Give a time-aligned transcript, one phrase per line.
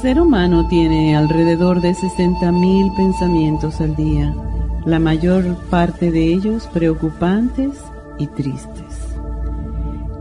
[0.00, 4.34] Ser humano tiene alrededor de 60.000 pensamientos al día,
[4.86, 7.78] la mayor parte de ellos preocupantes
[8.18, 9.14] y tristes.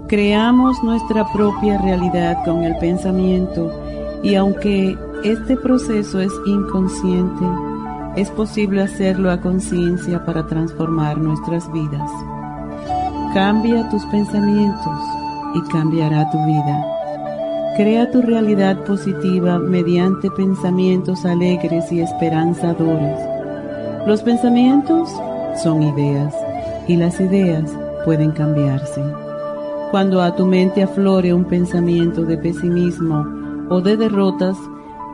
[0.08, 3.72] Creamos nuestra propia realidad con el pensamiento
[4.22, 7.46] y aunque este proceso es inconsciente,
[8.18, 12.12] es posible hacerlo a conciencia para transformar nuestras vidas.
[13.34, 15.00] Cambia tus pensamientos
[15.56, 16.99] y cambiará tu vida.
[17.80, 23.18] Crea tu realidad positiva mediante pensamientos alegres y esperanzadores.
[24.06, 25.10] Los pensamientos
[25.64, 26.36] son ideas
[26.90, 27.72] y las ideas
[28.04, 29.02] pueden cambiarse.
[29.92, 33.26] Cuando a tu mente aflore un pensamiento de pesimismo
[33.70, 34.58] o de derrotas,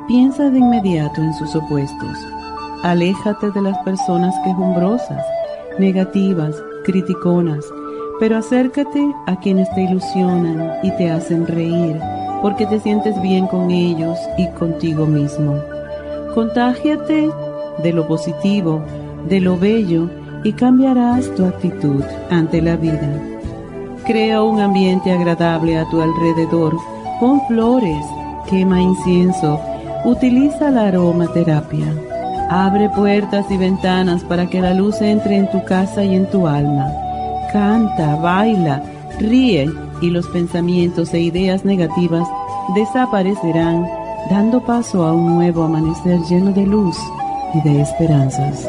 [0.07, 2.17] piensa de inmediato en sus opuestos.
[2.81, 5.23] Aléjate de las personas quejumbrosas,
[5.77, 7.63] negativas, criticonas,
[8.19, 12.01] pero acércate a quienes te ilusionan y te hacen reír
[12.45, 15.59] porque te sientes bien con ellos y contigo mismo.
[16.35, 17.31] Contágiate
[17.81, 18.83] de lo positivo,
[19.27, 20.11] de lo bello
[20.43, 23.19] y cambiarás tu actitud ante la vida.
[24.05, 26.77] Crea un ambiente agradable a tu alrededor,
[27.19, 28.05] pon flores,
[28.47, 29.59] quema incienso,
[30.03, 31.87] utiliza la aromaterapia.
[32.51, 36.45] Abre puertas y ventanas para que la luz entre en tu casa y en tu
[36.45, 36.91] alma.
[37.51, 38.83] Canta, baila,
[39.17, 39.67] ríe
[40.05, 42.27] y los pensamientos e ideas negativas
[42.75, 43.85] desaparecerán,
[44.29, 46.97] dando paso a un nuevo amanecer lleno de luz
[47.53, 48.67] y de esperanzas.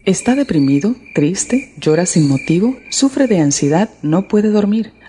[0.04, 4.92] ¿Está deprimido, triste, llora sin motivo, sufre de ansiedad, no puede dormir?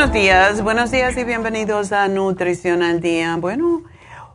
[0.00, 3.36] Buenos días, buenos días y bienvenidos a Nutrición al Día.
[3.36, 3.82] Bueno,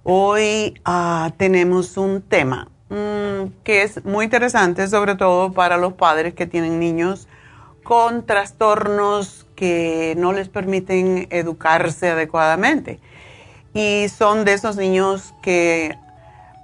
[0.04, 6.36] hoy ah, tenemos un tema mm, que es muy interesante, sobre todo para los padres
[6.36, 7.28] que tienen niños
[7.84, 13.00] con trastornos que no les permiten educarse adecuadamente.
[13.74, 15.98] Y son de esos niños que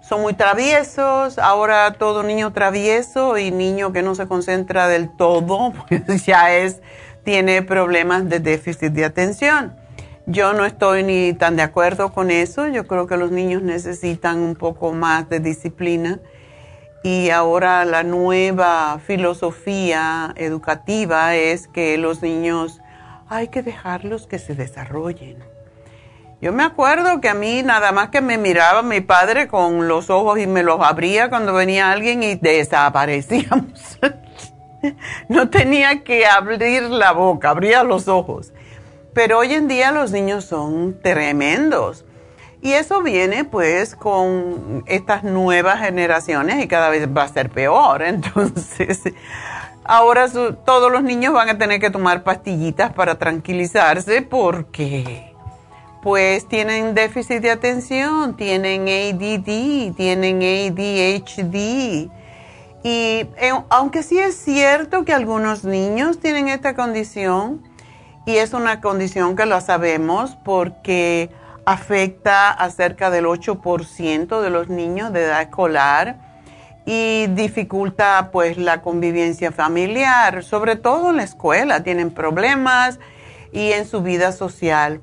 [0.07, 5.73] son muy traviesos, ahora todo niño travieso y niño que no se concentra del todo,
[6.05, 6.81] pues ya es
[7.23, 9.75] tiene problemas de déficit de atención.
[10.25, 12.67] Yo no estoy ni tan de acuerdo con eso.
[12.67, 16.19] Yo creo que los niños necesitan un poco más de disciplina
[17.03, 22.79] y ahora la nueva filosofía educativa es que los niños
[23.27, 25.37] hay que dejarlos que se desarrollen.
[26.41, 30.09] Yo me acuerdo que a mí nada más que me miraba mi padre con los
[30.09, 33.99] ojos y me los abría cuando venía alguien y desaparecíamos.
[35.29, 38.51] no tenía que abrir la boca, abría los ojos.
[39.13, 42.05] Pero hoy en día los niños son tremendos.
[42.61, 48.01] Y eso viene pues con estas nuevas generaciones y cada vez va a ser peor.
[48.03, 49.01] Entonces,
[49.83, 50.27] ahora
[50.65, 55.33] todos los niños van a tener que tomar pastillitas para tranquilizarse porque
[56.03, 62.09] pues tienen déficit de atención, tienen ADD, tienen ADHD.
[62.83, 67.61] Y eh, aunque sí es cierto que algunos niños tienen esta condición,
[68.25, 71.29] y es una condición que lo sabemos porque
[71.65, 76.17] afecta a cerca del 8% de los niños de edad escolar
[76.85, 82.99] y dificulta pues la convivencia familiar, sobre todo en la escuela, tienen problemas
[83.51, 85.01] y en su vida social.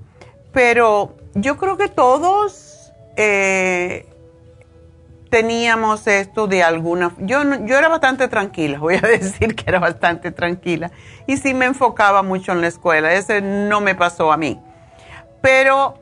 [0.53, 4.07] Pero yo creo que todos eh,
[5.31, 7.13] teníamos esto de alguna...
[7.19, 10.91] Yo, yo era bastante tranquila, voy a decir que era bastante tranquila.
[11.27, 14.61] Y sí me enfocaba mucho en la escuela, ese no me pasó a mí.
[15.41, 15.95] Pero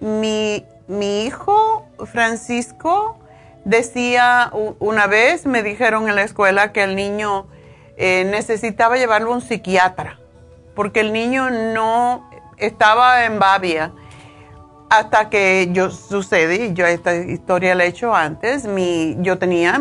[0.00, 3.18] mi, mi hijo Francisco
[3.64, 4.50] decía
[4.80, 7.46] una vez, me dijeron en la escuela que el niño
[7.96, 10.18] eh, necesitaba llevarlo a un psiquiatra,
[10.74, 13.92] porque el niño no estaba en Babia
[14.92, 19.80] hasta que yo sucedí, yo esta historia la he hecho antes, mi, yo tenía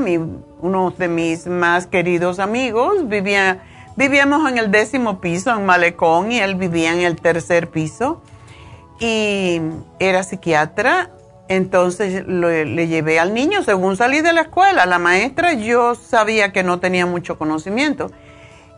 [0.62, 3.60] uno de mis más queridos amigos, vivía,
[3.98, 8.22] vivíamos en el décimo piso, en Malecón, y él vivía en el tercer piso,
[9.02, 9.60] y
[10.00, 11.10] era psiquiatra,
[11.50, 16.63] entonces le llevé al niño, según salí de la escuela, la maestra yo sabía que
[16.63, 18.12] no tenía mucho conocimiento,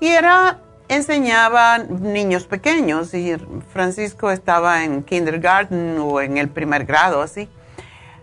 [0.01, 3.35] y era enseñaba niños pequeños y
[3.71, 7.49] Francisco estaba en kindergarten o en el primer grado, así.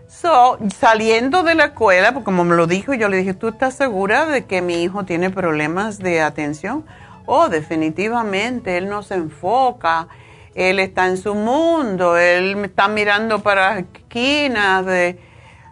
[0.07, 3.75] So, saliendo de la escuela, porque como me lo dijo, yo le dije, ¿tú estás
[3.75, 6.85] segura de que mi hijo tiene problemas de atención?
[7.25, 10.07] Oh, definitivamente, él no se enfoca,
[10.53, 14.85] él está en su mundo, él está mirando para esquinas.
[14.85, 15.19] De...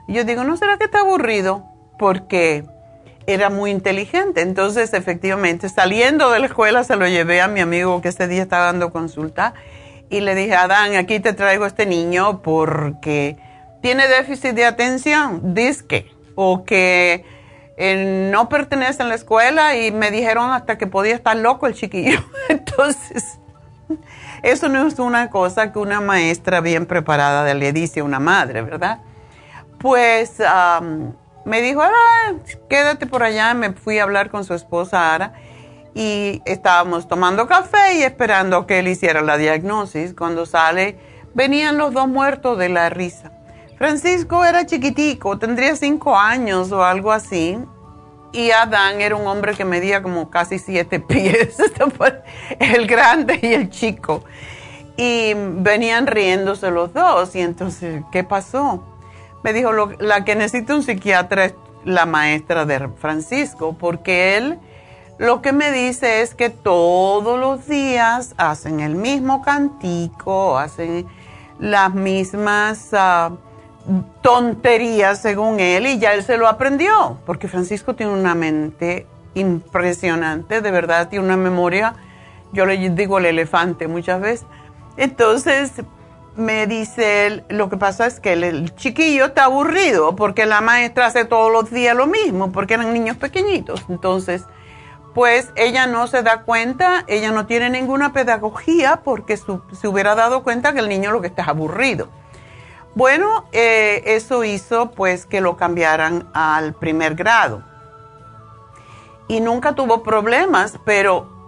[0.07, 1.65] Yo digo, ¿no será que está aburrido?
[1.97, 2.65] Porque
[3.33, 4.41] era muy inteligente.
[4.41, 8.41] Entonces, efectivamente, saliendo de la escuela se lo llevé a mi amigo que ese día
[8.41, 9.53] estaba dando consulta
[10.09, 13.37] y le dije, Adán, aquí te traigo este niño porque
[13.81, 17.23] tiene déficit de atención, disque, o que
[18.31, 22.19] no pertenece a la escuela y me dijeron hasta que podía estar loco el chiquillo.
[22.49, 23.39] Entonces,
[24.41, 28.63] eso no es una cosa que una maestra bien preparada le dice a una madre,
[28.63, 29.01] ¿verdad?
[29.79, 30.41] Pues
[31.45, 32.33] me dijo, ah,
[32.69, 33.53] quédate por allá.
[33.53, 35.33] Me fui a hablar con su esposa Ara
[35.93, 40.13] y estábamos tomando café y esperando que él hiciera la diagnosis.
[40.13, 40.97] Cuando sale,
[41.33, 43.31] venían los dos muertos de la risa.
[43.77, 47.57] Francisco era chiquitico, tendría cinco años o algo así.
[48.31, 51.57] Y Adán era un hombre que medía como casi siete pies,
[52.59, 54.23] el grande y el chico.
[54.97, 57.35] Y venían riéndose los dos.
[57.35, 58.83] Y entonces, ¿qué pasó?
[59.43, 61.55] Me dijo, la que necesita un psiquiatra es
[61.85, 64.59] la maestra de Francisco, porque él
[65.17, 71.05] lo que me dice es que todos los días hacen el mismo cantico, hacen
[71.59, 73.31] las mismas ah,
[74.21, 80.61] tonterías según él y ya él se lo aprendió, porque Francisco tiene una mente impresionante,
[80.61, 81.95] de verdad, tiene una memoria,
[82.53, 84.47] yo le digo el elefante muchas veces.
[84.95, 85.73] Entonces,
[86.39, 91.07] me dice él, lo que pasa es que el, chiquillo está aburrido porque la maestra
[91.07, 93.85] hace todos los días lo mismo, porque eran niños pequeñitos.
[93.89, 94.45] Entonces,
[95.13, 100.43] pues ella no se da cuenta, ella no tiene ninguna pedagogía porque se hubiera dado
[100.43, 102.09] cuenta que el niño lo que está es aburrido.
[102.95, 107.63] Bueno, eh, eso hizo pues que lo cambiaran al primer grado.
[109.27, 111.38] Y nunca tuvo problemas, pero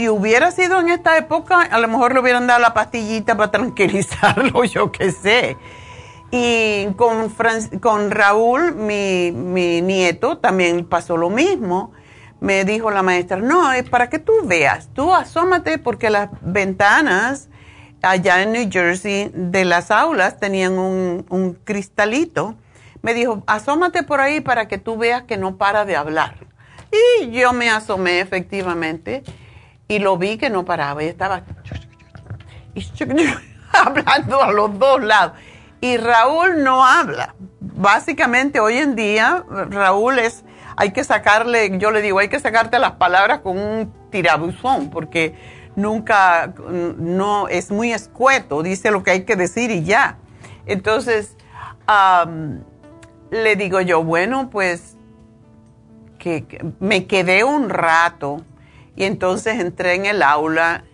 [0.00, 3.50] si hubiera sido en esta época, a lo mejor le hubieran dado la pastillita para
[3.50, 5.58] tranquilizarlo, yo qué sé.
[6.30, 7.28] Y con,
[7.82, 11.92] con Raúl, mi, mi, nieto, también pasó lo mismo.
[12.40, 17.50] Me dijo la maestra, no, es para que tú veas, tú asómate porque las ventanas
[18.00, 22.54] allá en New Jersey de las aulas tenían un, un cristalito.
[23.02, 26.36] Me dijo, asómate por ahí para que tú veas que no para de hablar.
[27.20, 29.24] Y yo me asomé efectivamente
[29.90, 31.42] y lo vi que no paraba y estaba
[33.72, 35.32] hablando a los dos lados.
[35.80, 37.34] Y Raúl no habla.
[37.58, 40.44] Básicamente hoy en día Raúl es
[40.76, 45.34] hay que sacarle, yo le digo, hay que sacarte las palabras con un tirabuzón, porque
[45.74, 46.54] nunca,
[46.96, 50.18] no, es muy escueto, dice lo que hay que decir y ya.
[50.66, 51.36] Entonces,
[53.30, 54.96] le digo yo, bueno, pues
[56.18, 58.42] que, me quedé un rato
[59.00, 60.84] y entonces entré en el aula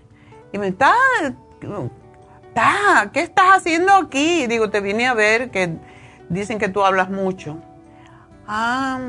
[0.52, 0.94] y me está,
[3.12, 4.46] ¿qué estás haciendo aquí?
[4.46, 5.72] digo, te vine a ver que
[6.28, 7.58] dicen que tú hablas mucho.
[8.46, 9.00] Ah,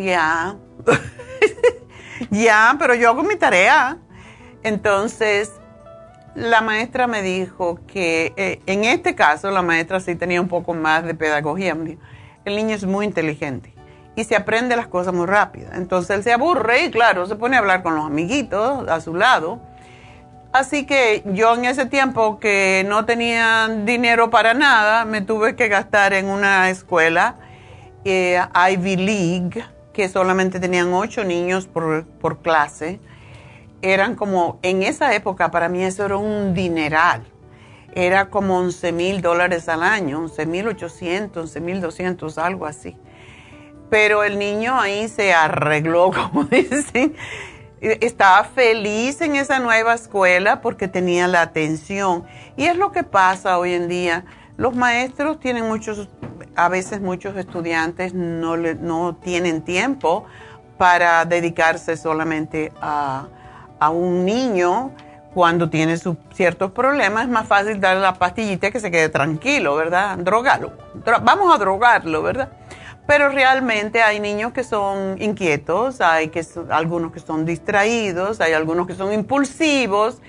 [0.00, 0.56] ya.
[2.30, 3.96] ya, pero yo hago mi tarea.
[4.62, 5.52] Entonces,
[6.34, 10.74] la maestra me dijo que eh, en este caso la maestra sí tenía un poco
[10.74, 11.74] más de pedagogía.
[12.44, 13.71] el niño es muy inteligente
[14.14, 15.70] y se aprende las cosas muy rápido.
[15.72, 19.14] Entonces él se aburre y claro, se pone a hablar con los amiguitos a su
[19.14, 19.60] lado.
[20.52, 25.68] Así que yo en ese tiempo que no tenía dinero para nada, me tuve que
[25.68, 27.36] gastar en una escuela
[28.04, 28.38] eh,
[28.70, 29.64] Ivy League,
[29.94, 33.00] que solamente tenían ocho niños por, por clase
[33.82, 37.24] eran como, en esa época para mí eso era un dineral.
[37.94, 42.96] Era como 11 mil dólares al año, 11 mil 800, 11 mil 200, algo así.
[43.92, 47.14] Pero el niño ahí se arregló, como dicen.
[47.82, 52.24] Estaba feliz en esa nueva escuela porque tenía la atención.
[52.56, 54.24] Y es lo que pasa hoy en día.
[54.56, 56.08] Los maestros tienen muchos,
[56.56, 60.24] a veces muchos estudiantes no, no tienen tiempo
[60.78, 63.26] para dedicarse solamente a,
[63.78, 64.92] a un niño
[65.34, 65.98] cuando tiene
[66.32, 70.18] ciertos problemas, es más fácil darle la pastillita que se quede tranquilo, ¿verdad?
[70.18, 70.72] Drogarlo.
[71.22, 72.50] vamos a drogarlo, ¿verdad?
[73.06, 78.86] Pero realmente hay niños que son inquietos, hay que, algunos que son distraídos, hay algunos
[78.86, 80.20] que son impulsivos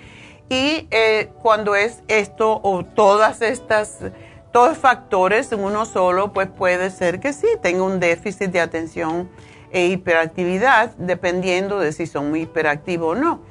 [0.49, 3.99] y eh, cuando es esto o todas estas,
[4.51, 9.29] todos factores en uno solo, pues puede ser que sí tenga un déficit de atención
[9.71, 13.41] e hiperactividad, dependiendo de si son muy hiperactivos o no.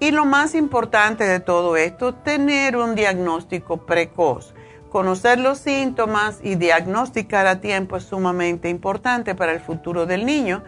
[0.00, 4.54] Y lo más importante de todo esto, tener un diagnóstico precoz.
[4.90, 10.62] Conocer los síntomas y diagnosticar a tiempo es sumamente importante para el futuro del niño,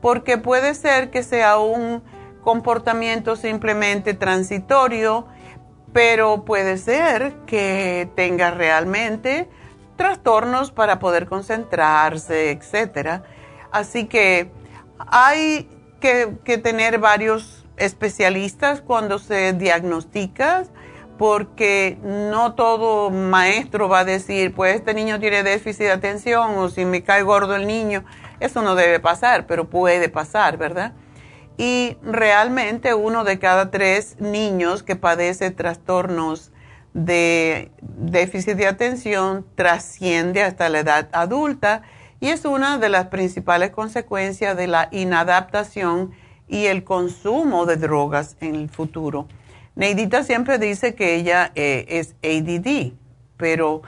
[0.00, 2.02] porque puede ser que sea un
[2.42, 5.26] comportamiento simplemente transitorio,
[5.92, 9.48] pero puede ser que tenga realmente
[9.96, 13.24] trastornos para poder concentrarse, etcétera.
[13.72, 14.50] Así que
[14.98, 15.68] hay
[16.00, 20.64] que, tener varios especialistas cuando se diagnostica,
[21.18, 26.68] porque no todo maestro va a decir, pues este niño tiene déficit de atención o
[26.68, 28.04] si me cae gordo el niño.
[28.40, 30.92] Eso no debe pasar, pero puede pasar, ¿verdad?
[31.56, 36.52] Y realmente uno de cada tres niños que padece trastornos
[36.92, 41.82] de déficit de atención trasciende hasta la edad adulta
[42.20, 46.12] y es una de las principales consecuencias de la inadaptación
[46.48, 49.26] y el consumo de drogas en el futuro.
[49.76, 52.94] Neidita siempre dice que ella eh, es ADD,
[53.36, 53.82] pero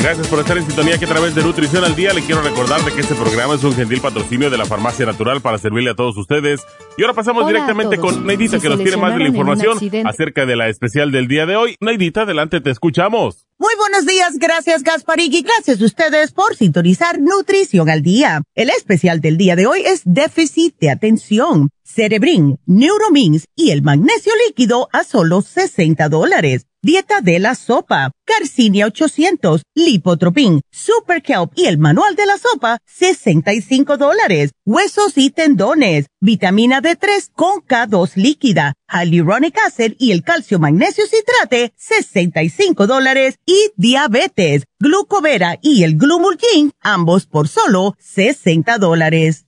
[0.00, 2.80] Gracias por estar en sintonía que a través de Nutrición al Día le quiero recordar
[2.82, 5.94] de que este programa es un gentil patrocinio de la Farmacia Natural para servirle a
[5.94, 6.60] todos ustedes.
[6.96, 10.56] Y ahora pasamos directamente con Neidita que nos tiene más de la información acerca de
[10.56, 11.76] la especial del día de hoy.
[11.80, 13.48] Neidita, adelante, te escuchamos.
[13.58, 18.42] Muy buenos días, gracias Gasparig y gracias a ustedes por sintonizar Nutrición al Día.
[18.54, 24.30] El especial del día de hoy es déficit de atención, Cerebrin, Neuromins y el magnesio
[24.46, 26.66] líquido a solo 60 dólares.
[26.80, 32.78] Dieta de la sopa, Carcinia 800, Lipotropin, Super Kelp y el manual de la sopa,
[32.86, 34.52] 65 dólares.
[34.64, 41.72] Huesos y tendones, vitamina D3 con K2 líquida, Hyaluronic Acid y el calcio magnesio citrate,
[41.76, 43.40] 65 dólares.
[43.44, 49.47] Y diabetes, glucovera y el glumulgin, ambos por solo 60 dólares.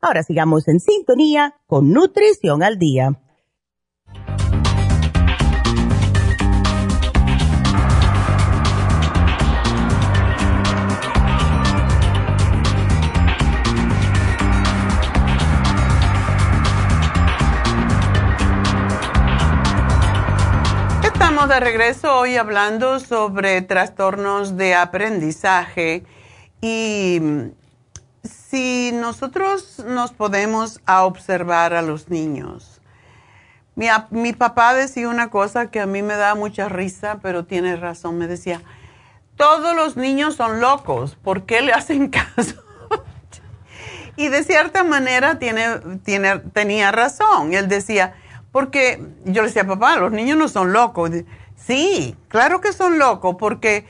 [0.00, 3.18] Ahora sigamos en sintonía con Nutrición al Día.
[21.46, 26.04] de regreso hoy hablando sobre trastornos de aprendizaje
[26.60, 27.22] y
[28.22, 32.80] si nosotros nos podemos a observar a los niños.
[33.74, 37.76] Mi, mi, papá decía una cosa que a mí me da mucha risa, pero tiene
[37.76, 38.18] razón.
[38.18, 38.60] Me decía,
[39.36, 42.64] todos los niños son locos, ¿por qué le hacen caso?
[44.16, 47.54] y de cierta manera tiene, tiene, tenía razón.
[47.54, 48.14] Él decía,
[48.50, 51.10] porque yo le decía, papá, los niños no son locos.
[51.54, 53.86] Sí, claro que son locos, porque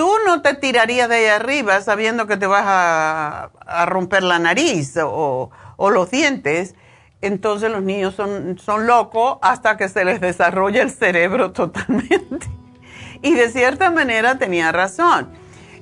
[0.00, 3.50] tú no te tirarías de ahí arriba sabiendo que te vas a,
[3.84, 6.74] romper la nariz o, los dientes.
[7.20, 12.48] Entonces los niños son, son locos hasta que se les desarrolla el cerebro totalmente.
[13.20, 15.28] Y de cierta manera tenía razón.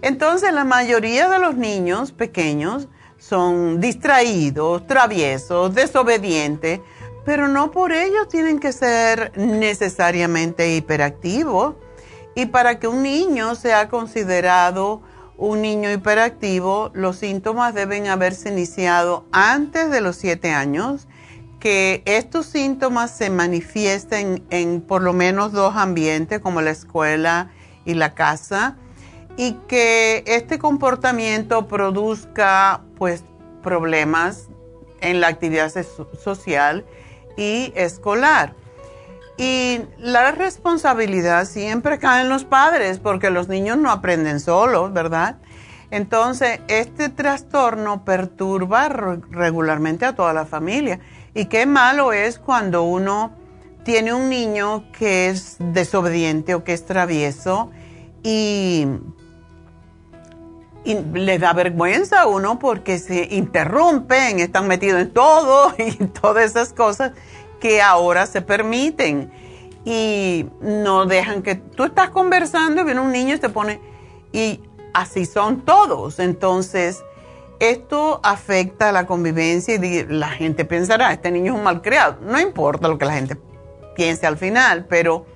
[0.02, 6.80] Entonces la mayoría de los niños pequeños son distraídos, traviesos, desobedientes
[7.24, 11.74] pero no por ello tienen que ser necesariamente hiperactivos.
[12.38, 15.02] Y para que un niño sea considerado
[15.38, 21.08] un niño hiperactivo, los síntomas deben haberse iniciado antes de los siete años,
[21.58, 27.50] que estos síntomas se manifiesten en por lo menos dos ambientes, como la escuela
[27.84, 28.76] y la casa,
[29.36, 33.24] y que este comportamiento produzca pues
[33.64, 34.44] problemas
[35.00, 35.72] en la actividad
[36.22, 36.86] social
[37.36, 38.54] y escolar.
[39.38, 45.36] Y la responsabilidad siempre cae en los padres porque los niños no aprenden solos, ¿verdad?
[45.92, 50.98] Entonces, este trastorno perturba regularmente a toda la familia.
[51.34, 53.32] Y qué malo es cuando uno
[53.84, 57.70] tiene un niño que es desobediente o que es travieso
[58.22, 58.86] y,
[60.84, 66.72] le da vergüenza a uno porque se interrumpen, están metidos en todo y todas esas
[66.72, 67.12] cosas
[67.60, 69.30] que ahora se permiten
[69.84, 73.80] y no dejan que tú estás conversando y viene un niño y te pone
[74.32, 74.60] y
[74.92, 76.18] así son todos.
[76.18, 77.02] Entonces,
[77.60, 82.18] esto afecta la convivencia y la gente pensará, este niño es un malcriado.
[82.22, 83.36] No importa lo que la gente
[83.96, 85.26] piense al final, pero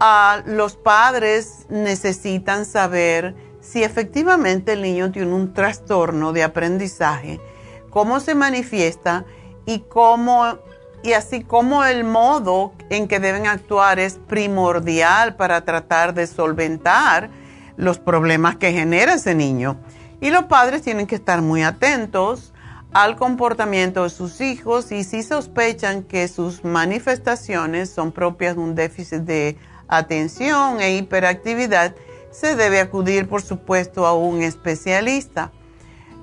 [0.00, 7.40] ah, los padres necesitan saber si efectivamente el niño tiene un trastorno de aprendizaje,
[7.88, 9.24] cómo se manifiesta
[9.64, 10.58] y cómo
[11.04, 17.28] y así como el modo en que deben actuar es primordial para tratar de solventar
[17.76, 19.76] los problemas que genera ese niño.
[20.22, 22.54] Y los padres tienen que estar muy atentos
[22.94, 28.74] al comportamiento de sus hijos y si sospechan que sus manifestaciones son propias de un
[28.74, 31.94] déficit de atención e hiperactividad,
[32.30, 35.52] se debe acudir, por supuesto, a un especialista.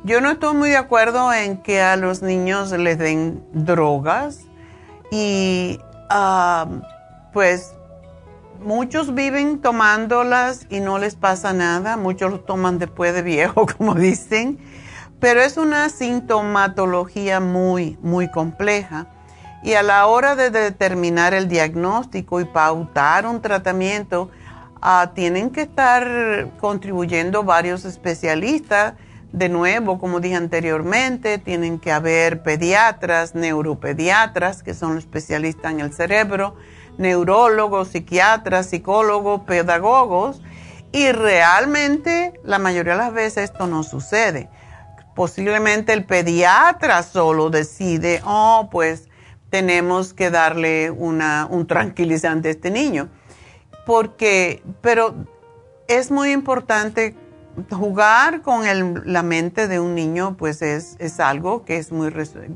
[0.03, 4.47] Yo no estoy muy de acuerdo en que a los niños les den drogas
[5.11, 5.79] y
[7.33, 7.75] pues
[8.61, 13.93] muchos viven tomándolas y no les pasa nada, muchos lo toman después de viejo, como
[13.93, 14.57] dicen,
[15.19, 19.07] pero es una sintomatología muy, muy compleja.
[19.63, 24.31] Y a la hora de determinar el diagnóstico y pautar un tratamiento,
[24.81, 28.95] ah, tienen que estar contribuyendo varios especialistas.
[29.31, 35.93] De nuevo, como dije anteriormente, tienen que haber pediatras, neuropediatras, que son especialistas en el
[35.93, 36.55] cerebro,
[36.97, 40.41] neurólogos, psiquiatras, psicólogos, pedagogos,
[40.91, 44.49] y realmente la mayoría de las veces esto no sucede.
[45.15, 49.07] Posiblemente el pediatra solo decide, oh, pues
[49.49, 53.09] tenemos que darle una, un tranquilizante a este niño.
[53.85, 55.15] Porque, pero
[55.87, 57.15] es muy importante
[57.71, 58.63] jugar con
[59.05, 62.13] la mente de un niño, pues es, es algo que es, muy,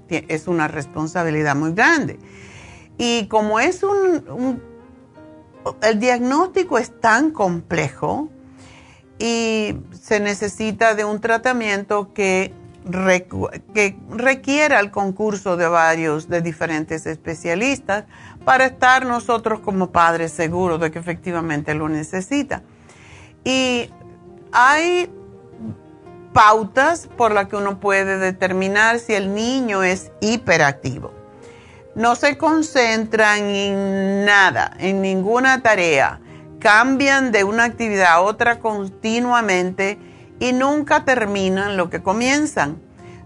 [0.10, 2.20] es una responsabilidad muy grande.
[2.98, 4.62] Y como es un,
[5.82, 8.30] el diagnóstico es tan complejo
[9.20, 12.54] y se necesita de un tratamiento que,
[13.74, 18.06] que requiera el concurso de varios, de diferentes especialistas
[18.44, 22.64] para estar nosotros como padres seguros de que efectivamente lo necesita.
[23.44, 23.90] Y
[24.58, 25.12] hay
[26.32, 31.12] pautas por las que uno puede determinar si el niño es hiperactivo.
[31.94, 36.22] No se concentran en nada, en ninguna tarea,
[36.60, 40.00] cambian de una actividad a otra continuamente
[40.40, 42.82] y nunca terminan lo que comienzan.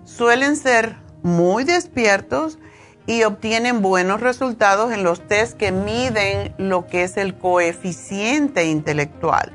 [0.05, 2.57] Suelen ser muy despiertos
[3.05, 9.51] y obtienen buenos resultados en los test que miden lo que es el coeficiente intelectual,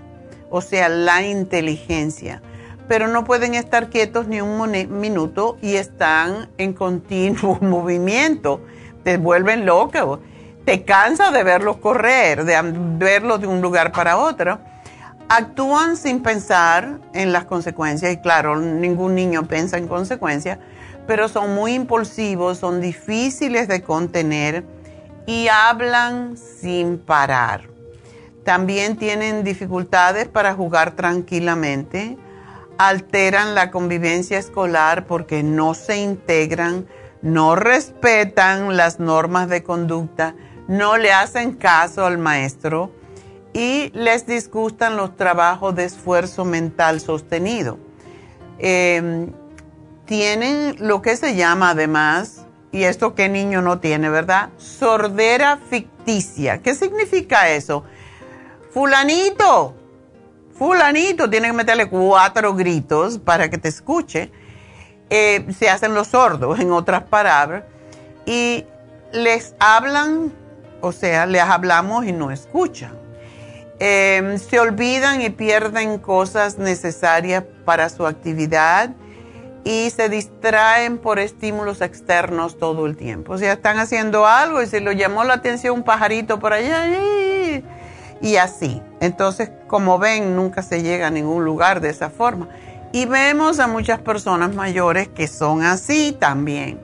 [0.54, 2.40] o sea, la inteligencia.
[2.86, 8.60] Pero no pueden estar quietos ni un minuto y están en continuo movimiento
[9.04, 10.20] te vuelven loco.
[10.64, 12.58] Te cansas de verlos correr, de
[12.98, 14.58] verlos de un lugar para otro.
[15.28, 20.58] Actúan sin pensar en las consecuencias y claro, ningún niño piensa en consecuencias,
[21.06, 24.64] pero son muy impulsivos, son difíciles de contener
[25.26, 27.73] y hablan sin parar.
[28.44, 32.18] También tienen dificultades para jugar tranquilamente,
[32.78, 36.86] alteran la convivencia escolar porque no se integran
[37.24, 40.34] no respetan las normas de conducta,
[40.68, 42.92] no le hacen caso al maestro
[43.54, 47.78] y les disgustan los trabajos de esfuerzo mental sostenido.
[48.58, 49.32] Em,
[50.04, 54.50] tienen lo que se llama además, y esto que niño no tiene, ¿verdad?
[54.58, 56.60] Sordera ficticia.
[56.60, 57.84] ¿Qué significa eso?
[58.74, 59.72] Fulanito,
[60.58, 64.32] fulanito, tiene que meterle cuatro gritos para que te escuche
[65.10, 67.62] eh, se hacen los sordos, en otras palabras,
[68.26, 68.64] y
[69.12, 70.32] les hablan,
[70.80, 72.98] o sea, les hablamos y no escuchan.
[73.78, 78.90] Em, se olvidan y pierden cosas necesarias para su actividad
[79.64, 83.34] y se distraen por estímulos externos todo el tiempo.
[83.34, 86.86] O sea, están haciendo algo y se lo llamó la atención un pajarito por allá
[88.36, 88.82] así.
[89.00, 92.48] Entonces, como ven, nunca se llega a ningún lugar de esa forma.
[92.92, 96.80] Y vemos a muchas personas mayores que son así también.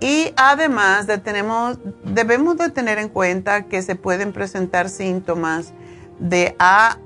[0.00, 5.72] Y además debemos de tener en cuenta que se pueden presentar síntomas
[6.18, 6.98] de ADHD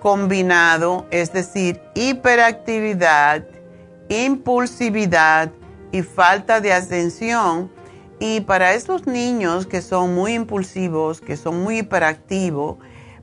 [0.00, 3.44] combinado, es decir, hiperactividad,
[4.08, 5.50] impulsividad
[5.92, 7.70] y falta de atención.
[8.24, 12.78] Y para estos niños que son muy impulsivos, que son muy hiperactivos,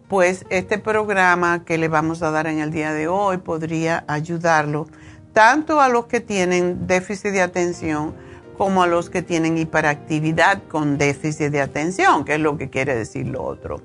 [0.10, 4.88] pues este programa que le vamos a dar en el día de hoy podría ayudarlo
[5.32, 8.14] tanto a los que tienen déficit de atención
[8.58, 12.94] como a los que tienen hiperactividad con déficit de atención, que es lo que quiere
[12.94, 13.82] decir lo otro.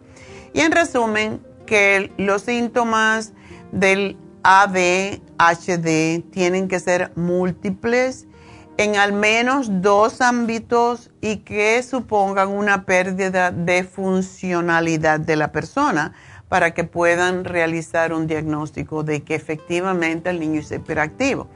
[0.52, 3.34] Y en resumen, que los síntomas
[3.70, 8.26] del ADHD tienen que ser múltiples
[8.76, 16.12] en al menos dos ámbitos y que supongan una pérdida de funcionalidad de la persona
[16.48, 21.48] para que puedan realizar un diagnóstico de que efectivamente el niño es hiperactivo.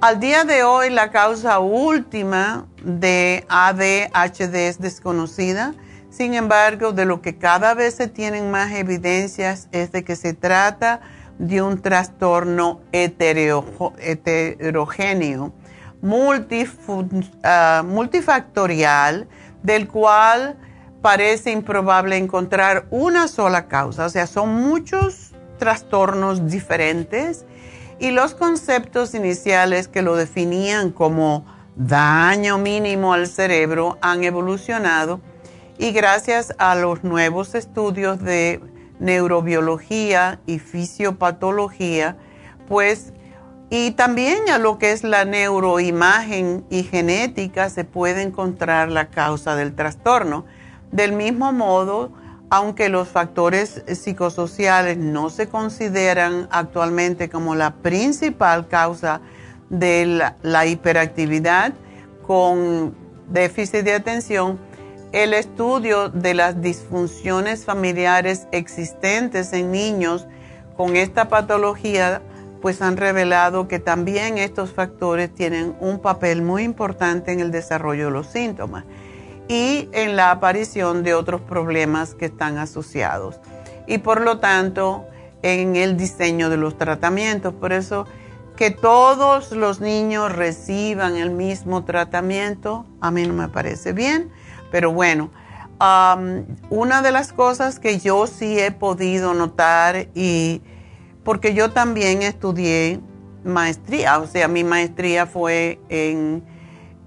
[0.00, 5.74] Al día de hoy la causa última de ADHD es desconocida,
[6.10, 10.34] sin embargo de lo que cada vez se tienen más evidencias es de que se
[10.34, 11.00] trata
[11.38, 15.52] de un trastorno heterogéneo
[17.42, 19.28] Ah, multifactorial
[19.62, 20.56] del cual
[21.02, 24.06] parece improbable encontrar una sola causa.
[24.06, 27.44] O sea, son muchos trastornos diferentes
[27.98, 35.20] y los conceptos iniciales que lo definían como daño mínimo al cerebro han evolucionado
[35.78, 38.60] y gracias a los nuevos estudios de
[39.00, 42.16] neurobiología y fisiopatología,
[42.68, 43.12] pues
[43.70, 49.56] y también a lo que es la neuroimagen y genética se puede encontrar la causa
[49.56, 50.46] del trastorno.
[50.90, 52.10] Del mismo modo,
[52.48, 59.20] aunque los factores psicosociales no se consideran actualmente como la principal causa
[59.68, 61.74] de la, hiperactividad
[62.26, 62.94] con
[63.28, 64.58] déficit de atención,
[65.12, 70.26] el estudio de las disfunciones familiares existentes en niños
[70.74, 72.22] con esta patología
[72.60, 78.06] pues han revelado que también estos factores tienen un papel muy importante en el desarrollo
[78.06, 78.84] de los síntomas
[79.48, 83.40] y en la aparición de otros problemas que están asociados.
[83.86, 85.06] Y por lo tanto,
[85.42, 87.54] en el diseño de los tratamientos.
[87.54, 88.06] Por eso,
[88.56, 94.30] que todos los niños reciban el mismo tratamiento, a mí no me parece bien,
[94.70, 95.30] pero bueno,
[96.70, 100.60] una de las cosas que yo sí he podido notar y
[101.28, 103.00] porque yo también estudié
[103.44, 106.42] maestría, o sea, mi maestría fue en,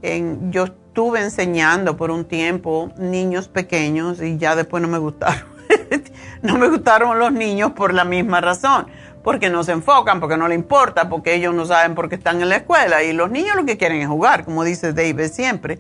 [0.04, 5.46] en yo estuve enseñando por un tiempo niños pequeños y ya después no me gustaron.
[6.44, 8.86] no me gustaron los niños por la misma razón,
[9.24, 12.44] porque no se enfocan, porque no le importa, porque ellos no saben por qué están
[12.44, 15.80] en la escuela y los niños lo que quieren es jugar, como dice David siempre.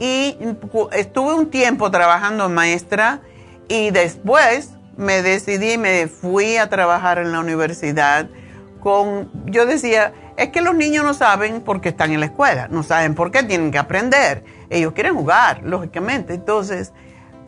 [0.00, 0.38] Y
[0.92, 3.20] estuve un tiempo trabajando en maestra
[3.68, 8.28] y después me decidí, me fui a trabajar en la universidad
[8.80, 12.66] con, yo decía, es que los niños no saben por qué están en la escuela,
[12.68, 14.44] no saben por qué tienen que aprender.
[14.70, 16.34] Ellos quieren jugar, lógicamente.
[16.34, 16.92] Entonces,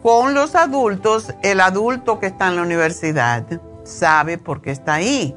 [0.01, 3.45] con los adultos, el adulto que está en la universidad
[3.83, 5.35] sabe por qué está ahí.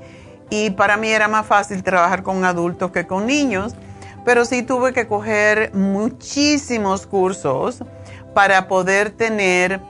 [0.52, 3.74] Y para mí era más fácil trabajar con adultos que con niños,
[4.24, 7.84] pero sí tuve que coger muchísimos cursos
[8.36, 9.82] para poder tener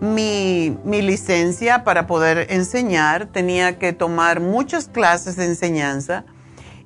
[0.00, 3.26] mi, mi, licencia, para poder enseñar.
[3.26, 6.24] Tenía que tomar muchas clases de enseñanza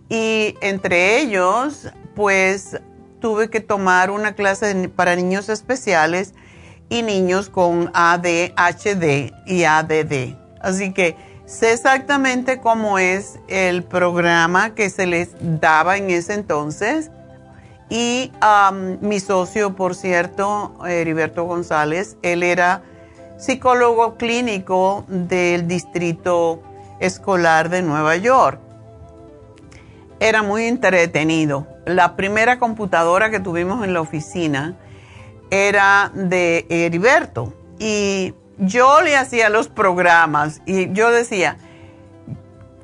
[0.08, 2.80] y entre ellos, pues
[3.20, 6.34] tuve que tomar una clase para niños especiales
[6.90, 10.36] y niños con ADHD y ADD.
[10.60, 17.10] Así que sé exactamente cómo es el programa que se les daba en ese entonces.
[17.88, 18.30] Y
[19.00, 22.82] mi socio, por cierto, Heriberto González, él era
[23.36, 26.62] psicólogo clínico del Distrito
[27.00, 28.60] Escolar de Nueva York
[30.20, 31.66] era muy entretenido.
[31.84, 34.76] La primera computadora que tuvimos en la oficina
[35.50, 41.58] era de Heriberto y yo le hacía los programas y yo decía,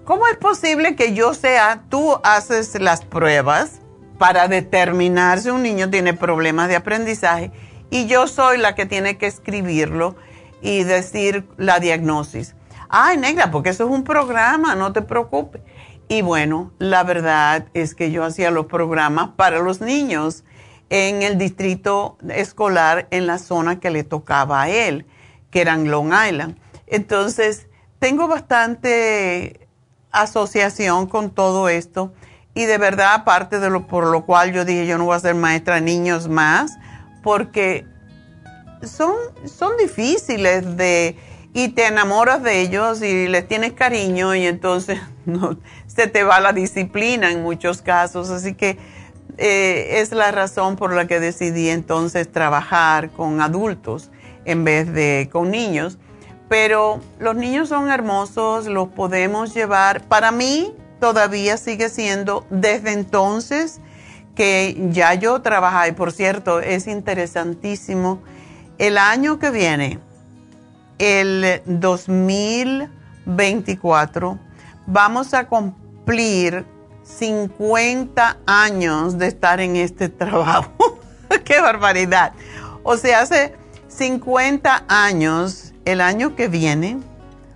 [0.05, 3.81] ¿cómo es posible que yo sea, tú haces las pruebas
[4.19, 7.53] para determinar si un niño tiene problemas de aprendizaje
[7.91, 10.15] y yo soy la que tiene que escribirlo
[10.61, 12.55] y decir la diagnosis?
[12.89, 15.63] Ay, negra, porque eso es un programa, no te preocupes.
[16.09, 20.45] Y bueno, la verdad es que yo hacía los programas para los niños
[20.89, 25.07] en el distrito escolar en la zona que le tocaba a él,
[25.51, 26.59] que era en Long Island.
[26.89, 27.69] Entonces,
[28.01, 29.69] tengo bastante
[30.11, 32.13] asociación con todo esto
[32.55, 35.21] y de verdad, aparte de lo por lo cual yo dije, yo no voy a
[35.21, 36.79] ser maestra de niños más,
[37.23, 37.87] porque
[38.83, 39.15] son,
[39.47, 41.17] son difíciles de
[41.53, 46.41] y te enamoras de ellos y les tienes cariño y entonces no, se te va
[46.41, 48.31] la disciplina en muchos casos.
[48.31, 48.79] Así que
[49.39, 54.11] eh, es la razón por la que decidí entonces trabajar con adultos
[54.45, 55.99] en vez de con niños.
[56.49, 60.03] Pero los niños son hermosos, los podemos llevar.
[60.03, 63.81] Para mí todavía sigue siendo desde entonces
[64.35, 65.91] que ya yo trabajé.
[65.91, 68.21] Y por cierto, es interesantísimo.
[68.81, 70.01] El año que viene,
[70.99, 74.39] el 2024,
[74.87, 76.65] vamos a cumplir
[77.03, 80.99] 50 años de estar en este trabajo.
[81.45, 82.33] ¡Qué barbaridad!
[82.83, 83.55] O sea, hace
[83.89, 87.01] 50 años, el año que viene,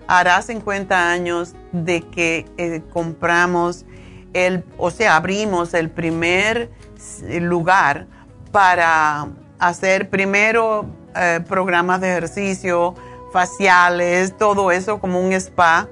[0.05, 3.87] hará 50 años de que eh, compramos
[4.33, 6.69] el, o sea, abrimos el primer
[7.39, 8.05] lugar
[8.51, 12.95] para hacer primero eh, programas de ejercicio,
[13.31, 15.87] faciales, todo eso como un spa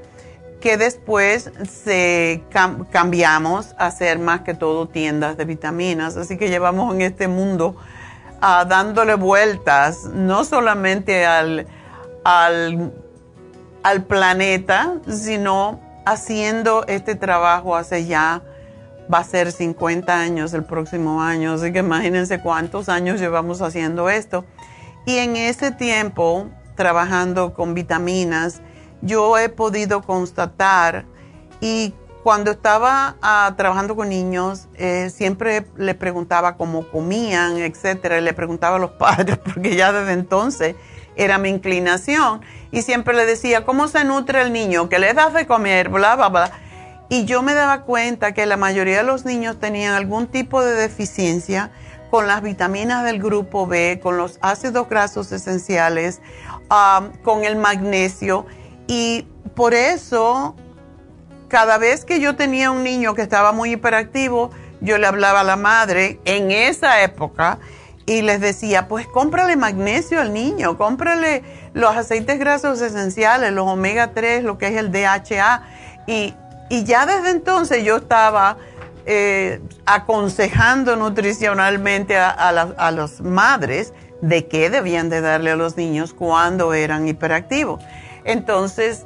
[0.63, 2.41] que después se
[2.89, 6.15] cambiamos a hacer más que todo tiendas de vitaminas.
[6.15, 7.75] Así que llevamos en este mundo
[8.41, 11.67] uh, dándole vueltas, no solamente al,
[12.23, 12.93] al,
[13.83, 18.41] al, planeta, sino haciendo este trabajo hace ya,
[19.13, 21.55] va a ser 50 años el próximo año.
[21.55, 24.45] Así que imagínense cuántos años llevamos haciendo esto.
[25.06, 28.62] Y en ese tiempo, trabajando con vitaminas,
[29.02, 31.06] yo he podido constatar
[31.60, 38.22] y cuando estaba ah, trabajando con niños, eh, siempre le preguntaba cómo comían, etcétera, y
[38.22, 40.76] le preguntaba a los padres, porque ya desde entonces
[41.18, 42.42] era mi inclinación.
[42.72, 44.88] Y siempre le decía, ¿cómo se nutre el niño?
[44.88, 45.89] ¿Qué le das de comer?
[45.89, 46.52] Bla, bla, bla.
[47.10, 50.74] Y yo me daba cuenta que la mayoría de los niños tenían algún tipo de
[50.74, 51.72] deficiencia
[52.13, 56.21] con las vitaminas del grupo B, con los ácidos grasos esenciales,
[57.23, 58.45] con el magnesio.
[58.86, 60.56] Y por eso
[61.47, 65.43] cada vez que yo tenía un niño que estaba muy hiperactivo, yo le hablaba a
[65.43, 67.58] la madre en esa época
[68.06, 71.41] y les decía, pues cómprale magnesio al niño, cómprale
[71.73, 75.63] los aceites grasos esenciales, los omega 3, lo que es el DHA.
[76.06, 76.36] Y,
[76.69, 78.58] ya desde entonces yo estaba
[79.06, 86.13] eh, aconsejando nutricionalmente a, a las madres de qué debían de darle a los niños
[86.13, 87.84] cuando eran hiperactivos.
[88.24, 89.06] Entonces,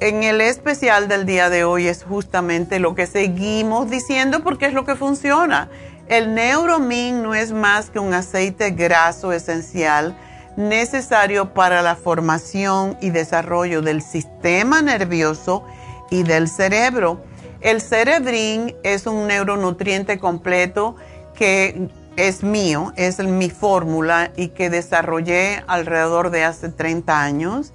[0.00, 4.72] en el especial del día de hoy es justamente lo que seguimos diciendo porque es
[4.72, 5.68] lo que funciona.
[6.08, 10.16] El Neuromin no es más que un aceite graso esencial
[10.56, 15.64] necesario para la formación y desarrollo del sistema nervioso
[16.10, 17.20] y del cerebro.
[17.60, 20.96] El cerebrin es un neuronutriente completo
[21.34, 27.72] que es mío, es mi fórmula y que desarrollé alrededor de hace 30 años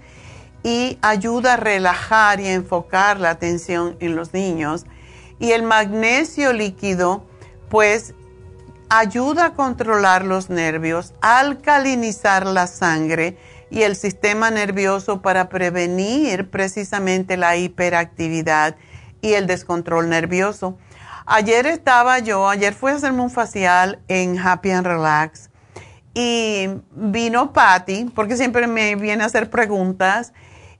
[0.63, 4.85] y ayuda a relajar y enfocar la atención en los niños.
[5.39, 7.25] Y el magnesio líquido,
[7.69, 8.13] pues,
[8.89, 13.37] ayuda a controlar los nervios, alcalinizar la sangre
[13.69, 18.75] y el sistema nervioso para prevenir precisamente la hiperactividad
[19.23, 20.77] y el descontrol nervioso.
[21.25, 25.49] Ayer estaba yo, ayer fui a hacerme un facial en Happy and Relax
[26.13, 30.33] y vino Patty, porque siempre me viene a hacer preguntas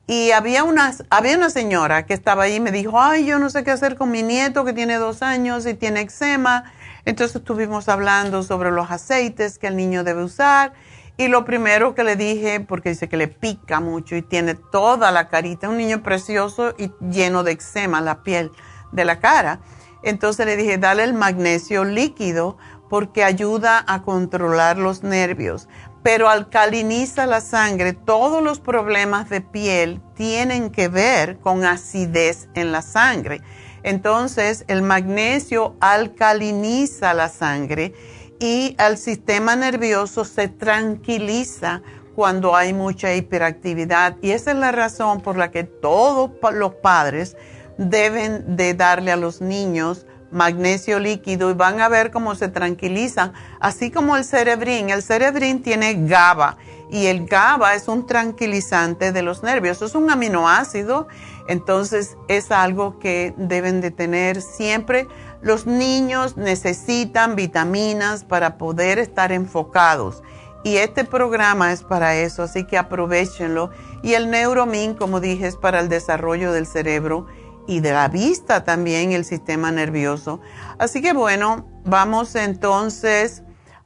[0.05, 3.49] y había una, había una señora que estaba ahí y me dijo, ay, yo no
[3.49, 6.65] sé qué hacer con mi nieto que tiene dos años y tiene eczema.
[7.05, 10.73] Entonces estuvimos hablando sobre los aceites que el niño debe usar.
[11.17, 15.11] Y lo primero que le dije, porque dice que le pica mucho y tiene toda
[15.11, 18.51] la carita, un niño precioso y lleno de eczema, la piel
[18.91, 19.59] de la cara.
[20.01, 22.57] Entonces le dije, dale el magnesio líquido
[22.89, 25.67] porque ayuda a controlar los nervios
[26.03, 27.93] pero alcaliniza la sangre.
[27.93, 33.41] Todos los problemas de piel tienen que ver con acidez en la sangre.
[33.83, 37.93] Entonces, el magnesio alcaliniza la sangre
[38.39, 41.81] y el sistema nervioso se tranquiliza
[42.15, 44.17] cuando hay mucha hiperactividad.
[44.21, 47.35] Y esa es la razón por la que todos los padres
[47.77, 53.33] deben de darle a los niños magnesio líquido y van a ver cómo se tranquilizan,
[53.59, 54.89] así como el cerebrín.
[54.89, 56.57] El cerebrín tiene GABA
[56.91, 61.07] y el GABA es un tranquilizante de los nervios, es un aminoácido,
[61.47, 65.07] entonces es algo que deben de tener siempre.
[65.43, 70.23] Los niños necesitan vitaminas para poder estar enfocados
[70.63, 73.69] y este programa es para eso, así que aprovechenlo.
[74.01, 77.27] Y el Neuromin, como dije, es para el desarrollo del cerebro
[77.67, 80.39] y de la vista también el sistema nervioso.
[80.79, 83.43] Así que bueno, vamos entonces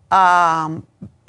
[0.09, 0.69] a...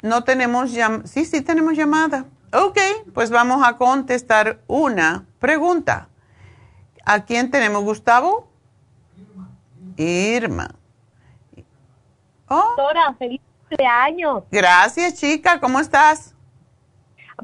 [0.01, 1.07] No tenemos llamada.
[1.07, 2.25] Sí, sí tenemos llamada.
[2.53, 2.77] Ok,
[3.13, 6.07] pues vamos a contestar una pregunta.
[7.05, 8.48] ¿A quién tenemos, Gustavo?
[9.99, 10.69] Irma.
[12.47, 12.73] Oh.
[12.77, 14.43] Doctora, feliz cumpleaños.
[14.49, 15.59] Gracias, chica.
[15.59, 16.35] ¿Cómo estás?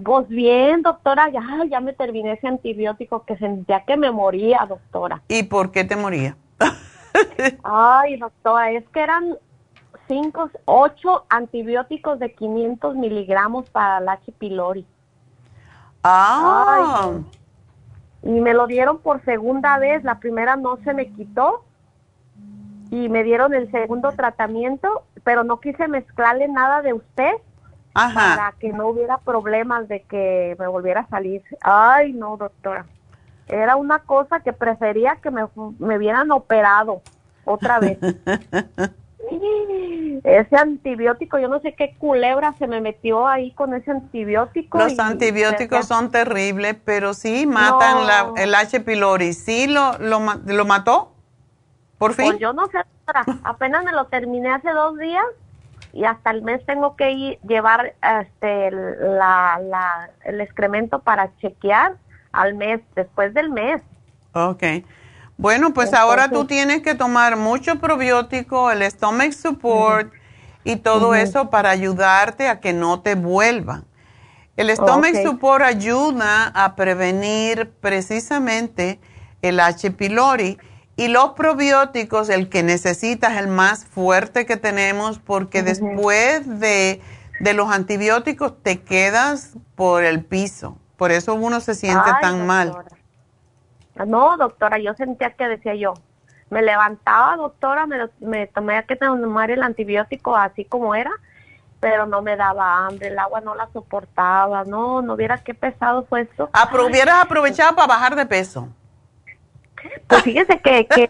[0.04, 5.22] Pues bien, doctora, ya, ya me terminé ese antibiótico que sentía que me moría, doctora.
[5.28, 6.36] ¿Y por qué te moría?
[7.64, 9.38] Ay, doctora, es que eran
[10.08, 14.32] cinco, ocho antibióticos de 500 miligramos para la H.
[14.34, 14.86] pylori.
[16.04, 17.14] Ah.
[18.22, 21.66] y me lo dieron por segunda vez, la primera no se me quitó
[22.92, 27.34] y me dieron el segundo tratamiento, pero no quise mezclarle nada de usted
[27.94, 31.42] para que no hubiera problemas de que me volviera a salir.
[31.62, 32.86] Ay, no, doctora.
[33.48, 35.46] Era una cosa que prefería que me,
[35.80, 37.02] me hubieran operado
[37.46, 37.98] otra vez.
[40.24, 44.78] ese antibiótico, yo no sé qué culebra se me metió ahí con ese antibiótico.
[44.78, 48.80] Los antibióticos son terribles, pero sí matan la, el H.
[48.82, 49.34] pylori.
[49.34, 51.15] ¿Sí lo, lo, lo mató?
[51.98, 52.26] ¿Por fin?
[52.26, 52.80] Pues yo no sé,
[53.44, 55.26] apenas me lo terminé hace dos días
[55.94, 61.96] y hasta el mes tengo que ir, llevar este, la, el excremento para chequear
[62.34, 63.82] al mes, después del mes.
[64.34, 64.64] Ok.
[65.38, 70.12] Bueno, pues ahora tú tienes que tomar mucho probiótico, el stomach support
[70.64, 73.84] y todo eso para ayudarte a que no te vuelva.
[74.58, 79.00] El stomach support ayuda a prevenir precisamente
[79.42, 79.92] el H.
[79.92, 80.58] pylori
[80.98, 87.02] Y los probióticos, el que necesitas, el más fuerte que tenemos, porque después de,
[87.54, 90.78] los antibióticos te quedas por el piso.
[90.96, 92.86] Por eso uno se siente tan mal.
[94.08, 95.94] No, doctora, yo sentía que decía yo,
[96.50, 101.12] me levantaba, doctora, me, me tomé que tomar el antibiótico así como era,
[101.80, 106.06] pero no me daba hambre, el agua no la soportaba, no, no viera qué pesado
[106.06, 106.50] fue esto.
[106.86, 108.70] hubieras aprovechado para bajar de peso.
[110.08, 111.10] Pues fíjese que, que,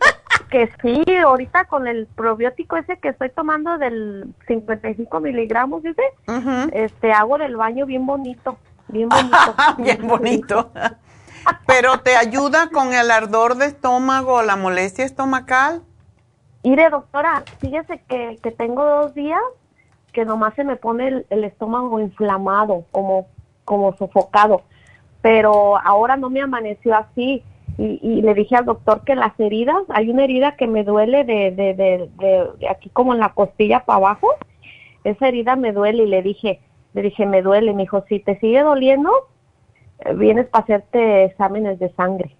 [0.49, 6.01] que sí, ahorita con el probiótico ese que estoy tomando del 55 miligramos, dice,
[6.71, 8.57] este, hago del baño bien bonito,
[8.87, 9.55] bien bonito.
[9.77, 10.71] bien bonito.
[11.67, 15.83] Pero te ayuda con el ardor de estómago, la molestia estomacal.
[16.63, 19.41] Mire, doctora, fíjese que, que tengo dos días
[20.11, 23.27] que nomás se me pone el, el estómago inflamado, como,
[23.65, 24.63] como sofocado.
[25.21, 27.43] Pero ahora no me amaneció así
[27.77, 31.51] y, le dije al doctor que las heridas, hay una herida que me duele de,
[31.51, 34.29] de, de, aquí como en la costilla para abajo,
[35.03, 36.61] esa herida me duele y le dije,
[36.93, 39.11] le dije, me duele, me dijo, si te sigue doliendo,
[39.99, 42.35] eh, vienes para hacerte exámenes de sangre.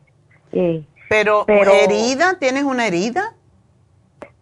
[1.09, 2.39] pero, pero, ¿herida?
[2.39, 3.35] ¿Tienes una herida?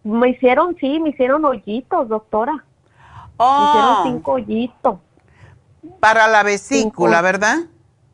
[0.04, 2.64] Me hicieron, sí, me hicieron hoyitos, doctora.
[3.36, 3.60] Oh.
[3.60, 4.98] Me hicieron cinco hoyitos.
[5.98, 7.64] Para la vesícula, ¿verdad?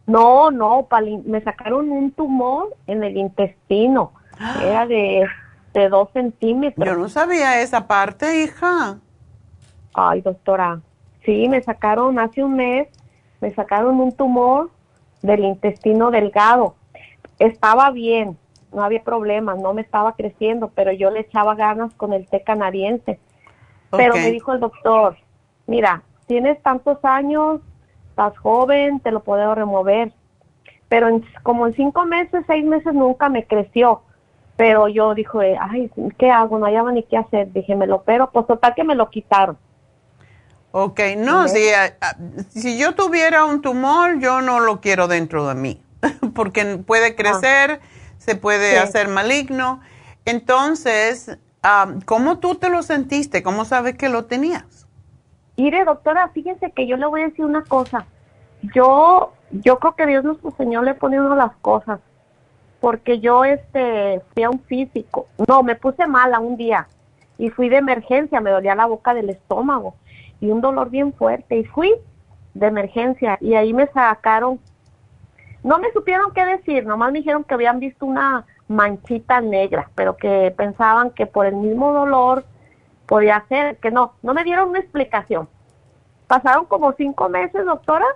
[0.06, 0.88] No, no,
[1.24, 4.12] me sacaron un tumor en el intestino.
[4.62, 5.26] Era de,
[5.74, 6.86] de dos centímetros.
[6.86, 8.98] Yo no sabía esa parte, hija.
[9.94, 10.80] Ay, doctora.
[11.24, 12.88] Sí, me sacaron hace un mes,
[13.40, 14.70] me sacaron un tumor
[15.22, 16.74] del intestino delgado.
[17.38, 18.38] Estaba bien,
[18.72, 22.42] no había problemas, no me estaba creciendo, pero yo le echaba ganas con el té
[22.42, 23.18] canadiense.
[23.90, 25.16] Pero me dijo el doctor,
[25.66, 27.60] mira, tienes tantos años,
[28.10, 30.12] estás joven, te lo puedo remover.
[30.88, 34.02] Pero en, como en cinco meses, seis meses nunca me creció.
[34.56, 36.58] Pero yo dije, ay, ¿qué hago?
[36.58, 37.52] No hallaba ni qué hacer.
[37.52, 38.30] Dije, me lo opero.
[38.30, 39.56] Pues total que me lo quitaron.
[40.72, 41.58] Ok, no, si,
[42.50, 45.82] si yo tuviera un tumor, yo no lo quiero dentro de mí,
[46.34, 47.16] porque puede ah.
[47.16, 47.80] crecer,
[48.18, 49.80] se puede hacer maligno.
[50.24, 51.38] Entonces,
[52.04, 53.42] ¿cómo tú te lo sentiste?
[53.42, 54.79] ¿Cómo sabes que lo tenías?
[55.60, 58.06] Mire, doctora, fíjense que yo le voy a decir una cosa.
[58.74, 62.00] Yo, yo creo que Dios nuestro Señor le pone uno las cosas.
[62.80, 65.26] Porque yo, este, fui a un físico.
[65.46, 66.88] No, me puse mala un día.
[67.36, 69.96] Y fui de emergencia, me dolía la boca del estómago.
[70.40, 71.58] Y un dolor bien fuerte.
[71.58, 71.92] Y fui
[72.54, 73.36] de emergencia.
[73.42, 74.58] Y ahí me sacaron.
[75.62, 76.86] No me supieron qué decir.
[76.86, 79.90] Nomás me dijeron que habían visto una manchita negra.
[79.94, 82.46] Pero que pensaban que por el mismo dolor
[83.10, 85.48] podía ser, que no, no me dieron una explicación.
[86.28, 88.06] Pasaron como cinco meses, doctora,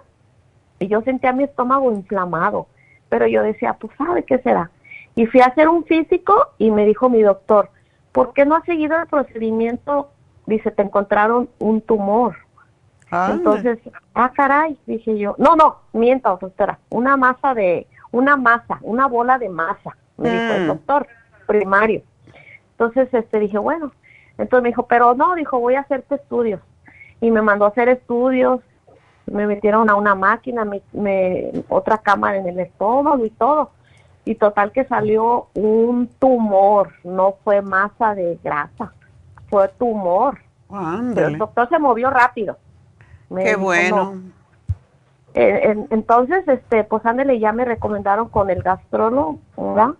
[0.79, 2.69] y yo sentía mi estómago inflamado,
[3.09, 4.71] pero yo decía, pues sabe qué será.
[5.17, 7.71] Y fui a hacer un físico y me dijo mi doctor,
[8.13, 10.11] ¿por qué no has seguido el procedimiento?
[10.47, 12.37] Dice, te encontraron un tumor.
[13.11, 13.81] Entonces,
[14.15, 19.39] ah, caray, dije yo, no, no, miento, doctora, una masa de, una masa, una bola
[19.39, 20.67] de masa, me dijo el mm.
[20.69, 21.09] doctor
[21.49, 22.03] primario.
[22.71, 23.91] Entonces, este, dije, bueno,
[24.39, 26.61] entonces me dijo, pero no, dijo, voy a hacerte estudios.
[27.21, 28.61] Y me mandó a hacer estudios,
[29.27, 33.71] me metieron a una máquina, me, otra cámara en el estómago y todo.
[34.25, 38.93] Y total que salió un tumor, no fue masa de grasa,
[39.49, 40.39] fue tumor.
[41.15, 42.59] Pero el doctor se movió rápido.
[43.35, 44.21] Qué bueno.
[45.35, 49.95] Eh, entonces, este, pues ándale, ya me recomendaron con el gastrólogo, ¿verdad?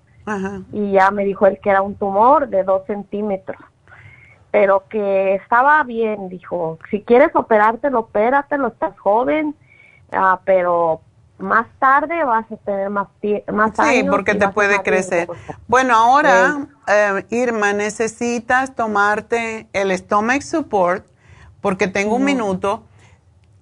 [0.73, 3.61] Y ya me dijo él que era un tumor de dos centímetros
[4.55, 9.57] pero que estaba bien, dijo, si quieres operártelo, opératelo, estás joven,
[10.13, 11.01] ah, pero
[11.39, 13.09] más tarde vas a tener más,
[13.53, 15.27] más sí, porque te puede crecer.
[15.67, 21.05] Bueno, ahora, eh, Irma, necesitas tomarte el Stomach Support,
[21.61, 22.85] porque tengo un minuto.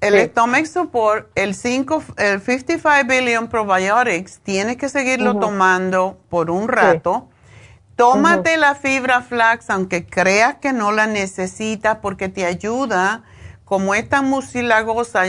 [0.02, 6.68] El Stomach Support, el, 5, el 55 Billion Probiotics, tienes que seguirlo tomando por un
[6.68, 7.30] rato.
[7.96, 13.22] Tómate la fibra flax, aunque creas que no la necesitas, porque te ayuda,
[13.64, 15.22] como esta mucilagosa,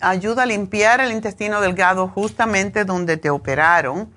[0.00, 4.12] ayuda a limpiar el intestino delgado justamente donde te operaron.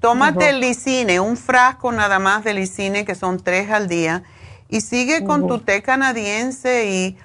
[0.00, 4.24] Tómate el licine, un frasco nada más de licine, que son tres al día,
[4.68, 7.18] y sigue con tu té canadiense y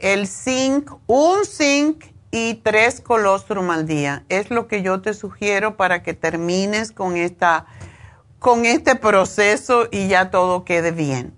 [0.00, 4.24] el zinc, un zinc y tres colostrum al día.
[4.28, 7.66] Es lo que yo te sugiero para que termines con esta
[8.38, 11.34] con este proceso y ya todo quede bien.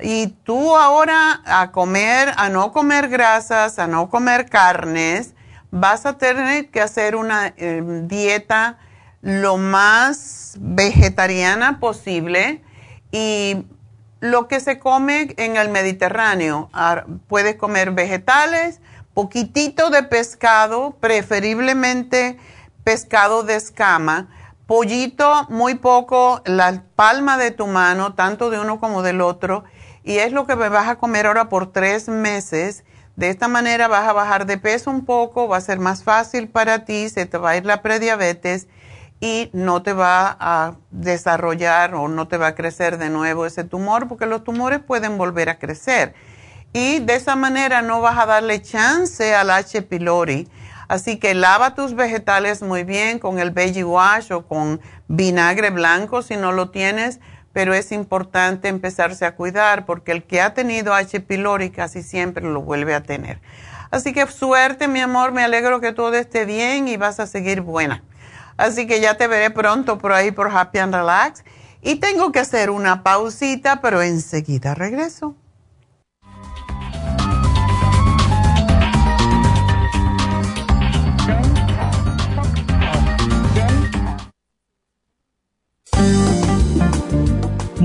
[0.00, 5.34] Y tú ahora a comer, a no comer grasas, a no comer carnes,
[5.70, 8.78] vas a tener que hacer una em, dieta
[9.22, 12.62] lo más vegetariana posible
[13.10, 13.64] y
[14.20, 16.70] lo que se come en el Mediterráneo.
[17.26, 18.80] Puedes comer vegetales,
[19.14, 22.38] poquitito de pescado, preferiblemente
[22.84, 24.28] pescado de escama,
[24.66, 29.64] pollito muy poco, la palma de tu mano, tanto de uno como del otro,
[30.02, 32.84] y es lo que vas a comer ahora por tres meses.
[33.16, 36.48] De esta manera vas a bajar de peso un poco, va a ser más fácil
[36.48, 38.68] para ti, se te va a ir la prediabetes
[39.20, 43.64] y no te va a desarrollar o no te va a crecer de nuevo ese
[43.64, 46.14] tumor porque los tumores pueden volver a crecer.
[46.72, 49.80] Y de esa manera no vas a darle chance al H.
[49.82, 50.46] pylori.
[50.88, 56.22] Así que lava tus vegetales muy bien con el veggie wash o con vinagre blanco
[56.22, 57.20] si no lo tienes,
[57.52, 61.20] pero es importante empezarse a cuidar porque el que ha tenido H.
[61.20, 63.40] pylori casi siempre lo vuelve a tener.
[63.90, 67.62] Así que suerte, mi amor, me alegro que todo esté bien y vas a seguir
[67.62, 68.02] buena.
[68.56, 71.44] Así que ya te veré pronto por ahí por Happy and Relax.
[71.82, 75.36] Y tengo que hacer una pausita, pero enseguida regreso.
[85.96, 86.45] Thank you.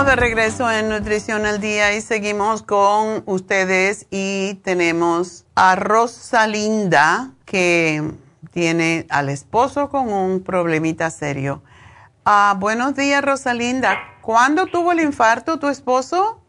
[0.00, 7.32] Estamos de regreso en Nutrición al Día y seguimos con ustedes y tenemos a Rosalinda
[7.44, 8.10] que
[8.50, 11.62] tiene al esposo con un problemita serio.
[12.24, 13.98] Ah, buenos días Rosalinda.
[14.22, 16.40] ¿Cuándo tuvo el infarto tu esposo?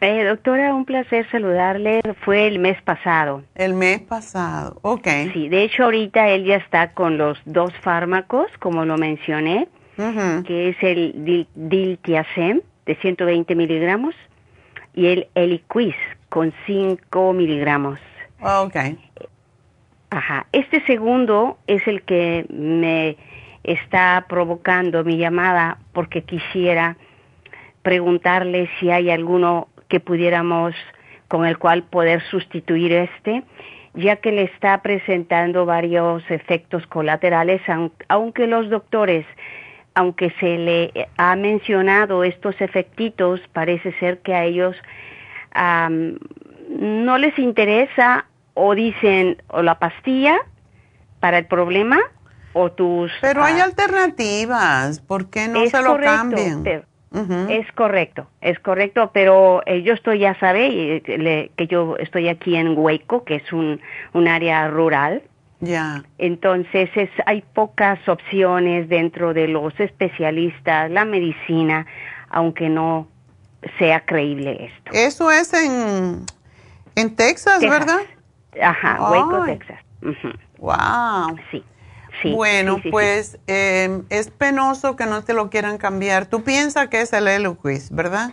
[0.00, 2.00] Eh, doctora, un placer saludarle.
[2.24, 3.44] Fue el mes pasado.
[3.54, 5.06] El mes pasado, ok.
[5.32, 9.68] Sí, de hecho ahorita él ya está con los dos fármacos, como lo mencioné
[10.46, 14.14] que es el diltiazem de 120 miligramos
[14.94, 15.94] y el Eliquis
[16.28, 17.98] con 5 miligramos.
[18.40, 18.76] Ok.
[20.10, 20.46] Ajá.
[20.52, 23.16] Este segundo es el que me
[23.62, 26.96] está provocando mi llamada porque quisiera
[27.82, 30.74] preguntarle si hay alguno que pudiéramos
[31.28, 33.44] con el cual poder sustituir este,
[33.94, 37.60] ya que le está presentando varios efectos colaterales,
[38.08, 39.26] aunque los doctores
[40.00, 44.74] aunque se le ha mencionado estos efectitos, parece ser que a ellos
[46.68, 48.24] no les interesa
[48.54, 50.38] o dicen o la pastilla
[51.20, 51.98] para el problema
[52.54, 53.12] o tus...
[53.20, 56.64] Pero hay ah, alternativas, ¿por qué no se lo cambian?
[57.50, 62.78] Es correcto, es correcto, pero eh, yo estoy, ya sabe, que yo estoy aquí en
[62.78, 63.82] Hueco, que es un,
[64.14, 65.22] un área rural.
[65.60, 66.02] Ya.
[66.18, 71.86] Entonces es, hay pocas opciones dentro de los especialistas, la medicina,
[72.30, 73.08] aunque no
[73.78, 74.90] sea creíble esto.
[74.92, 76.24] Eso es en,
[76.96, 78.00] en Texas, ¿verdad?
[78.60, 79.78] Ajá, Waco, Texas.
[80.58, 81.36] Wow.
[81.50, 81.62] Sí.
[82.34, 86.26] bueno, pues em, es penoso que no te lo quieran cambiar.
[86.26, 88.32] Tú piensas que es el Eloquist, ¿verdad?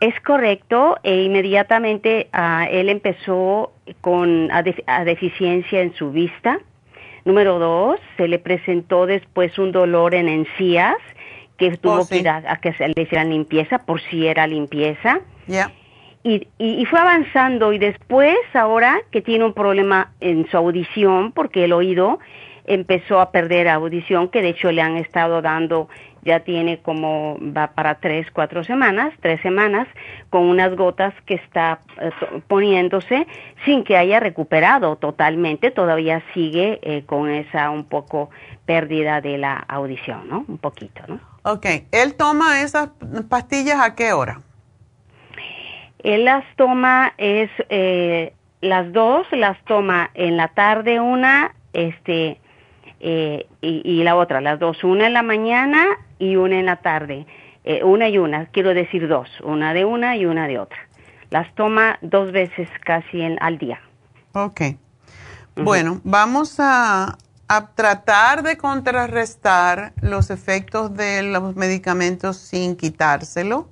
[0.00, 4.62] Es correcto, e inmediatamente ah, él empezó con a,
[5.04, 6.58] deficiencia en su vista.
[7.24, 10.96] Número dos, se le presentó después un dolor en encías
[11.56, 15.20] que tuvo oh, que ir a, que se le hicieran limpieza por si era limpieza.
[15.46, 15.72] Ya.
[16.22, 21.64] Y, y, fue avanzando y después ahora que tiene un problema en su audición porque
[21.64, 22.18] el oído
[22.64, 25.88] empezó a perder audición que de hecho le han estado dando
[26.26, 29.88] ya tiene como va para tres cuatro semanas tres semanas
[30.28, 32.10] con unas gotas que está eh,
[32.48, 33.26] poniéndose
[33.64, 38.28] sin que haya recuperado totalmente todavía sigue eh, con esa un poco
[38.66, 42.90] pérdida de la audición no un poquito no Ok, ¿él toma esas
[43.28, 44.40] pastillas a qué hora?
[46.02, 52.40] Él las toma, es eh, las dos, las toma en la tarde una, este,
[52.98, 55.84] eh, y, la otra, las dos, una en la mañana
[56.18, 57.26] y una en la tarde.
[57.64, 60.78] Eh, una y una, quiero decir dos, una de una y una de otra.
[61.30, 63.80] Las toma dos veces casi en, al día.
[64.32, 64.60] Ok.
[65.56, 67.16] Bueno, vamos a,
[67.48, 73.68] a tratar de contrarrestar los efectos de los medicamentos sin quitárselo.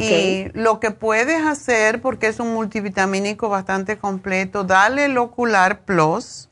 [0.00, 6.48] Y lo que puedes hacer, porque es un multivitamínico bastante completo, dale el Ocular Plus,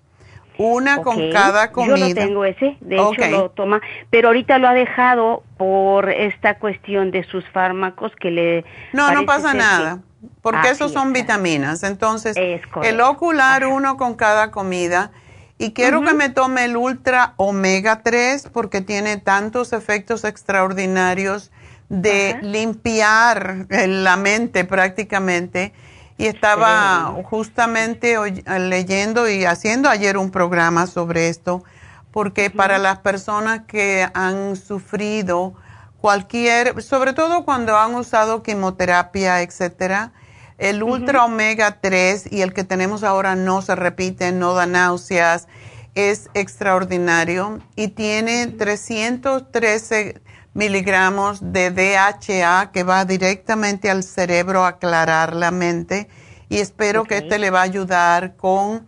[0.58, 1.96] una con cada comida.
[1.96, 3.80] Yo lo tengo ese, de hecho lo toma,
[4.10, 8.64] pero ahorita lo ha dejado por esta cuestión de sus fármacos que le...
[8.92, 10.00] No, no pasa nada,
[10.42, 11.82] porque esos son vitaminas.
[11.82, 15.10] Entonces, el Ocular uno con cada comida
[15.58, 21.50] y quiero que me tome el Ultra Omega 3 porque tiene tantos efectos extraordinarios
[21.88, 25.72] de limpiar la mente prácticamente.
[26.18, 28.16] Y estaba justamente
[28.58, 31.62] leyendo y haciendo ayer un programa sobre esto,
[32.10, 35.54] porque para las personas que han sufrido
[36.00, 40.12] cualquier, sobre todo cuando han usado quimioterapia, etcétera,
[40.58, 45.48] el Ultra Omega 3 y el que tenemos ahora no se repite, no da náuseas,
[45.94, 50.22] es extraordinario y tiene 313
[50.56, 56.08] miligramos de DHA que va directamente al cerebro a aclarar la mente
[56.48, 58.86] y espero que este le va a ayudar con,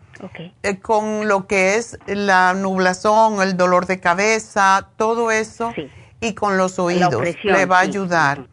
[0.62, 5.74] eh, con lo que es la nublación, el dolor de cabeza, todo eso
[6.20, 8.46] y con los oídos le va a ayudar.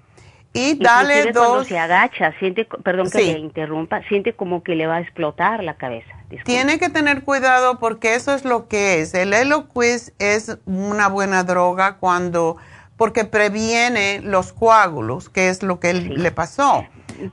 [0.51, 1.47] Y dale dos.
[1.47, 5.63] Cuando se agacha, siente, perdón que le interrumpa, siente como que le va a explotar
[5.63, 6.07] la cabeza.
[6.45, 9.13] Tiene que tener cuidado porque eso es lo que es.
[9.13, 12.55] El Eloquist es una buena droga cuando,
[12.97, 16.85] porque previene los coágulos, que es lo que le pasó.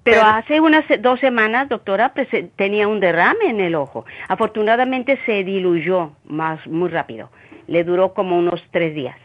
[0.04, 2.12] Pero, hace unas dos semanas, doctora,
[2.56, 4.04] tenía un derrame en el ojo.
[4.28, 7.30] Afortunadamente se diluyó más muy rápido.
[7.66, 9.16] Le duró como unos tres días.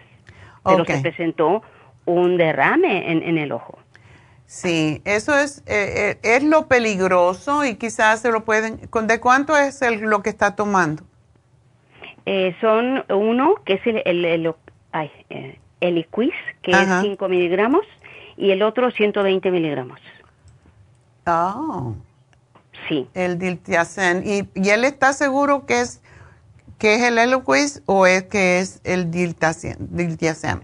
[0.63, 1.61] Pero se presentó
[2.05, 3.79] un derrame en el ojo.
[4.47, 8.79] Sí, eso es, eh, eh, es lo peligroso y quizás se lo pueden...
[9.03, 11.03] ¿De cuánto es el, lo que está tomando?
[12.25, 14.55] Eh, son uno, que es el, el, el,
[14.93, 15.11] ay,
[15.81, 16.05] el
[16.61, 17.85] que es 5 miligramos,
[18.37, 19.99] y el otro 120 miligramos.
[21.25, 21.95] Oh.
[22.87, 23.07] Sí.
[23.13, 24.23] El Diltiazem.
[24.23, 26.01] ¿Y, ¿Y, él está seguro que es,
[26.77, 30.59] que es el Eliquis o es que es el Diltiazem?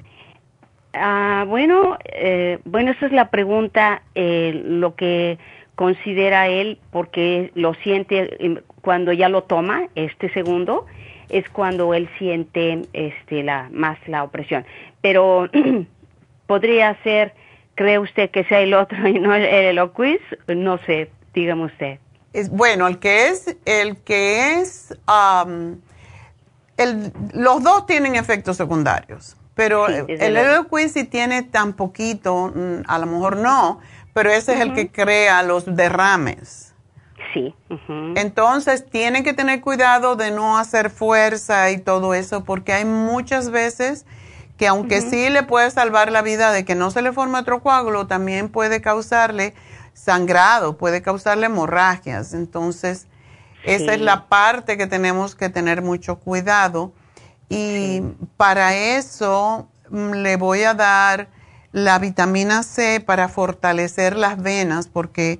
[0.93, 5.39] Ah, bueno, eh, bueno, esa es la pregunta, eh, lo que
[5.75, 10.85] considera él, porque lo siente cuando ya lo toma, este segundo,
[11.29, 14.65] es cuando él siente este, la, más la opresión.
[15.03, 15.49] Pero
[16.47, 17.35] podría ser,
[17.75, 19.75] ¿cree usted que sea el otro y no el, el
[20.47, 21.99] No sé, dígame usted.
[22.31, 24.97] Es, bueno, el que es, el que es,
[26.77, 29.37] el, los dos tienen efectos secundarios.
[29.55, 33.79] Pero el el si tiene tan poquito, mm, a lo mejor no,
[34.13, 36.73] pero ese es el que crea los derrames.
[37.33, 37.53] Sí.
[38.15, 43.49] Entonces, tiene que tener cuidado de no hacer fuerza y todo eso, porque hay muchas
[43.49, 44.05] veces
[44.57, 47.61] que aunque sí le puede salvar la vida de que no se le forme otro
[47.61, 49.53] coágulo, también puede causarle
[49.93, 52.33] sangrado, puede causarle hemorragias.
[52.33, 53.07] Entonces,
[53.63, 56.93] esa es la parte que tenemos que tener mucho cuidado
[57.49, 58.01] y
[58.37, 61.29] para eso mm, le voy a dar
[61.71, 65.39] la vitamina C para fortalecer las venas, porque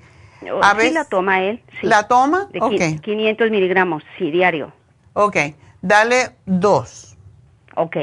[0.51, 0.93] oh, a veces...
[0.93, 1.61] la toma él.
[1.81, 2.49] ¿La toma?
[2.51, 4.73] De 500 miligramos, sí, diario.
[5.13, 5.37] Ok,
[5.81, 7.17] dale dos.
[7.75, 7.97] Ok.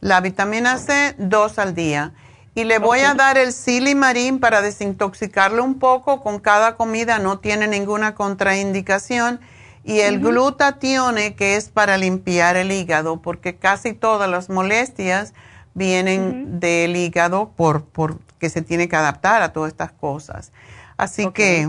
[0.00, 2.12] La vitamina C, dos al día.
[2.54, 7.38] Y le voy a dar el silimarín para desintoxicarlo un poco con cada comida, no
[7.38, 9.40] tiene ninguna contraindicación.
[9.84, 15.34] Y el glutatione, que es para limpiar el hígado, porque casi todas las molestias
[15.74, 20.50] vienen del hígado por, porque se tiene que adaptar a todas estas cosas.
[20.96, 21.68] Así que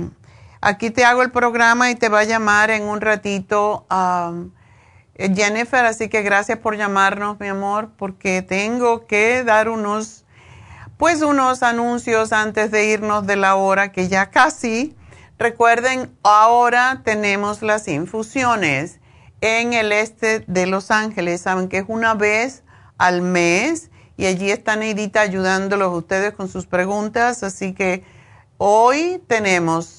[0.62, 4.52] aquí te hago el programa y te va a llamar en un ratito um,
[5.18, 10.26] Jennifer, así que gracias por llamarnos, mi amor, porque tengo que dar unos
[10.98, 14.96] pues unos anuncios antes de irnos de la hora que ya casi.
[15.38, 19.00] Recuerden, ahora tenemos las infusiones
[19.42, 21.42] en el este de Los Ángeles.
[21.42, 22.64] Saben que es una vez
[22.98, 27.44] al mes y allí está Neidita ayudándolos ustedes con sus preguntas.
[27.44, 28.04] Así que
[28.58, 29.97] hoy tenemos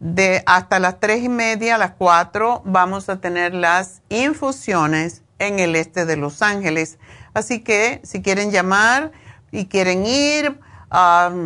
[0.00, 5.58] de hasta las tres y media a las cuatro vamos a tener las infusiones en
[5.58, 6.98] el este de Los Ángeles.
[7.34, 9.12] Así que si quieren llamar,
[9.50, 10.60] y quieren ir,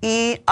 [0.00, 0.42] y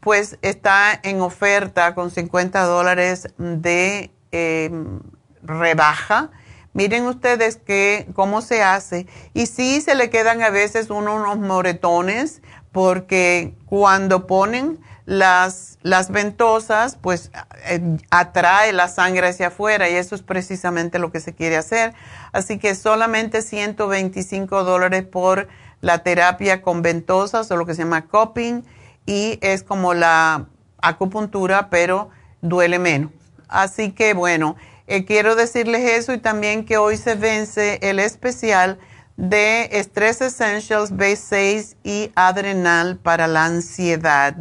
[0.00, 5.00] pues está en oferta con 50 dólares de em,
[5.42, 6.30] rebaja.
[6.74, 9.06] Miren ustedes que, cómo se hace.
[9.34, 12.42] Y sí se le quedan a veces unos moretones
[12.76, 17.30] porque cuando ponen las, las ventosas, pues
[17.64, 21.94] eh, atrae la sangre hacia afuera y eso es precisamente lo que se quiere hacer.
[22.32, 25.48] Así que solamente 125 dólares por
[25.80, 28.62] la terapia con ventosas o lo que se llama cupping
[29.06, 30.44] y es como la
[30.82, 32.10] acupuntura, pero
[32.42, 33.10] duele menos.
[33.48, 34.54] Así que bueno,
[34.86, 38.78] eh, quiero decirles eso y también que hoy se vence el especial
[39.16, 44.36] de Stress Essentials B6 y Adrenal para la ansiedad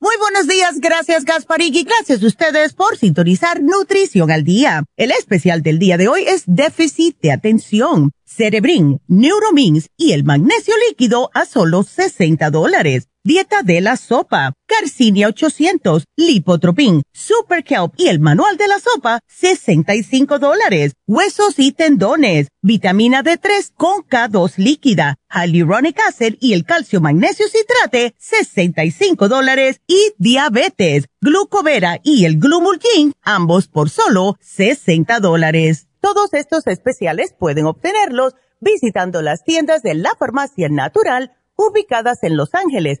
[0.00, 4.84] Muy buenos días, gracias Gasparig y gracias a ustedes por sintonizar Nutrición al Día.
[4.96, 10.74] El especial del día de hoy es déficit de atención, Cerebrin, Neuromins y el magnesio
[10.88, 13.08] líquido a solo 60 dólares.
[13.26, 19.20] Dieta de la sopa, Carcinia 800, Lipotropin, Super Kelp y el manual de la sopa,
[19.28, 20.92] 65 dólares.
[21.06, 28.14] Huesos y tendones, vitamina D3 con K2 líquida, Hyaluronic Acid y el calcio magnesio citrate,
[28.18, 29.80] 65 dólares.
[29.86, 35.86] Y diabetes, glucovera y el glumulgin, ambos por solo 60 dólares.
[36.02, 42.54] Todos estos especiales pueden obtenerlos visitando las tiendas de la farmacia natural ubicadas en Los
[42.54, 43.00] Ángeles,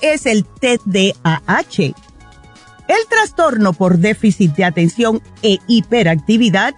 [0.00, 1.94] Es el TDAH.
[2.88, 6.74] El trastorno por déficit de atención e hiperactividad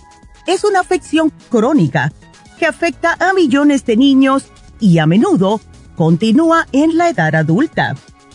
[0.47, 2.13] es una afección crónica
[2.59, 4.47] que afecta a millones de niños
[4.81, 5.61] y a menudo
[5.97, 7.95] continúa en la edad adulta.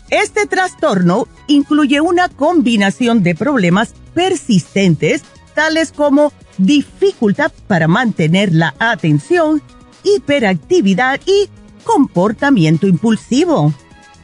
[0.09, 5.23] Este trastorno incluye una combinación de problemas persistentes
[5.53, 9.61] tales como dificultad para mantener la atención,
[10.03, 11.49] hiperactividad y
[11.83, 13.73] comportamiento impulsivo.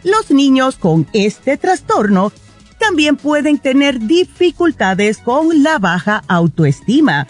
[0.03, 2.31] Los niños con este trastorno
[2.79, 7.27] también pueden tener dificultades con la baja autoestima,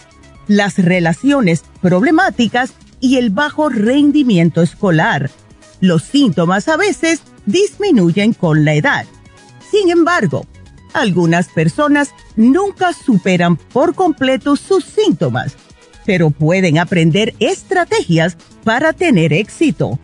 [0.48, 5.30] las relaciones problemáticas y el bajo rendimiento escolar.
[5.80, 9.04] Los síntomas a veces disminuyen con la edad.
[9.70, 10.46] Sin embargo,
[10.94, 15.56] algunas personas nunca superan por completo sus síntomas,
[16.06, 19.98] pero pueden aprender estrategias para tener éxito.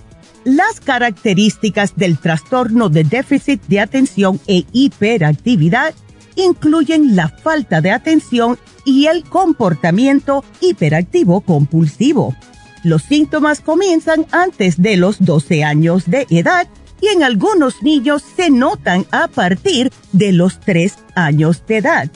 [0.48, 5.94] Las características del trastorno de déficit de atención e hiperactividad
[6.36, 12.34] incluyen la falta de atención y el comportamiento hiperactivo compulsivo.
[12.82, 16.66] Los síntomas comienzan antes de los 12 años de edad
[17.02, 22.10] y en algunos niños se notan a partir de los 3 años de edad.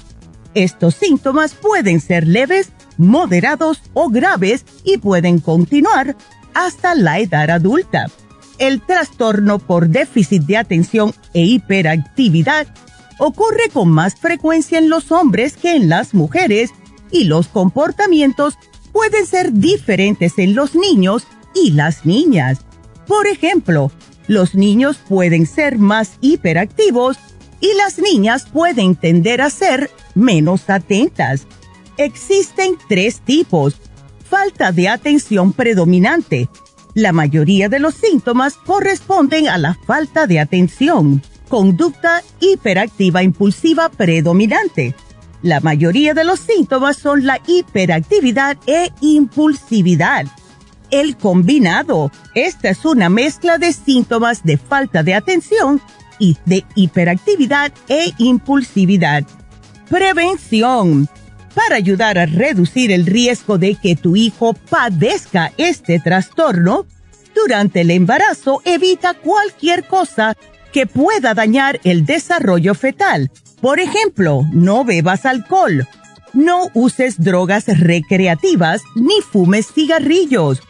[0.55, 6.17] Estos síntomas pueden ser leves, moderados o graves y pueden continuar
[6.55, 8.07] hasta la edad adulta
[8.63, 12.69] el trastorno por déficit de atención e hiperactividad
[13.19, 16.71] ocurre con más frecuencia en los hombres que en las mujeres
[17.11, 18.57] y los comportamientos
[18.93, 22.61] pueden ser diferentes en los niños y las niñas.
[23.09, 23.91] Por ejemplo,
[24.29, 27.19] los niños pueden ser más hiperactivos
[27.61, 31.49] y las niñas pueden tender a ser menos atentas.
[31.97, 33.81] Existen tres tipos.
[34.31, 36.49] Falta de atención predominante,
[36.95, 44.95] la mayoría de los síntomas corresponden a la falta de atención, conducta hiperactiva impulsiva predominante.
[45.43, 50.27] La mayoría de los síntomas son la hiperactividad e impulsividad.
[50.91, 55.81] El combinado, esta es una mezcla de síntomas de falta de atención
[56.19, 59.25] y de hiperactividad e impulsividad.
[59.89, 61.09] Prevención
[61.55, 66.87] para ayudar a reducir el riesgo de que tu hijo padezca este trastorno,
[67.35, 70.37] durante el embarazo evita cualquier cosa
[70.73, 73.31] que pueda dañar el desarrollo fetal.
[73.61, 75.87] Por ejemplo, no bebas alcohol,
[76.33, 80.63] no uses drogas recreativas ni fumes cigarrillos.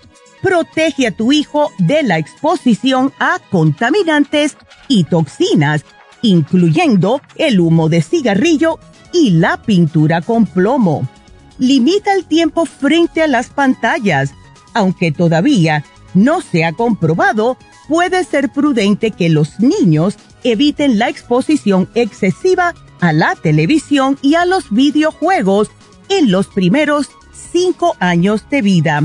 [0.43, 4.57] protege a tu hijo de la exposición a contaminantes
[4.89, 5.85] y toxinas,
[6.22, 8.78] incluyendo el humo de cigarrillo
[9.12, 11.06] y la pintura con plomo.
[11.58, 14.32] Limita el tiempo frente a las pantallas.
[14.74, 17.58] Aunque todavía no se ha comprobado,
[17.88, 24.44] puede ser prudente que los niños eviten la exposición excesiva a la televisión y a
[24.44, 25.70] los videojuegos
[26.08, 27.10] en los primeros
[27.52, 29.02] cinco años de vida.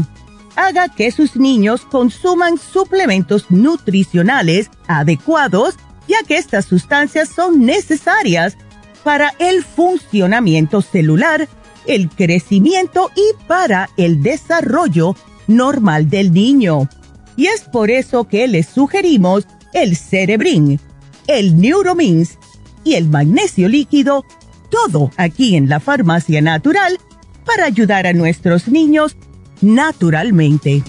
[0.55, 5.76] Haga que sus niños consuman suplementos nutricionales adecuados,
[6.08, 8.58] ya que estas sustancias son necesarias
[9.03, 11.47] para el funcionamiento celular,
[11.86, 15.16] el crecimiento y para el desarrollo
[15.47, 16.89] normal del niño.
[17.36, 20.80] Y es por eso que les sugerimos el Cerebrin,
[21.28, 22.38] el Neuromins
[22.84, 24.26] y el magnesio líquido,
[24.70, 26.99] todo aquí en la farmacia natural
[27.45, 29.16] para ayudar a nuestros niños
[29.62, 30.84] naturalmente.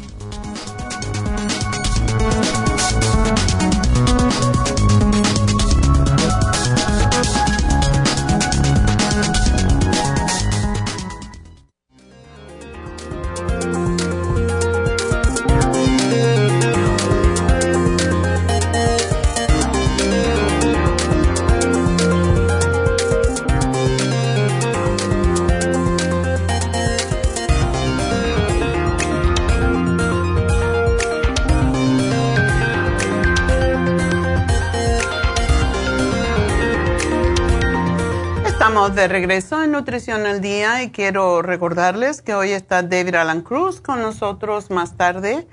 [38.99, 43.81] De regreso en Nutrición al Día y quiero recordarles que hoy está David Alan Cruz
[43.81, 45.47] con nosotros más tarde.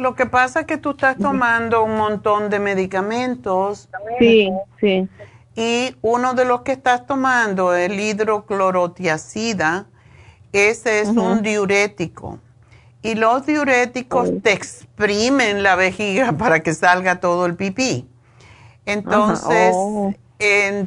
[0.00, 3.90] lo que pasa es que tú estás tomando un montón de medicamentos.
[4.18, 4.50] Sí,
[4.80, 5.06] sí.
[5.54, 9.88] Y uno de los que estás tomando, el hidroclorotiacida,
[10.52, 12.38] ese es un diurético.
[13.02, 18.06] Y los diuréticos te exprimen la vejiga para que salga todo el pipí.
[18.84, 20.12] Entonces, oh.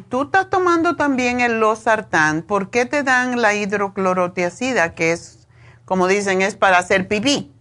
[0.09, 2.43] tú estás tomando también el losartán.
[2.43, 4.93] ¿Por qué te dan la hidroclorotiacida?
[4.93, 5.47] Que es,
[5.86, 7.51] como dicen, es para hacer pipí.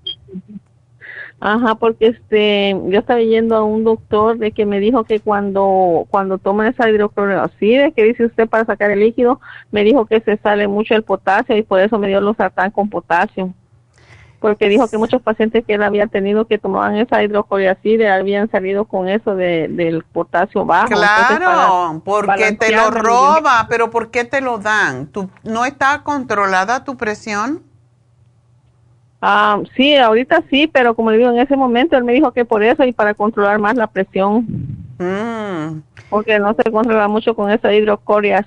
[1.44, 6.06] Ajá, porque este, yo estaba yendo a un doctor de que me dijo que cuando
[6.08, 9.40] cuando toma esa hidrocloroxide, que dice usted para sacar el líquido,
[9.72, 12.70] me dijo que se sale mucho el potasio y por eso me dio los sartán
[12.70, 13.52] con potasio.
[14.38, 18.84] Porque dijo que muchos pacientes que él había tenido que tomaban esa hidrocloroxide habían salido
[18.84, 20.90] con eso de, del potasio bajo.
[20.90, 25.08] Claro, porque te lo roba, pero ¿por qué te lo dan?
[25.08, 27.71] ¿Tú, ¿No está controlada tu presión?
[29.24, 32.44] Ah, sí, ahorita sí, pero como le digo, en ese momento él me dijo que
[32.44, 34.44] por eso y para controlar más la presión.
[34.98, 35.80] Mm.
[36.10, 38.44] Porque no se controla mucho con esa hidrocoria,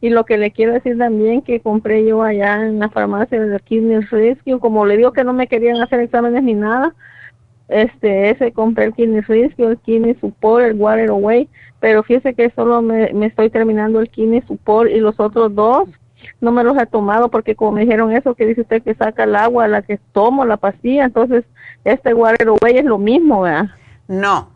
[0.00, 3.60] Y lo que le quiero decir también que compré yo allá en la farmacia de
[3.60, 6.92] Kidney Rescue, como le digo que no me querían hacer exámenes ni nada,
[7.68, 11.48] este, ese compré el Kidney Rescue, el Kidney Support, el Water Away,
[11.78, 15.88] pero fíjese que solo me, me estoy terminando el Kidney Support y los otros dos
[16.40, 19.24] no me los he tomado porque como me dijeron eso que dice usted que saca
[19.24, 21.44] el agua, la que tomo, la pastilla, entonces
[21.84, 23.66] este Water es lo mismo, ¿verdad?
[24.08, 24.50] No,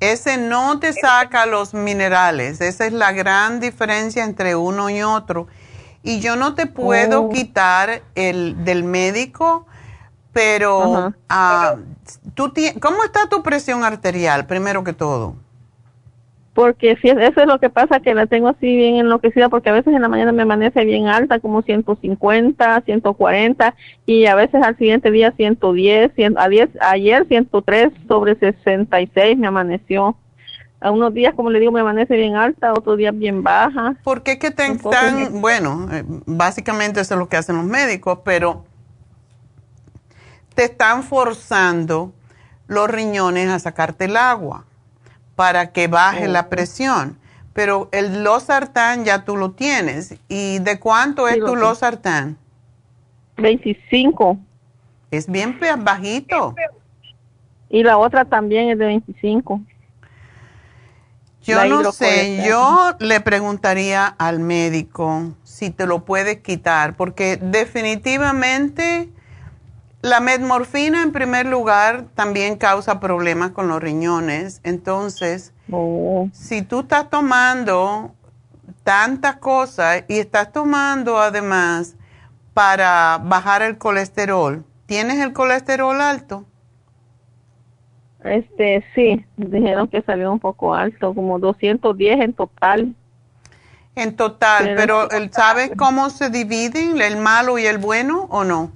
[0.00, 5.46] ese no te saca los minerales, esa es la gran diferencia entre uno y otro.
[6.02, 7.28] Y yo no te puedo oh.
[7.30, 9.66] quitar el del médico,
[10.32, 11.80] pero uh,
[12.34, 15.34] ¿tú ¿cómo está tu presión arterial, primero que todo?
[16.56, 19.74] Porque si eso es lo que pasa, que la tengo así bien enloquecida, porque a
[19.74, 23.74] veces en la mañana me amanece bien alta, como 150, 140,
[24.06, 30.16] y a veces al siguiente día 110, a 10, ayer 103 sobre 66 me amaneció.
[30.80, 33.94] a unos días, como le digo, me amanece bien alta, otros días bien baja.
[34.02, 38.20] ¿Por qué que te están, bueno, eh, básicamente eso es lo que hacen los médicos,
[38.24, 38.64] pero
[40.54, 42.14] te están forzando
[42.66, 44.64] los riñones a sacarte el agua
[45.36, 47.18] para que baje la presión.
[47.52, 50.16] Pero el losartán ya tú lo tienes.
[50.28, 52.36] ¿Y de cuánto es tu losartán?
[53.36, 54.38] 25.
[55.10, 56.54] Es bien bajito.
[57.68, 59.60] Y la otra también es de 25.
[61.42, 69.08] Yo no sé, yo le preguntaría al médico si te lo puedes quitar, porque definitivamente
[70.02, 74.60] la metmorfina en primer lugar también causa problemas con los riñones.
[74.62, 76.28] Entonces, oh.
[76.32, 78.14] si tú estás tomando
[78.84, 81.96] tantas cosas y estás tomando además
[82.54, 86.44] para bajar el colesterol, ¿tienes el colesterol alto?
[88.22, 92.94] Este, sí, dijeron que salió un poco alto, como 210 en total.
[93.94, 98.72] En total, pero, ¿sabes cómo se dividen el malo y el bueno o no?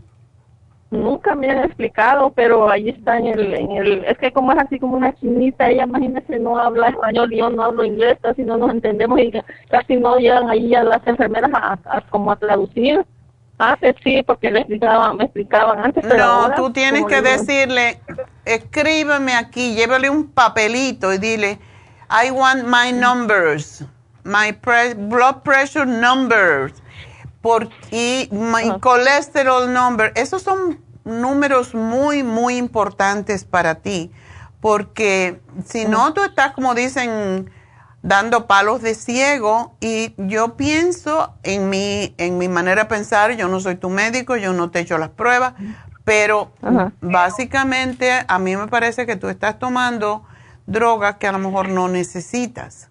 [0.90, 4.58] Nunca me han explicado, pero ahí está en el, en el, es que como es
[4.58, 8.42] así como una chinita, ella imagínese no habla español y yo no hablo inglés, casi
[8.42, 9.32] no nos entendemos y
[9.70, 13.04] casi no llegan ahí a las enfermeras a como a traducir.
[13.60, 16.02] Antes sí, porque le explicaban, me explicaban antes.
[16.02, 18.00] no, tú tienes que decirle,
[18.46, 21.58] escríbeme aquí, llévale un papelito y dile,
[22.10, 23.84] I want my numbers,
[24.24, 24.56] my
[24.96, 26.82] blood pressure numbers,
[27.40, 30.12] por, y my cholesterol number.
[30.14, 34.10] Esos son números muy, muy importantes para ti,
[34.60, 37.50] porque si no, tú estás, como dicen,
[38.02, 43.48] dando palos de ciego y yo pienso en mi, en mi manera de pensar, yo
[43.48, 45.54] no soy tu médico, yo no te he hecho las pruebas,
[46.04, 46.52] pero
[47.00, 50.24] básicamente a mí me parece que tú estás tomando
[50.66, 52.88] drogas que a lo mejor no necesitas.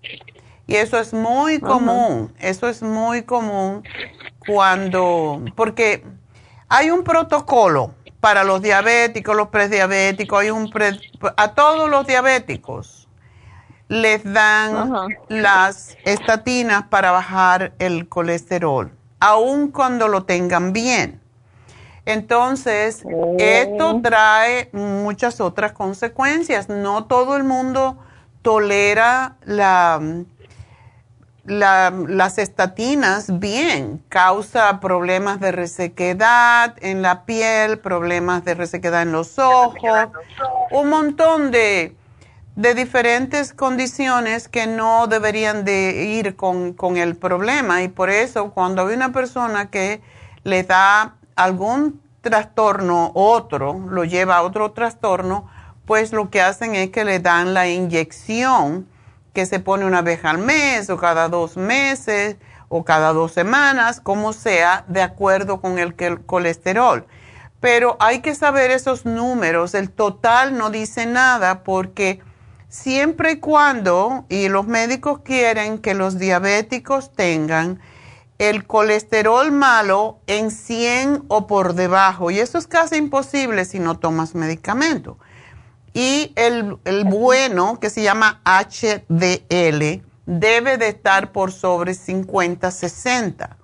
[0.67, 3.83] Y eso es muy común, eso es muy común
[4.49, 6.03] cuando, porque
[6.67, 10.71] hay un protocolo para los diabéticos, los prediabéticos, hay un
[11.37, 13.07] a todos los diabéticos
[13.87, 14.93] les dan
[15.29, 21.19] las estatinas para bajar el colesterol, aun cuando lo tengan bien.
[22.05, 23.03] Entonces,
[23.37, 24.01] esto oh.
[24.01, 26.69] trae muchas otras consecuencias.
[26.69, 27.97] No todo el mundo
[28.41, 29.99] tolera la,
[31.49, 34.01] las estatinas bien.
[34.09, 40.09] Causa problemas de resequedad en la piel, problemas de resequedad en los ojos,
[40.71, 41.95] un montón de
[42.59, 48.85] de diferentes condiciones que no deberían de ir con, el problema y por eso cuando
[48.85, 50.01] hay una persona que
[50.43, 55.49] le da algún trastorno otro, lo lleva a otro trastorno,
[55.85, 58.88] pues lo que hacen es que le dan la inyección
[59.33, 62.37] que se pone una vez al mes o cada dos meses
[62.69, 67.05] o cada dos semanas, como sea, de acuerdo con el, colesterol.
[67.59, 72.21] Pero hay que saber esos números, el total no dice nada porque
[72.69, 77.81] siempre y cuando, y los médicos quieren que los diabéticos tengan
[78.37, 83.97] el colesterol malo en 100 o por debajo, y eso es casi imposible si no
[83.99, 85.17] tomas medicamento.
[85.93, 93.57] Y el, bueno, que se llama HDL, debe de estar por sobre 50, 60.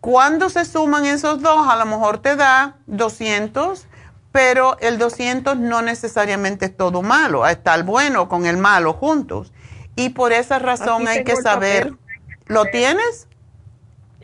[0.00, 3.86] Cuando se suman esos dos, a lo mejor te da 200
[4.32, 9.52] pero el 200 no necesariamente es todo malo, está el bueno con el malo juntos.
[9.96, 11.94] Y por esa razón hay que saber,
[12.46, 13.28] ¿lo tienes?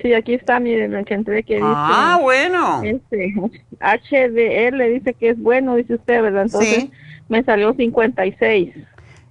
[0.01, 1.67] Sí, aquí está, miren, el que entré que dice.
[1.67, 2.83] Ah, bueno.
[2.83, 3.35] Este,
[3.81, 6.43] HDL dice que es bueno, dice usted, ¿verdad?
[6.43, 6.89] Entonces
[7.29, 8.75] me salió 56.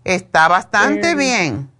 [0.03, 1.75] Está bastante eh, bien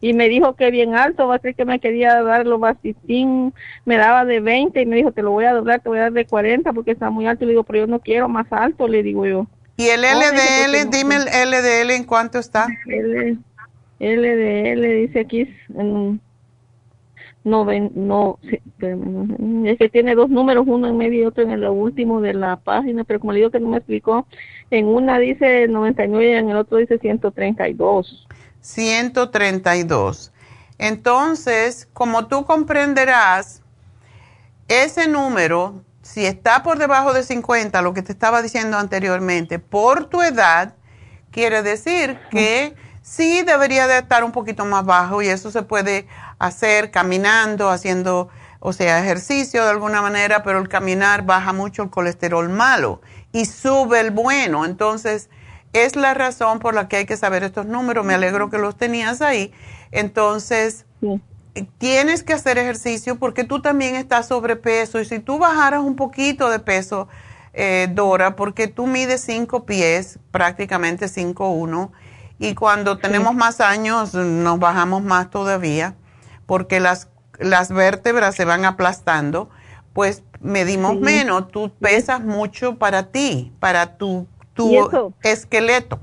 [0.00, 3.54] y me dijo que bien alto, va a ser que me quería dar lo bacitín,
[3.84, 6.02] me daba de 20 y me dijo, te lo voy a doblar, te voy a
[6.02, 7.44] dar de 40 porque está muy alto.
[7.44, 9.46] Y le digo, pero yo no quiero más alto, le digo yo.
[9.76, 12.66] ¿Y el LDL, dime el LDL en cuánto está?
[12.86, 13.36] L,
[13.98, 16.20] LDL dice aquí, en,
[17.46, 17.64] no,
[17.94, 22.34] no, es que tiene dos números, uno en medio y otro en el último de
[22.34, 24.26] la página, pero como le digo que no me explicó,
[24.70, 28.26] en una dice 99 y en el otro dice 132.
[28.60, 30.32] 132.
[30.78, 33.62] Entonces, como tú comprenderás,
[34.68, 40.06] ese número, si está por debajo de 50, lo que te estaba diciendo anteriormente, por
[40.06, 40.74] tu edad,
[41.30, 46.08] quiere decir que sí debería de estar un poquito más bajo y eso se puede
[46.38, 48.28] hacer caminando, haciendo,
[48.58, 53.00] o sea, ejercicio de alguna manera, pero el caminar baja mucho el colesterol malo
[53.36, 54.64] y sube el bueno.
[54.64, 55.28] Entonces,
[55.74, 58.06] es la razón por la que hay que saber estos números.
[58.06, 59.52] Me alegro que los tenías ahí.
[59.92, 60.86] Entonces,
[61.76, 66.48] tienes que hacer ejercicio porque tú también estás sobrepeso y si tú bajaras un poquito
[66.48, 67.08] de peso,
[67.52, 71.90] eh, Dora, porque tú mides 5 pies, prácticamente 5'1",
[72.38, 75.94] y cuando tenemos más años nos bajamos más todavía,
[76.46, 77.08] porque las,
[77.38, 79.50] las vértebras se van aplastando,
[79.92, 81.48] pues medimos menos.
[81.48, 86.00] Tú pesas mucho para ti, para tu, tu esqueleto.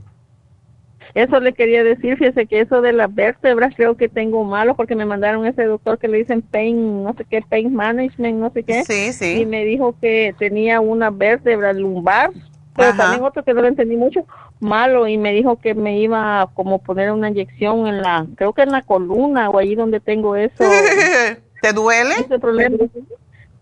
[1.14, 4.96] Eso le quería decir, fíjese que eso de las vértebras creo que tengo malo porque
[4.96, 8.64] me mandaron ese doctor que le dicen pain, no sé qué, pain management, no sé
[8.64, 8.84] qué.
[8.84, 9.42] Sí, sí.
[9.42, 12.32] Y me dijo que tenía una vértebra lumbar,
[12.76, 14.26] pero también otro que no lo entendí mucho,
[14.60, 18.54] malo, y me dijo que me iba a como poner una inyección en la, creo
[18.54, 20.64] que en la columna o ahí donde tengo eso.
[21.62, 22.16] ¿Te duele?
[22.16, 22.78] Ese problema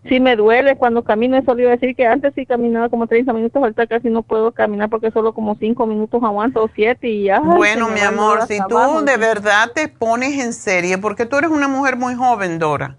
[0.08, 3.06] sí me duele cuando camino, eso le iba a decir que antes sí caminaba como
[3.06, 7.08] 30 minutos, ahorita casi no puedo caminar porque solo como 5 minutos aguanto o 7
[7.08, 7.40] y ya.
[7.40, 11.68] Bueno, mi amor, si tú de verdad te pones en serie, porque tú eres una
[11.68, 12.96] mujer muy joven, Dora,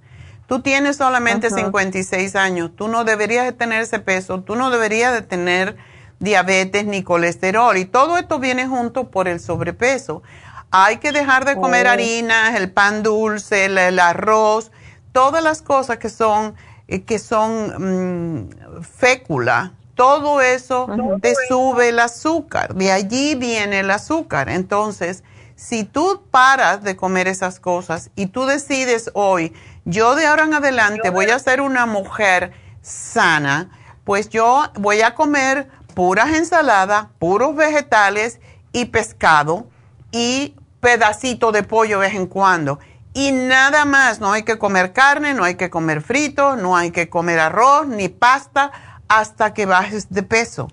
[0.48, 5.14] tú tienes solamente 56 años, tú no deberías de tener ese peso, tú no deberías
[5.14, 5.76] de tener
[6.20, 10.24] diabetes ni colesterol y todo esto viene junto por el sobrepeso.
[10.72, 11.92] Hay que dejar de comer oh.
[11.92, 14.72] harinas, el pan dulce, el arroz,
[15.12, 16.56] todas las cosas que son
[16.88, 20.88] que son mm, fécula, todo eso
[21.22, 24.50] te sube el azúcar, de allí viene el azúcar.
[24.50, 25.24] Entonces,
[25.56, 29.54] si tú paras de comer esas cosas y tú decides hoy,
[29.86, 33.70] yo de ahora en adelante voy a ser una mujer sana,
[34.04, 38.40] pues yo voy a comer puras ensaladas, puros vegetales
[38.72, 39.68] y pescado
[40.12, 42.80] y pedacito de pollo de vez en cuando
[43.14, 44.20] y nada más.
[44.20, 47.88] No hay que comer carne, no hay que comer frito, no hay que comer arroz
[47.88, 48.72] ni pasta
[49.08, 50.70] hasta que bajes de peso.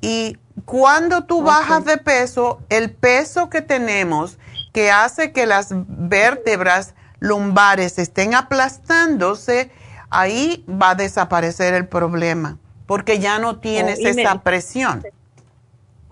[0.00, 4.38] Y cuando tú bajas de peso, el peso que tenemos
[4.72, 9.70] que hace que las vértebras lumbares estén aplastándose,
[10.10, 15.04] ahí va a desaparecer el problema, porque ya no tienes oh, esa presión.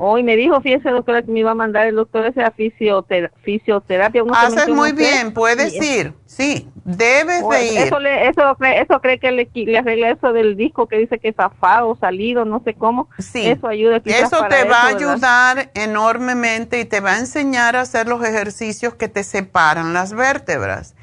[0.02, 4.24] Hoy me dijo, fíjese doctora, que me iba a mandar el doctor ese a fisioterapia.
[4.32, 7.78] Haces muy bien, puedes ir, sí, debes de ir.
[7.80, 11.36] Eso, eso, eso cree que le, le, arregla eso del disco que dice que es
[11.36, 13.10] zafado, salido, no sé cómo.
[13.18, 14.00] Sí, eso ayuda.
[14.06, 18.94] Eso te va a ayudar enormemente y te va a enseñar a hacer los ejercicios
[18.94, 20.94] que te separan las vértebras.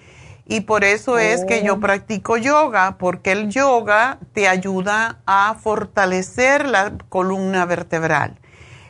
[0.47, 1.79] Y por eso es que yo oh.
[1.79, 8.39] practico yoga, porque el yoga te ayuda a fortalecer la columna vertebral.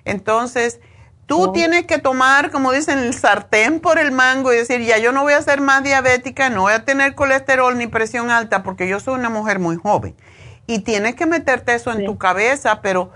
[0.07, 0.79] Entonces,
[1.25, 1.51] tú oh.
[1.51, 5.23] tienes que tomar, como dicen, el sartén por el mango y decir, ya yo no
[5.23, 8.99] voy a ser más diabética, no voy a tener colesterol ni presión alta porque yo
[8.99, 10.15] soy una mujer muy joven.
[10.65, 13.11] Y tienes que meterte eso en tu cabeza, pero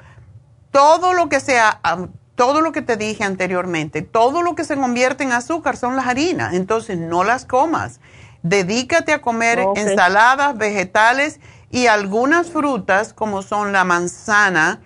[0.72, 4.76] todo lo que sea, ah, todo lo que te dije anteriormente, todo lo que se
[4.76, 8.00] convierte en azúcar son las harinas, entonces no las comas.
[8.42, 11.40] Dedícate a comer ensaladas, vegetales
[11.70, 14.82] y algunas frutas como son la manzana,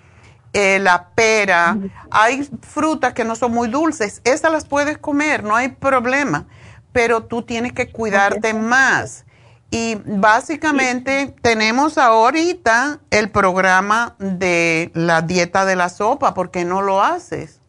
[0.57, 1.77] eh, la pera,
[2.10, 6.45] hay frutas que no son muy dulces, esas las puedes comer, no hay problema,
[6.94, 9.26] pero tú tienes que cuidarte más.
[9.69, 16.82] Y básicamente tenemos ahorita el programa de la dieta de la sopa, ¿por qué no
[16.82, 17.60] lo haces?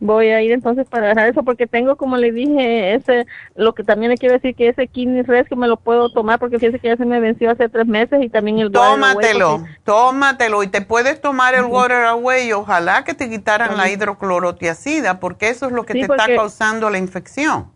[0.00, 3.26] Voy a ir entonces para dejar eso porque tengo como le dije ese
[3.56, 6.38] lo que también le quiero decir que ese kidney res que me lo puedo tomar
[6.38, 10.62] porque fíjese que ya se me venció hace tres meses y también el tómatelo tómatelo
[10.62, 15.48] y te puedes tomar el water away y ojalá que te quitaran la hidroclorotiacida porque
[15.48, 17.70] eso es lo que te está causando la infección.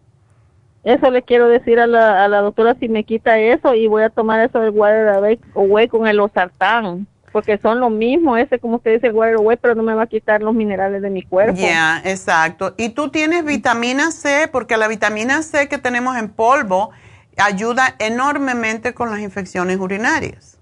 [0.84, 4.02] Eso le quiero decir a la, a la doctora si me quita eso y voy
[4.02, 8.76] a tomar eso del water away con el osartán porque son lo mismo, ese como
[8.76, 11.56] usted dice, el pero no me va a quitar los minerales de mi cuerpo.
[11.58, 12.74] Ya, exacto.
[12.76, 16.90] Y tú tienes vitamina C, porque la vitamina C que tenemos en polvo
[17.38, 20.58] ayuda enormemente con las infecciones urinarias.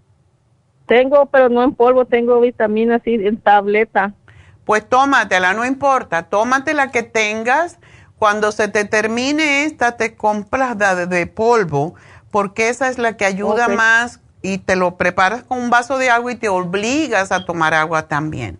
[0.86, 4.14] Tengo, pero no en polvo, tengo vitamina C en tableta.
[4.64, 7.78] Pues tómatela, no importa, tómate la que tengas.
[8.16, 10.76] Cuando se te termine esta, te compras
[11.08, 11.94] de, polvo,
[12.30, 16.10] porque esa es la que ayuda más y te lo preparas con un vaso de
[16.10, 18.58] agua y te obligas a tomar agua también.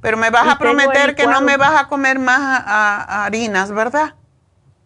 [0.00, 4.14] Pero me vas a prometer que no me vas a comer más harinas, ¿verdad?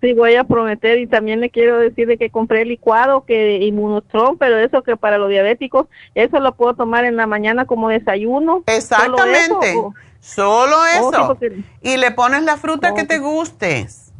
[0.01, 4.39] Sí, voy a prometer y también le quiero decir de que compré licuado que inmunotron,
[4.39, 8.63] pero eso que para los diabéticos, eso lo puedo tomar en la mañana como desayuno.
[8.67, 9.75] Exactamente.
[10.21, 11.37] Solo eso.
[11.83, 14.13] y le pones la fruta que te gustes.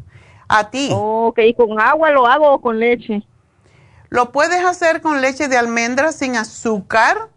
[0.49, 0.91] A ti.
[0.93, 3.23] Ok, ¿y con agua lo hago o con leche?
[4.11, 7.29] Lo puedes hacer con leche de almendra sin azúcar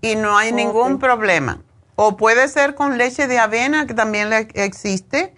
[0.00, 1.62] y no hay ningún problema.
[1.94, 5.34] O puede ser con leche de avena, que también existe,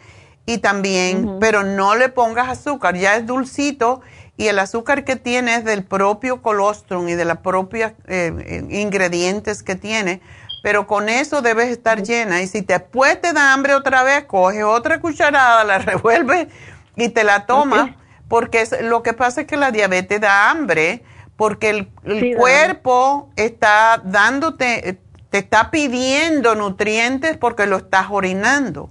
[0.49, 4.01] y también, pero no le pongas azúcar, ya es dulcito
[4.39, 8.67] y el azúcar que tiene es del propio colostrum y de los propios eh, eh,
[8.71, 10.23] ingredientes que tiene,
[10.63, 12.41] pero con eso debes estar llena.
[12.41, 16.49] Y si después te da hambre otra vez, coge otra cucharada, la revuelve
[16.97, 17.91] y te la tomas,
[18.29, 21.03] porque lo que pasa es que la diabetes da hambre,
[21.37, 24.99] porque el, cuerpo está dándote,
[25.31, 28.91] te está pidiendo nutrientes porque lo estás orinando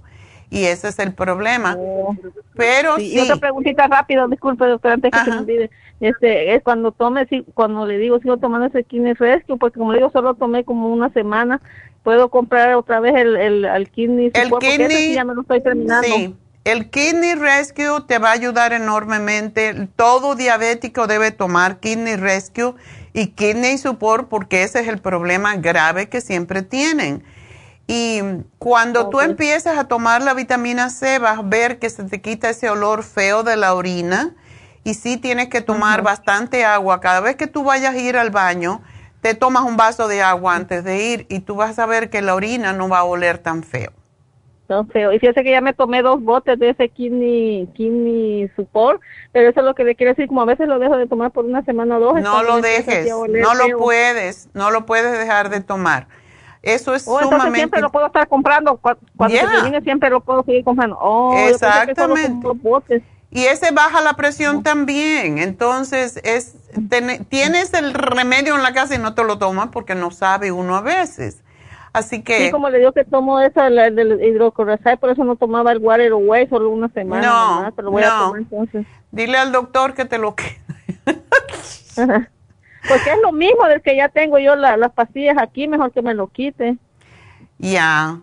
[0.50, 1.76] y ese es el problema.
[1.78, 2.16] Oh.
[2.56, 5.70] Pero sí, Y otra preguntita rápida, disculpe doctor, antes que se me olvide.
[6.00, 9.98] Este, es cuando tome, cuando le digo, sigo tomando ese Kidney Rescue, porque como le
[9.98, 11.60] digo, solo tomé como una semana,
[12.02, 16.06] puedo comprar otra vez el, el, el Kidney El Kidney, ya me lo estoy terminando.
[16.06, 16.34] Sí.
[16.68, 19.88] El Kidney Rescue te va a ayudar enormemente.
[19.96, 22.74] Todo diabético debe tomar Kidney Rescue
[23.14, 27.24] y Kidney Support porque ese es el problema grave que siempre tienen
[27.86, 28.20] y
[28.58, 32.50] cuando tú empiezas a tomar la vitamina C, vas a ver que se te quita
[32.50, 34.34] ese olor feo de la orina.
[34.84, 37.00] Y sí tienes que tomar bastante agua.
[37.00, 38.82] Cada vez que tú vayas a ir al baño,
[39.22, 42.20] te tomas un vaso de agua antes de ir y tú vas a ver que
[42.20, 43.90] la orina no va a oler tan feo.
[44.68, 45.12] Tan feo.
[45.12, 49.00] Y fíjese que ya me tomé dos botes de ese kidney, kidney support,
[49.32, 51.32] pero eso es lo que le quiero decir, como a veces lo dejo de tomar
[51.32, 52.20] por una semana o dos.
[52.20, 56.06] No lo dejes, no lo puedes, no lo puedes dejar de tomar
[56.62, 57.58] eso es oh, sumamente...
[57.58, 58.76] siempre lo puedo estar comprando.
[58.78, 60.98] Cuando, se siempre lo puedo seguir comprando.
[61.00, 62.46] Oh, Exactamente.
[63.30, 65.38] Y ese baja la presión también.
[65.38, 66.56] Entonces, es
[67.28, 70.76] tienes el remedio en la casa y no te lo tomas porque no sabe uno
[70.76, 71.42] a veces.
[71.98, 72.46] Así que...
[72.46, 76.12] Sí, como le digo que tomo esa del hidrocortisol, por eso no tomaba el water
[76.12, 77.26] away solo una semana.
[77.26, 78.86] No, Pero voy a tomar entonces.
[79.10, 80.58] Dile al doctor que te lo quede.
[82.88, 86.14] Porque es lo mismo del que ya tengo yo las pastillas aquí, mejor que me
[86.14, 86.78] lo quite.
[87.58, 88.20] Ya.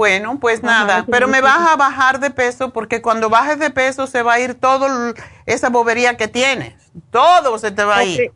[0.00, 4.06] Bueno, pues nada, pero me vas a bajar de peso porque cuando bajes de peso
[4.06, 5.12] se va a ir toda
[5.44, 6.72] esa bobería que tienes.
[7.10, 8.32] Todo se te va a ir.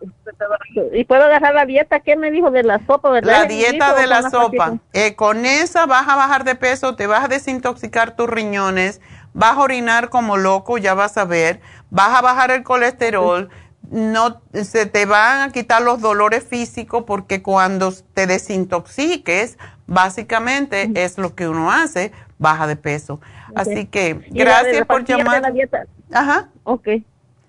[0.93, 2.01] ¿Y puedo agarrar la dieta?
[2.01, 3.19] ¿Qué me dijo de la sopa?
[3.23, 4.75] La dieta de la sopa.
[4.93, 9.01] Eh, con esa vas a bajar de peso, te vas a desintoxicar tus riñones,
[9.33, 13.49] vas a orinar como loco, ya vas a ver, vas a bajar el colesterol
[13.91, 21.19] no se te van a quitar los dolores físicos porque cuando te desintoxiques, básicamente es
[21.19, 23.21] lo que uno hace, baja de peso.
[23.55, 25.43] Así que gracias por llamar.
[25.43, 25.87] la dieta.
[26.13, 26.49] Ajá.
[26.65, 26.89] Ok.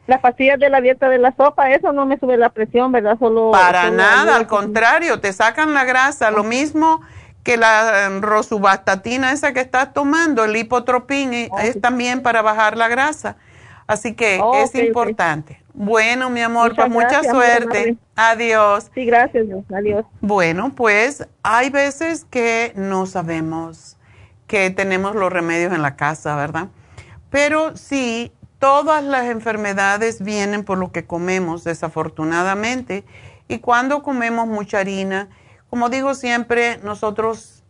[0.08, 3.18] Las pastillas de la dieta de la sopa, eso no me sube la presión, ¿verdad?
[3.18, 7.02] Solo Para nada, al contrario, te sacan la grasa, lo mismo
[7.44, 12.88] que la eh, rosubastatina esa que estás tomando, el hipotropín, es también para bajar la
[12.88, 13.38] grasa.
[13.88, 15.65] Así que es importante.
[15.78, 17.98] Bueno, mi amor, pues mucha suerte.
[18.16, 18.90] Adiós.
[18.96, 19.46] Sí, gracias.
[19.74, 20.06] Adiós.
[20.22, 23.98] Bueno, pues hay veces que no sabemos
[24.48, 26.70] que tenemos los remedios en la casa, ¿verdad?
[27.30, 33.04] Pero sí, todas las enfermedades vienen por lo que comemos, desafortunadamente.
[33.50, 35.28] Y cuando comemos mucha harina,
[35.70, 37.64] como digo siempre, nosotros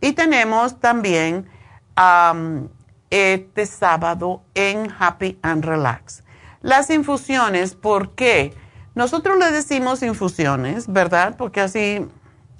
[0.00, 1.48] y tenemos también
[3.10, 6.22] este sábado en Happy and Relax.
[6.60, 8.54] Las infusiones, ¿por qué?
[8.94, 11.36] Nosotros le decimos infusiones, ¿verdad?
[11.36, 12.06] Porque así,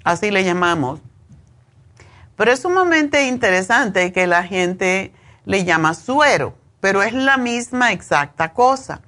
[0.03, 1.01] así le llamamos.
[2.35, 5.13] Pero es sumamente interesante que la gente
[5.45, 9.01] le llama suero pero es la misma exacta cosa.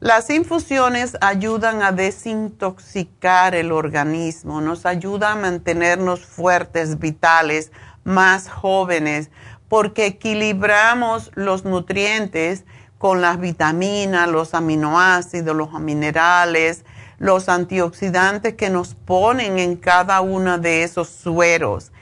[0.00, 7.70] Las infusiones ayudan a desintoxicar el organismo, nos ayuda a mantenernos fuertes, vitales,
[8.02, 9.30] más jóvenes,
[9.68, 12.64] porque equilibramos los nutrientes
[12.96, 16.84] con las vitaminas, los aminoácidos, los minerales,
[17.18, 21.92] los antioxidantes que nos ponen en cada uno de esos sueros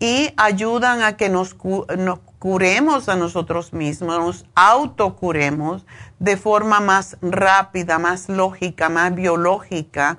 [0.00, 1.56] y ayudan a que nos,
[1.96, 5.86] nos curemos a nosotros mismos, nos autocuremos
[6.18, 10.18] de forma más rápida, más lógica, más biológica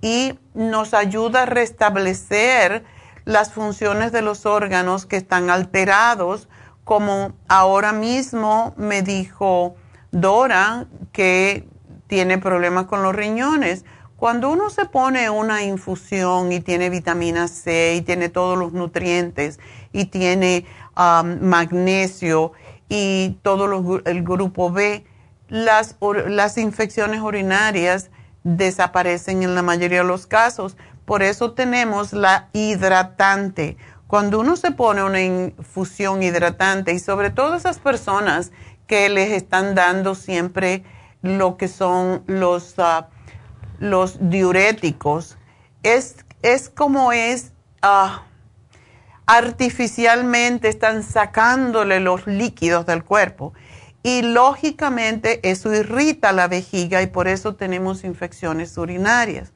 [0.00, 2.86] y nos ayuda a restablecer
[3.26, 6.48] las funciones de los órganos que están alterados,
[6.84, 9.76] como ahora mismo me dijo
[10.10, 11.68] Dora que
[12.06, 13.84] tiene problemas con los riñones.
[14.16, 19.60] Cuando uno se pone una infusión y tiene vitamina C y tiene todos los nutrientes
[19.92, 20.64] y tiene
[20.98, 22.52] um, magnesio
[22.88, 25.06] y todo el grupo B,
[25.48, 25.96] las,
[26.26, 28.10] las infecciones urinarias
[28.44, 30.76] desaparecen en la mayoría de los casos
[31.08, 33.78] por eso tenemos la hidratante.
[34.06, 38.52] Cuando uno se pone una infusión hidratante y sobre todo esas personas
[38.86, 40.84] que les están dando siempre
[41.22, 43.08] lo que son los, ah,
[43.78, 45.38] los diuréticos,
[45.82, 48.26] es, es como es ah,
[49.28, 53.52] artificialmente están sacándole los líquidos del cuerpo.
[54.02, 59.52] Y lógicamente eso irrita la vejiga y por eso tenemos infecciones urinarias.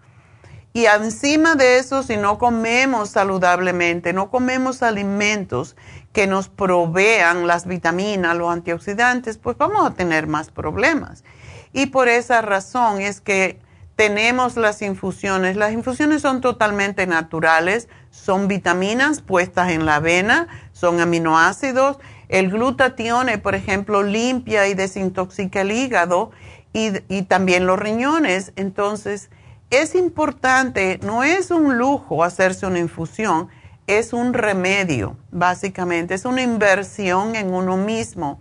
[0.75, 5.75] Y encima de eso, si no comemos saludablemente, no comemos alimentos
[6.13, 11.25] que nos provean las vitaminas, los antioxidantes, pues vamos a tener más problemas.
[11.73, 13.59] Y por esa razón es que
[14.03, 15.55] tenemos las infusiones.
[15.55, 21.99] Las infusiones son totalmente naturales, son vitaminas puestas en la avena, son aminoácidos.
[22.29, 26.33] El glutatión, por ejemplo, limpia y desintoxica el hígado
[26.73, 28.53] y, y también los riñones.
[28.57, 29.31] Entonces,
[29.71, 33.51] es importante, no es un lujo hacerse una infusión,
[33.87, 38.41] es un remedio, básicamente, es una inversión en uno mismo.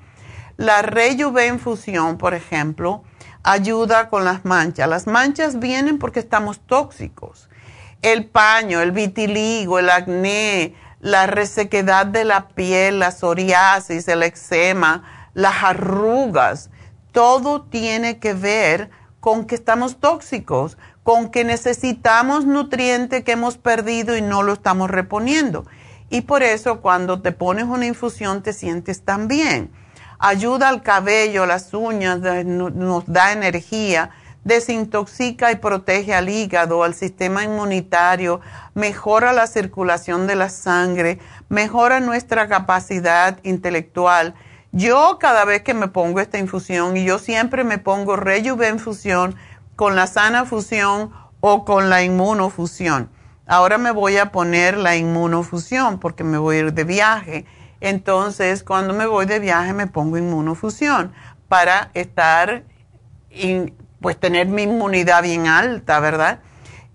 [0.57, 0.81] La
[1.45, 3.03] infusión, por ejemplo,
[3.43, 4.88] ayuda con las manchas.
[4.88, 7.49] Las manchas vienen porque estamos tóxicos.
[8.01, 15.30] El paño, el vitiligo, el acné, la resequedad de la piel, la psoriasis, el eczema,
[15.34, 16.69] las arrugas,
[17.11, 18.89] todo tiene que ver
[19.19, 24.89] con que estamos tóxicos con que necesitamos nutriente que hemos perdido y no lo estamos
[24.89, 25.65] reponiendo.
[26.09, 29.72] Y por eso cuando te pones una infusión te sientes tan bien.
[30.23, 34.11] Ayuda al cabello, las uñas, nos da energía,
[34.43, 38.39] desintoxica y protege al hígado, al sistema inmunitario,
[38.76, 41.18] mejora la circulación de la sangre,
[41.49, 44.35] mejora nuestra capacidad intelectual.
[44.72, 49.35] Yo cada vez que me pongo esta infusión, y yo siempre me pongo Rejuven-Fusión,
[49.76, 53.10] con la sana fusión o con la inmunofusión.
[53.48, 57.45] Ahora me voy a poner la inmunofusión porque me voy a ir de viaje.
[57.81, 61.11] Entonces, cuando me voy de viaje me pongo inmunofusión
[61.47, 62.63] para estar,
[63.99, 66.39] pues tener mi inmunidad bien alta, ¿verdad?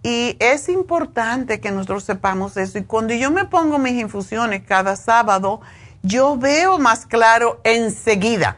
[0.02, 2.78] Y es importante que nosotros sepamos eso.
[2.78, 5.60] Y cuando yo me pongo mis infusiones cada sábado,
[6.02, 8.56] yo veo más claro enseguida.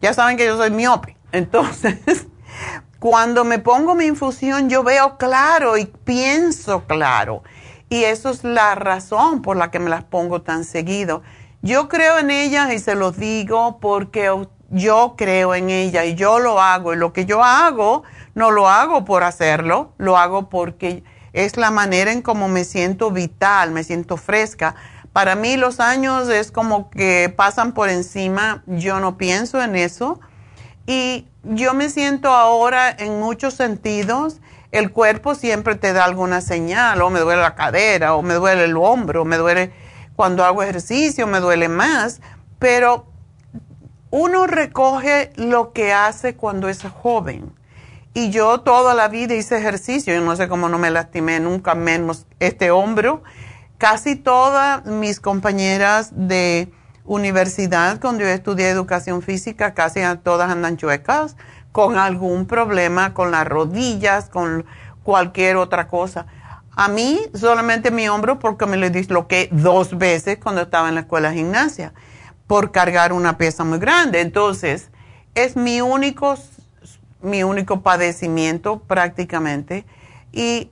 [0.00, 1.16] Ya saben que yo soy miope.
[1.30, 2.26] Entonces,
[2.98, 7.44] cuando me pongo mi infusión, yo veo claro y pienso claro.
[7.92, 11.20] Y eso es la razón por la que me las pongo tan seguido.
[11.60, 14.34] Yo creo en ellas y se los digo porque
[14.70, 16.94] yo creo en ellas y yo lo hago.
[16.94, 18.02] Y lo que yo hago,
[18.34, 21.04] no lo hago por hacerlo, lo hago porque
[21.34, 24.74] es la manera en cómo me siento vital, me siento fresca.
[25.12, 30.18] Para mí los años es como que pasan por encima, yo no pienso en eso.
[30.86, 34.40] Y yo me siento ahora en muchos sentidos,
[34.72, 38.64] el cuerpo siempre te da alguna señal, o me duele la cadera, o me duele
[38.64, 39.72] el hombro, o me duele
[40.16, 42.20] cuando hago ejercicio, me duele más,
[42.58, 43.06] pero
[44.10, 47.52] uno recoge lo que hace cuando es joven.
[48.14, 51.74] Y yo toda la vida hice ejercicio, yo no sé cómo no me lastimé nunca
[51.74, 53.22] menos este hombro.
[53.78, 56.70] Casi todas mis compañeras de
[57.04, 61.36] universidad, cuando yo estudié educación física, casi todas andan chuecas,
[61.72, 64.64] con algún problema con las rodillas, con
[65.02, 66.26] cualquier otra cosa.
[66.74, 71.00] A mí solamente mi hombro porque me lo disloqué dos veces cuando estaba en la
[71.02, 71.92] escuela de gimnasia
[72.46, 74.20] por cargar una pieza muy grande.
[74.20, 74.90] Entonces,
[75.34, 76.36] es mi único,
[77.20, 79.86] mi único padecimiento prácticamente.
[80.32, 80.70] Y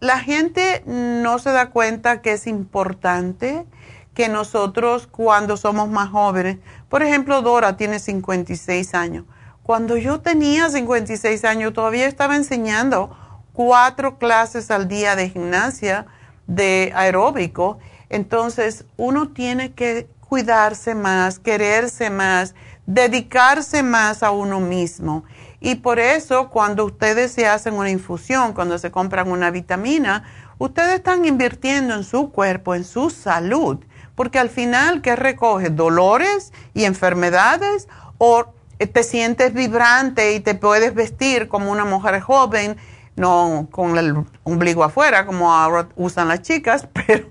[0.00, 3.66] la gente no se da cuenta que es importante
[4.14, 6.58] que nosotros cuando somos más jóvenes,
[6.88, 9.24] por ejemplo, Dora tiene 56 años.
[9.68, 13.14] Cuando yo tenía 56 años todavía estaba enseñando
[13.52, 16.06] cuatro clases al día de gimnasia,
[16.46, 17.78] de aeróbico.
[18.08, 22.54] Entonces, uno tiene que cuidarse más, quererse más,
[22.86, 25.24] dedicarse más a uno mismo.
[25.60, 30.24] Y por eso cuando ustedes se hacen una infusión, cuando se compran una vitamina,
[30.56, 33.76] ustedes están invirtiendo en su cuerpo, en su salud,
[34.14, 35.68] porque al final, ¿qué recoge?
[35.68, 37.86] ¿Dolores y enfermedades?
[38.16, 38.54] ¿O
[38.86, 42.76] te sientes vibrante y te puedes vestir como una mujer joven,
[43.16, 47.26] no con el ombligo afuera, como ahora usan las chicas, pero,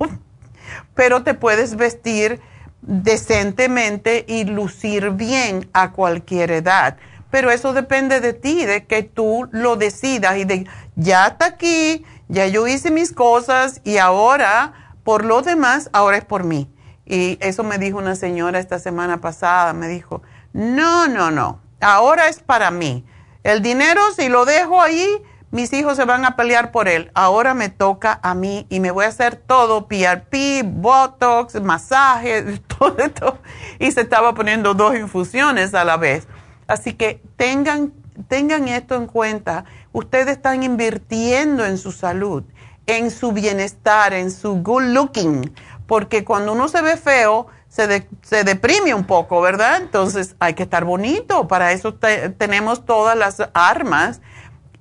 [0.94, 2.42] pero te puedes vestir
[2.82, 6.98] decentemente y lucir bien a cualquier edad?
[7.30, 12.06] Pero eso depende de ti, de que tú lo decidas y de, ya está aquí,
[12.30, 16.70] ya yo hice mis cosas y ahora, por lo demás, ahora es por mí.
[17.06, 20.22] Y eso me dijo una señora esta semana pasada, me dijo,
[20.58, 23.06] no, no, no, ahora es para mí.
[23.44, 25.08] El dinero, si lo dejo ahí,
[25.52, 27.12] mis hijos se van a pelear por él.
[27.14, 32.98] Ahora me toca a mí y me voy a hacer todo, PRP, Botox, masaje, todo
[32.98, 33.38] esto.
[33.78, 36.28] Y se estaba poniendo dos infusiones a la vez.
[36.66, 37.94] Así que tengan,
[38.28, 39.64] tengan esto en cuenta
[39.94, 42.44] ustedes están invirtiendo en su salud,
[42.88, 45.54] en su bienestar, en su good looking,
[45.86, 49.82] porque cuando uno se ve feo, se, se deprime un poco, ¿verdad?
[49.82, 54.22] Entonces hay que estar bonito, para eso tenemos todas las armas.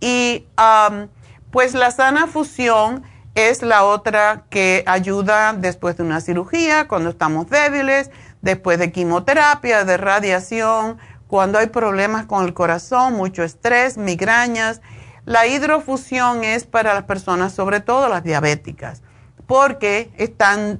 [0.00, 0.46] Y
[1.50, 3.02] pues la sana fusión
[3.34, 8.10] es la otra que ayuda después de una cirugía, cuando estamos débiles,
[8.42, 14.80] después de quimioterapia, de radiación, cuando hay problemas con el corazón, mucho estrés, migrañas
[15.26, 19.02] la hidrofusión es para las personas, sobre todo las diabéticas,
[19.48, 20.78] porque están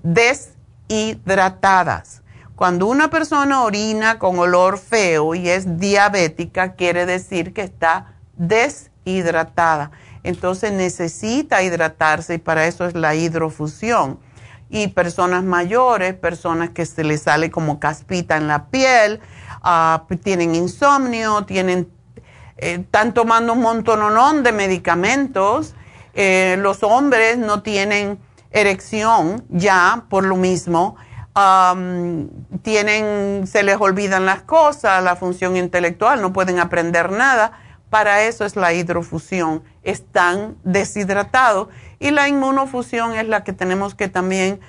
[0.88, 2.22] deshidratadas.
[2.54, 9.90] Cuando una persona orina con olor feo y es diabética, quiere decir que está deshidratada.
[10.22, 14.18] Entonces necesita hidratarse y para eso es la hidrofusión.
[14.68, 19.20] Y personas mayores, personas que se les sale como caspita en la piel,
[19.62, 21.88] ah, tienen insomnio, tienen
[22.56, 25.74] eh, están tomando un montón de medicamentos.
[26.14, 28.18] Eh, los hombres no tienen
[28.56, 30.96] erección ya por lo mismo.
[32.62, 37.52] tienen, se les olvidan las cosas, la función intelectual, no pueden aprender nada.
[37.90, 39.62] Para eso es la hidrofusión.
[39.82, 41.68] Están deshidratados
[41.98, 44.60] y la inmunofusión es la que tenemos que también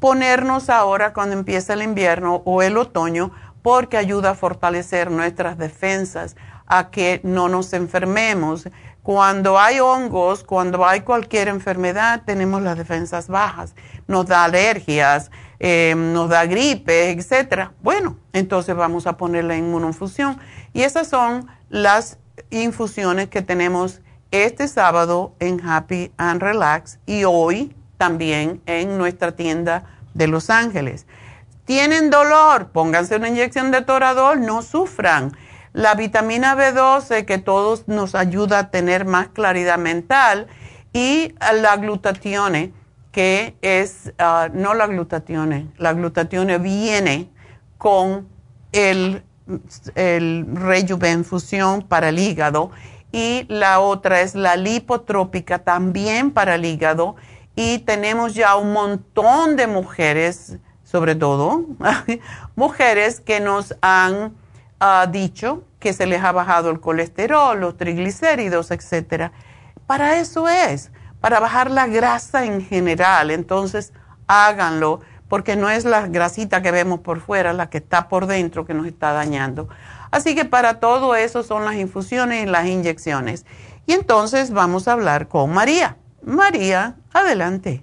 [0.00, 3.32] ponernos ahora cuando empieza el invierno o el otoño
[3.62, 6.36] porque ayuda a fortalecer nuestras defensas
[6.66, 8.68] a que no nos enfermemos.
[9.06, 13.76] Cuando hay hongos, cuando hay cualquier enfermedad, tenemos las defensas bajas.
[14.08, 15.30] Nos da alergias,
[15.60, 17.72] em, nos da gripe, etcétera.
[17.84, 20.40] Bueno, entonces vamos a poner la inmunofusión.
[20.72, 22.18] Y esas son las
[22.50, 24.00] infusiones que tenemos
[24.32, 29.84] este sábado en Happy and Relax y hoy también en nuestra tienda
[30.14, 31.06] de Los Ángeles.
[31.64, 35.36] Tienen dolor, pónganse una inyección de toradol, no sufran
[35.76, 40.46] la vitamina B12 que todos nos ayuda a tener más claridad mental
[40.94, 42.72] y la glutatione
[43.12, 47.28] que es, ah, no la glutatione, la glutatione viene
[47.76, 48.26] con
[48.72, 49.22] el,
[49.96, 50.46] el
[51.86, 52.70] para el hígado
[53.12, 57.16] y la otra es la lipotrópica también para el hígado
[57.54, 61.66] y tenemos ya un montón de mujeres, sobre todo,
[62.56, 64.32] mujeres que nos han
[64.78, 69.32] ha dicho que se les ha bajado el colesterol, los triglicéridos, etcétera.
[69.86, 70.90] Para eso es,
[71.20, 73.30] para bajar la grasa en general.
[73.30, 73.92] Entonces,
[74.26, 78.64] háganlo, porque no es la grasita que vemos por fuera, la que está por dentro
[78.64, 79.68] que nos está dañando.
[80.10, 83.44] Así que para todo eso son las infusiones y las inyecciones.
[83.86, 85.96] Y entonces vamos a hablar con María.
[86.22, 87.82] María, adelante.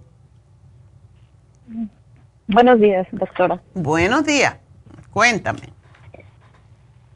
[2.47, 3.61] Buenos días, doctora.
[3.73, 4.57] Buenos días.
[5.11, 5.73] Cuéntame.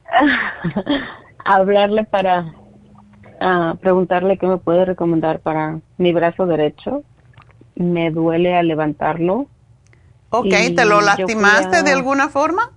[1.45, 2.53] hablarle para
[3.81, 7.03] preguntarle qué me puede recomendar para mi brazo derecho.
[7.75, 9.47] Me duele al levantarlo.
[10.29, 12.71] Ok, ¿te lo lastimaste de alguna forma?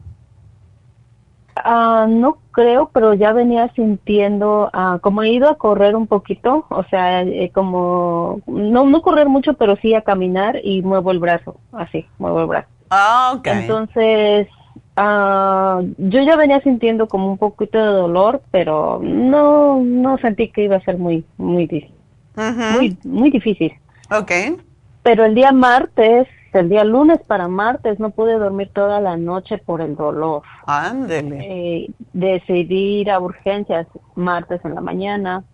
[1.57, 6.65] Ah, no creo, pero ya venía sintiendo, uh, como he ido a correr un poquito,
[6.69, 11.19] o sea, eh, como, no, no correr mucho, pero sí a caminar y muevo el
[11.19, 12.69] brazo, así, muevo el brazo.
[12.91, 13.47] Ah, ok.
[13.47, 14.49] Entonces,
[14.97, 20.65] Ah, yo ya venía sintiendo como un poquito de dolor, pero no, no sentí que
[20.65, 21.95] iba a ser muy, muy, difícil.
[22.37, 23.73] muy, muy difícil.
[24.11, 24.57] Okay.
[25.03, 29.59] Pero el día martes, el día lunes para martes, no pude dormir toda la noche
[29.59, 30.43] por el dolor.
[30.67, 31.39] Ándele.
[31.41, 33.87] Eh, decidí ir a urgencias
[34.17, 35.45] martes en la mañana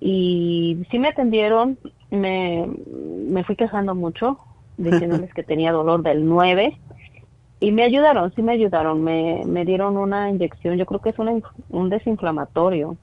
[0.00, 1.78] y sí me atendieron,
[2.10, 2.68] me,
[3.28, 4.38] me fui quejando mucho,
[4.76, 6.76] diciéndoles que tenía dolor del 9
[7.60, 11.16] y me ayudaron, sí me ayudaron, me, me dieron una inyección, yo creo que es
[11.18, 12.96] un desinflamatorio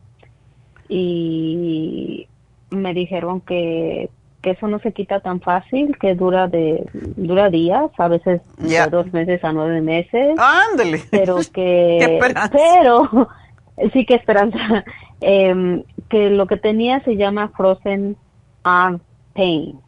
[0.90, 2.28] y
[2.70, 4.10] me dijeron que,
[4.42, 8.88] que eso no se quita tan fácil, que dura de dura días, a veces de
[8.90, 10.38] dos meses a nueve meses.
[10.38, 11.02] Ándale.
[11.12, 12.20] Pero que
[12.52, 13.30] pero
[13.94, 14.86] sí que esperanza
[15.22, 18.16] eh, que lo que tenía se llama frozen
[18.64, 19.00] arm
[19.34, 19.80] pain.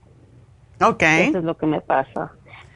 [0.82, 1.28] Okay.
[1.28, 2.32] Eso es lo que me pasa.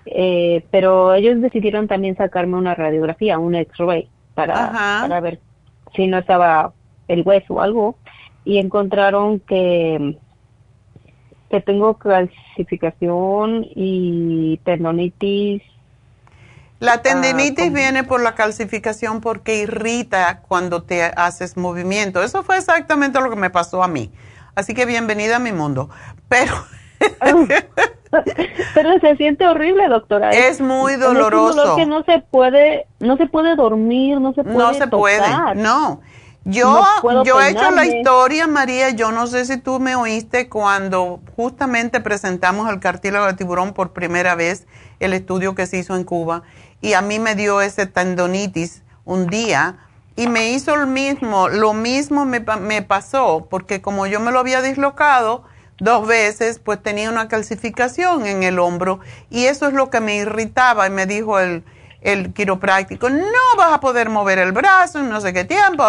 [0.05, 4.71] Eh, pero ellos decidieron también sacarme una radiografía, un X-ray, para,
[5.01, 5.39] para ver
[5.95, 6.73] si no estaba
[7.07, 7.95] el hueso o algo,
[8.45, 10.17] y encontraron que,
[11.49, 15.61] que tengo calcificación y tendonitis.
[16.79, 22.21] La tendinitis ah, viene por la calcificación porque irrita cuando te haces movimiento.
[22.21, 24.11] Eso fue exactamente lo que me pasó a mí.
[24.55, 25.89] Así que bienvenida a mi mundo.
[26.27, 26.53] Pero
[28.73, 30.31] Pero se siente horrible, doctora.
[30.31, 31.49] Es muy doloroso.
[31.49, 34.57] Es dolor que no se puede, no se puede dormir, no se puede.
[34.57, 36.01] No se puede, no.
[36.45, 36.85] Yo,
[37.23, 42.01] yo he hecho la historia, María, yo no sé si tú me oíste cuando justamente
[42.01, 44.67] presentamos el cartílago de tiburón por primera vez,
[44.99, 46.43] el estudio que se hizo en Cuba,
[46.81, 49.77] y a mí me dio ese tendonitis un día
[50.17, 54.39] y me hizo lo mismo, lo mismo me, me pasó, porque como yo me lo
[54.39, 55.45] había dislocado,
[55.79, 60.17] dos veces, pues tenía una calcificación en el hombro y eso es lo que me
[60.17, 61.63] irritaba y me dijo el,
[62.01, 65.83] el quiropráctico, no vas a poder mover el brazo en no sé qué tiempo.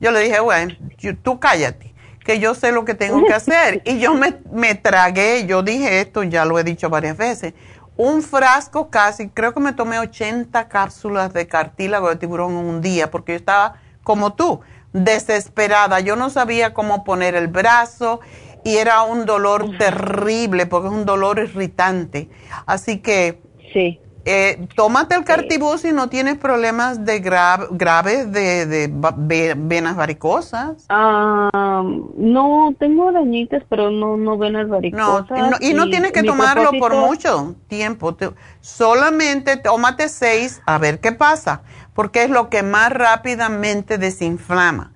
[0.00, 0.74] Yo le dije, bueno,
[1.22, 1.94] tú cállate,
[2.24, 3.82] que yo sé lo que tengo que hacer.
[3.84, 7.54] Y yo me, me tragué, yo dije esto, ya lo he dicho varias veces,
[7.96, 12.80] un frasco casi, creo que me tomé 80 cápsulas de cartílago de tiburón en un
[12.80, 14.60] día, porque yo estaba como tú,
[14.92, 16.00] desesperada.
[16.00, 18.20] Yo no sabía cómo poner el brazo
[18.64, 22.28] y era un dolor terrible porque es un dolor irritante.
[22.66, 23.40] Así que
[23.72, 24.00] sí.
[24.26, 30.84] Eh, tómate el cartibú si no tienes problemas de graves de, de, venas varicosas.
[30.90, 31.82] Ah,
[32.16, 35.60] no, tengo arañitas, pero no, no venas varicosas.
[35.60, 38.14] y no, tienes que tomarlo por mucho tiempo.
[38.60, 41.62] solamente tómate seis a ver qué pasa,
[41.94, 44.92] porque es lo que más rápidamente desinflama.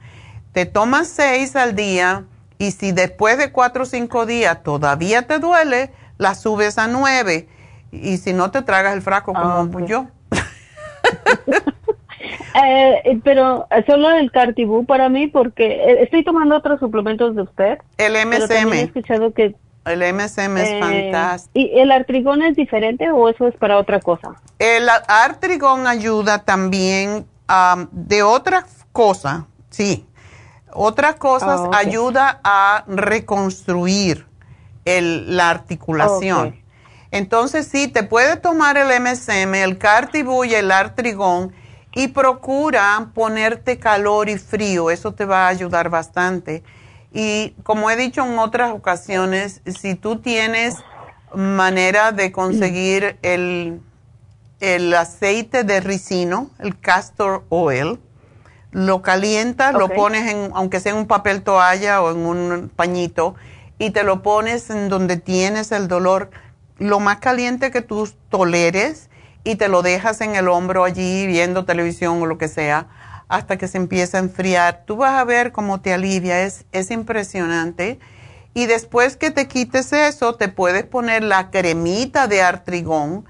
[0.52, 2.24] Te tomas seis al día
[2.64, 7.48] y si después de cuatro o cinco días todavía te duele, la subes a nueve.
[7.92, 10.06] Y si no te tragas el frasco como ah, yo.
[12.54, 17.78] Eh, pero solo el Cartibú para mí porque eh, estoy tomando otros suplementos de usted.
[17.98, 18.72] El MSM.
[18.72, 21.50] he escuchado que el MSM es eh, fantástico.
[21.52, 24.40] ¿Y el artrigón es diferente o eso es para otra cosa?
[24.58, 27.26] El artrigón ayuda también
[27.90, 30.06] de otra cosa, sí.
[30.74, 34.26] Otras cosas ah, ayuda a reconstruir
[34.84, 36.60] el, la articulación.
[37.10, 41.52] Entonces sí, te puede tomar el MSM, el Cartibú y el Artrigón
[41.94, 46.64] y procura ponerte calor y frío, eso te va a ayudar bastante.
[47.12, 50.74] Y como he dicho en otras ocasiones, si tú tienes
[51.32, 53.80] manera de conseguir el,
[54.58, 58.00] el aceite de ricino, el castor oil,
[58.74, 63.36] lo calientas, lo pones en, aunque sea en un papel toalla o en un pañito,
[63.78, 66.30] y te lo pones en donde tienes el dolor
[66.78, 69.10] lo más caliente que tú toleres
[69.44, 72.88] y te lo dejas en el hombro allí viendo televisión o lo que sea
[73.28, 74.82] hasta que se empieza a enfriar.
[74.86, 78.00] Tú vas a ver cómo te alivia, es, es impresionante.
[78.54, 83.24] Y después que te quites eso, te puedes poner la cremita de artrigón,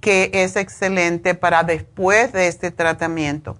[0.00, 3.58] que es excelente para después de este tratamiento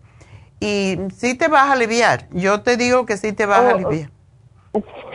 [0.60, 2.28] y sí te vas a aliviar.
[2.32, 4.10] Yo te digo que sí te vas a oh, aliviar.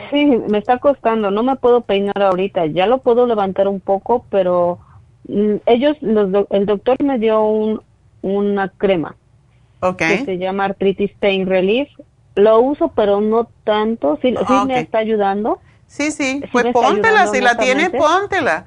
[0.10, 1.32] Sí, me está costando.
[1.32, 2.68] No me puedo peinar ahorita.
[2.68, 4.80] Ya lo puedo levantar un poco, pero
[5.28, 7.82] mm, ellos, los el doctor me dio un,
[8.22, 9.15] una crema.
[9.82, 10.20] Okay.
[10.20, 11.90] Que se llama Arthritis Pain Relief.
[12.36, 14.18] Lo uso, pero no tanto.
[14.22, 15.60] Sí, sí me está ayudando.
[15.88, 16.41] Sí, sí.
[16.52, 17.28] pues póntela.
[17.28, 18.65] Si la tienes, póntela.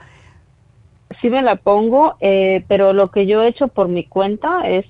[1.21, 4.85] Sí me la pongo, eh, pero lo que yo he hecho por mi cuenta es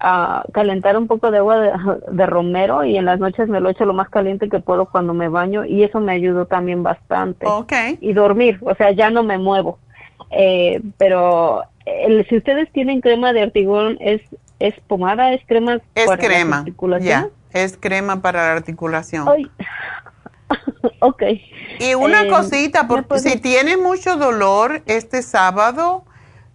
[0.00, 1.58] a calentar un poco de agua
[2.10, 5.14] de, romero y en las noches me lo echo lo más caliente que puedo cuando
[5.14, 7.46] me baño y eso me ayudó también bastante.
[7.46, 7.98] Okay.
[8.00, 9.78] Y dormir, o sea, ya no me muevo.
[10.30, 14.20] Eh, pero el, si ustedes tienen crema de artigón, ¿es,
[14.58, 15.32] es pomada?
[15.32, 17.30] ¿Es crema es para crema, la articulación?
[17.52, 19.26] Es crema para la articulación.
[21.00, 21.22] ok.
[21.80, 26.04] Y una eh, cosita, porque si tienes mucho dolor este sábado,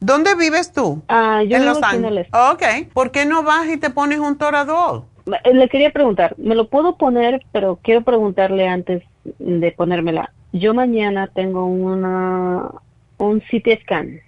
[0.03, 1.01] ¿Dónde vives tú?
[1.07, 2.27] Ah, yo en Los Ángeles.
[2.33, 2.91] Ok.
[2.93, 5.05] ¿Por qué no vas y te pones un toradol?
[5.45, 9.03] Eh, le quería preguntar, me lo puedo poner, pero quiero preguntarle antes
[9.39, 10.33] de ponérmela.
[10.51, 12.69] Yo mañana tengo una
[13.17, 14.19] un CT scan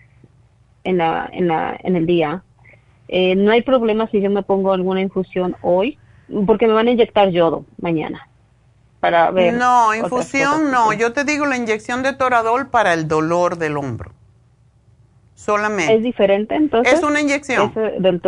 [0.85, 2.43] en la en la en el día
[3.07, 5.99] Eh, no hay problema si yo me pongo alguna infusión hoy,
[6.47, 8.27] porque me van a inyectar yodo mañana.
[8.99, 10.93] Para ver no, infusión no.
[10.93, 14.11] Yo te digo la inyección de toradol para el dolor del hombro.
[15.45, 15.93] Solamente.
[15.93, 16.93] ¿Es diferente entonces?
[16.93, 17.71] Es una inyección.
[17.99, 18.21] del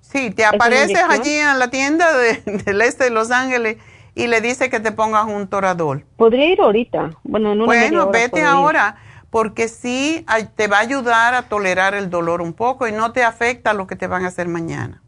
[0.00, 2.06] Sí, te apareces allí en la tienda
[2.64, 3.78] del este de Los Ángeles
[4.14, 6.04] y le dice que te pongas un toradol.
[6.16, 7.12] Podría ir ahorita.
[7.24, 8.96] Bueno, en una bueno vete ahora
[9.30, 10.24] porque sí
[10.56, 13.86] te va a ayudar a tolerar el dolor un poco y no te afecta lo
[13.86, 15.02] que te van a hacer mañana.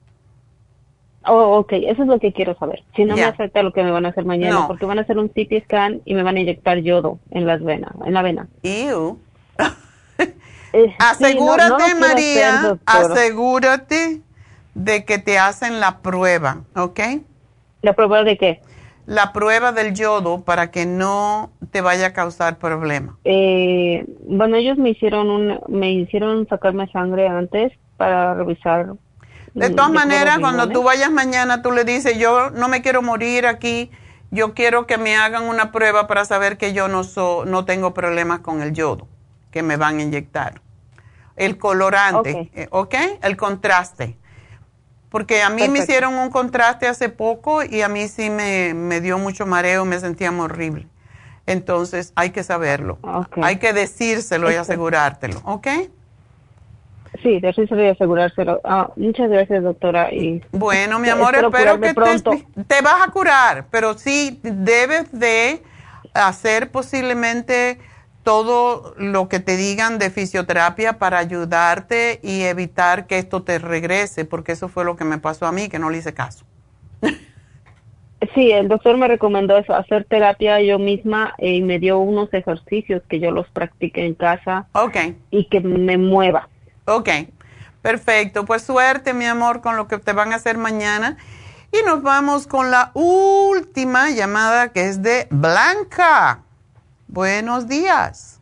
[1.26, 2.82] Oh, ok, eso es lo que quiero saber.
[2.96, 5.18] Si no me afecta lo que me van a hacer mañana, porque van a hacer
[5.18, 8.48] un CT scan y me van a inyectar yodo en las venas, en la vena.
[8.62, 9.18] Ew.
[10.72, 14.20] Eh, asegúrate, María, asegúrate
[14.74, 17.00] de que te hacen la prueba, ¿ok?
[17.82, 18.60] ¿La prueba de qué?
[19.06, 23.18] La prueba del yodo para que no te vaya a causar problema.
[23.24, 28.94] Eh, bueno, ellos me hicieron un, me hicieron sacarme sangre antes para revisar.
[29.54, 33.46] De todas maneras, cuando tú vayas mañana, tú le dices, yo no me quiero morir
[33.46, 33.90] aquí,
[34.30, 37.92] yo quiero que me hagan una prueba para saber que yo no, so, no tengo
[37.92, 39.08] problemas con el yodo
[39.50, 40.60] que me van a inyectar.
[41.36, 42.94] El colorante, ¿ok?
[42.94, 44.16] Eh, el contraste.
[45.08, 49.18] Porque a mí me hicieron un contraste hace poco y a mí sí me, dio
[49.18, 50.86] mucho mareo, me sentía horrible.
[51.46, 52.98] Entonces hay que saberlo.
[53.42, 55.66] Hay que decírselo y asegurártelo, ¿ok?
[57.22, 58.60] Sí, decírselo y asegurárselo.
[58.62, 60.12] Ah, muchas gracias, doctora.
[60.14, 65.60] Y bueno, mi amor, espero, que te, te vas a curar, pero sí debes de
[66.14, 67.80] hacer posiblemente
[68.22, 74.24] todo lo que te digan de fisioterapia para ayudarte y evitar que esto te regrese,
[74.24, 76.44] porque eso fue lo que me pasó a mí, que no le hice caso.
[78.34, 83.02] Sí, el doctor me recomendó eso, hacer terapia yo misma y me dio unos ejercicios
[83.08, 84.66] que yo los practique en casa.
[84.72, 84.96] Ok.
[85.30, 86.48] Y que me mueva.
[86.84, 87.08] Ok,
[87.80, 88.44] perfecto.
[88.44, 91.16] Pues suerte, mi amor, con lo que te van a hacer mañana.
[91.72, 96.42] Y nos vamos con la última llamada que es de Blanca.
[97.12, 98.40] Buenos días.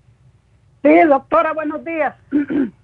[0.83, 2.15] Sí, doctora, buenos días.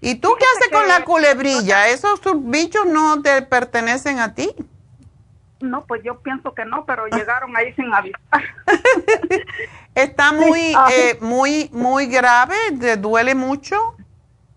[0.00, 1.88] ¿Y tú qué haces con la culebrilla?
[1.88, 2.20] ¿Esos
[2.50, 4.50] bichos no te pertenecen a ti?
[5.60, 8.20] No, pues yo pienso que no, pero llegaron ahí sin avisar.
[9.94, 12.56] ¿Está muy, ah, eh, muy, muy grave?
[12.80, 13.94] ¿Te duele mucho?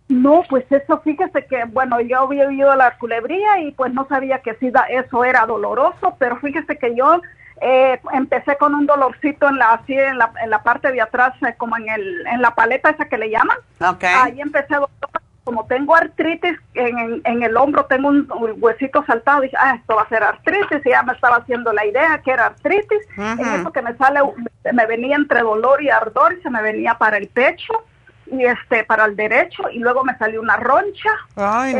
[0.07, 4.39] No, pues eso, fíjese que, bueno, yo había oído la culebrilla y pues no sabía
[4.39, 7.21] que sí, eso era doloroso, pero fíjese que yo
[7.61, 11.33] eh, empecé con un dolorcito en la así en la, en la parte de atrás
[11.41, 13.57] eh, como en el en la paleta esa que le llaman.
[14.23, 14.75] Ahí empecé
[15.43, 18.27] como tengo artritis en, en, el hombro tengo un,
[18.59, 21.85] huesito saltado dije ah esto va a ser artritis y ya me estaba haciendo la
[21.85, 22.99] idea que era artritis.
[23.17, 24.19] En eso que me sale
[24.73, 27.73] me venía entre dolor y ardor y se me venía para el pecho
[28.25, 31.11] y este para el derecho y luego me salió una roncha.
[31.35, 31.73] Ay,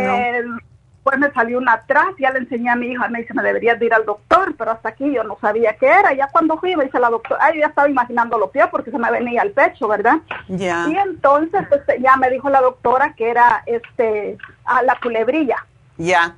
[1.08, 3.80] después me salió una atrás, ya le enseñé a mi hija, me dice, me deberías
[3.80, 6.14] de ir al doctor, pero hasta aquí yo no sabía qué era.
[6.14, 8.98] Ya cuando fui, me dice la doctora, ay, ya estaba imaginando lo peor porque se
[8.98, 10.18] me venía al pecho, ¿verdad?
[10.48, 10.88] Ya.
[10.90, 15.66] Y entonces este, ya me dijo la doctora que era este a la culebrilla.
[15.98, 16.36] Ya.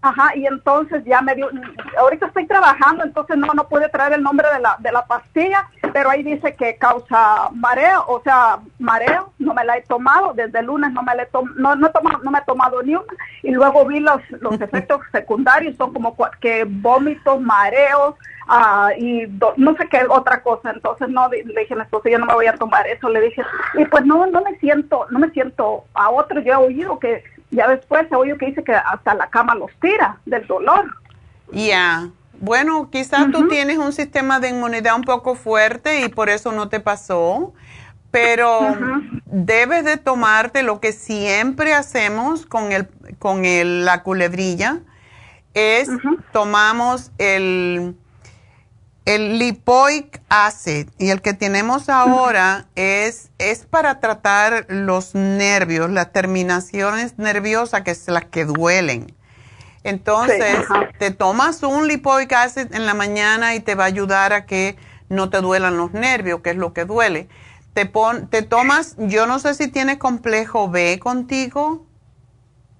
[0.00, 1.50] Ajá, y entonces ya me dio,
[1.98, 5.68] ahorita estoy trabajando, entonces no, no puede traer el nombre de la, de la pastilla,
[5.92, 10.60] pero ahí dice que causa mareo, o sea, mareo, no me la he tomado, desde
[10.60, 13.12] el lunes no me la he no, no, tomado, no me he tomado ni una,
[13.42, 18.14] y luego vi los, los efectos secundarios, son como que vómitos, mareos,
[18.46, 19.26] ah, y
[19.56, 22.34] no sé qué otra cosa, entonces no, le dije a mi esposo, yo no me
[22.34, 23.42] voy a tomar eso, le dije,
[23.74, 27.24] y pues no, no me siento, no me siento a otro, yo he oído que
[27.50, 30.86] ya después se oye que dice que hasta la cama los tira del dolor.
[31.52, 32.08] Ya.
[32.40, 36.68] Bueno, quizás tú tienes un sistema de inmunidad un poco fuerte y por eso no
[36.68, 37.52] te pasó,
[38.12, 38.76] pero
[39.26, 42.86] debes de tomarte lo que siempre hacemos con, el,
[43.18, 44.78] con el, la culebrilla,
[45.54, 45.88] es
[46.32, 47.96] tomamos el
[49.08, 56.12] el lipoic acid y el que tenemos ahora es, es para tratar los nervios, las
[56.12, 59.14] terminaciones nerviosas que son las que duelen.
[59.82, 60.58] Entonces,
[60.98, 64.76] te tomas un lipoic acid en la mañana y te va a ayudar a que
[65.08, 67.30] no te duelan los nervios, que es lo que duele.
[67.72, 71.86] Te, pon, te tomas, yo no sé si tienes complejo B contigo.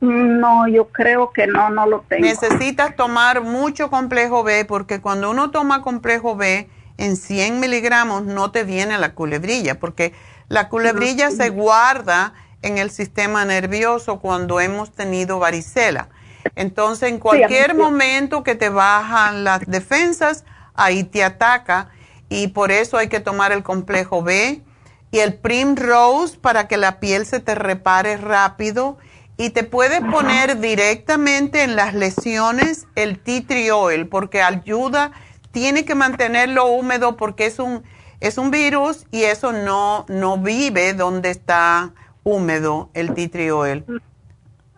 [0.01, 2.25] No, yo creo que no, no lo tengo.
[2.25, 6.69] Necesitas tomar mucho complejo B porque cuando uno toma complejo B
[6.99, 10.13] en 100 miligramos no te viene la culebrilla porque
[10.49, 16.09] la culebrilla se guarda en el sistema nervioso cuando hemos tenido varicela.
[16.55, 20.45] Entonces, en cualquier momento que te bajan las defensas,
[20.75, 21.91] ahí te ataca
[22.29, 24.63] y por eso hay que tomar el complejo B
[25.11, 28.99] y el Primrose para que la piel se te repare rápido
[29.39, 35.13] y te puedes poner directamente en las lesiones el tea tree oil porque ayuda,
[35.53, 37.85] tiene que mantenerlo húmedo porque es un,
[38.19, 41.93] es un virus y eso no, no vive donde está
[42.25, 43.85] húmedo el tea tree oil.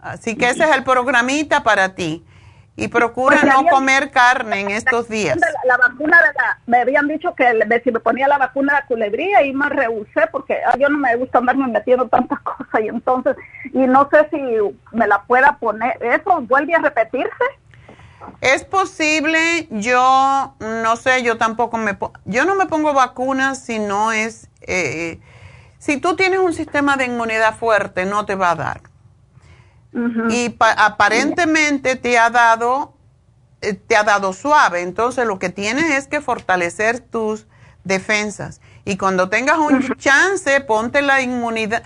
[0.03, 2.23] Así que ese es el programita para ti.
[2.81, 5.39] Y procura no comer carne en estos días.
[5.65, 7.45] La, vacuna de la, me habían dicho que
[7.85, 10.97] si me ponía la vacuna de la culebría y me rehusé porque ah, yo no
[10.97, 13.37] me gusta andarme metiendo tantas cosas y entonces,
[13.73, 14.41] y no sé si
[14.93, 16.03] me la pueda poner.
[16.03, 17.45] ¿Eso vuelve a repetirse?
[18.41, 24.13] Es posible, yo no sé, yo tampoco me yo no me pongo vacunas si no
[24.13, 25.21] es, eh,
[25.79, 28.90] si tú tienes un sistema de inmunidad fuerte, no te va a dar.
[30.31, 32.95] Y aparentemente te ha dado,
[33.61, 34.83] eh, te ha dado suave.
[34.83, 37.47] Entonces lo que tienes es que fortalecer tus
[37.85, 38.61] defensas.
[38.85, 41.83] Y cuando tengas un chance, ponte la inmunidad.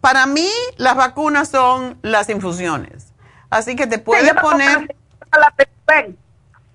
[0.00, 3.12] Para mí, las vacunas son las infusiones.
[3.50, 4.96] Así que te puedes poner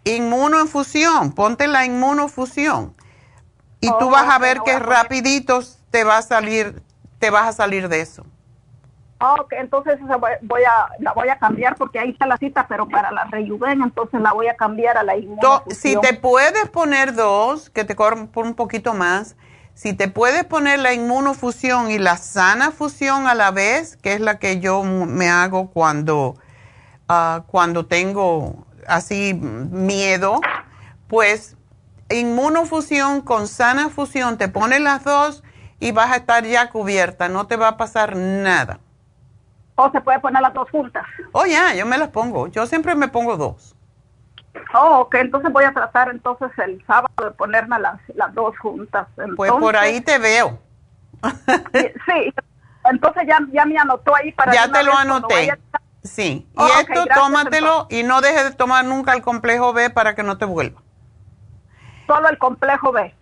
[0.03, 2.93] inmunoinfusión, ponte la inmunofusión.
[3.79, 5.61] Y tú vas a ver que rapidito
[5.91, 6.81] te va a salir,
[7.19, 8.25] te vas a salir de eso.
[9.19, 9.97] Ah, ok, entonces
[10.41, 13.81] voy a, la voy a cambiar porque ahí está la cita, pero para la rejuven,
[13.81, 15.75] entonces la voy a cambiar a la inmunofusión.
[15.75, 19.37] Si te puedes poner dos, que te corren por un poquito más,
[19.73, 24.19] si te puedes poner la inmunofusión y la sana fusión a la vez, que es
[24.19, 26.35] la que yo me hago cuando,
[27.09, 30.41] uh, cuando tengo así miedo,
[31.07, 31.55] pues
[32.09, 35.43] inmunofusión con sana fusión, te pones las dos
[35.79, 38.79] y vas a estar ya cubierta, no te va a pasar nada.
[39.75, 41.05] ¿O se puede poner las dos juntas?
[41.33, 42.47] Oh, ya, yo me las pongo.
[42.47, 43.75] Yo siempre me pongo dos.
[44.73, 49.07] Oh, ok, entonces voy a tratar entonces el sábado de ponerme las, las dos juntas.
[49.35, 50.59] pues por ahí te veo.
[51.23, 52.33] sí,
[52.89, 54.53] entonces ya, ya me anotó ahí para...
[54.53, 55.57] Ya te lo anoté.
[56.03, 60.13] Sí, y oh, esto tómatelo y no dejes de tomar nunca el complejo B para
[60.13, 60.81] que no te vuelva.
[62.05, 63.13] Solo el complejo B.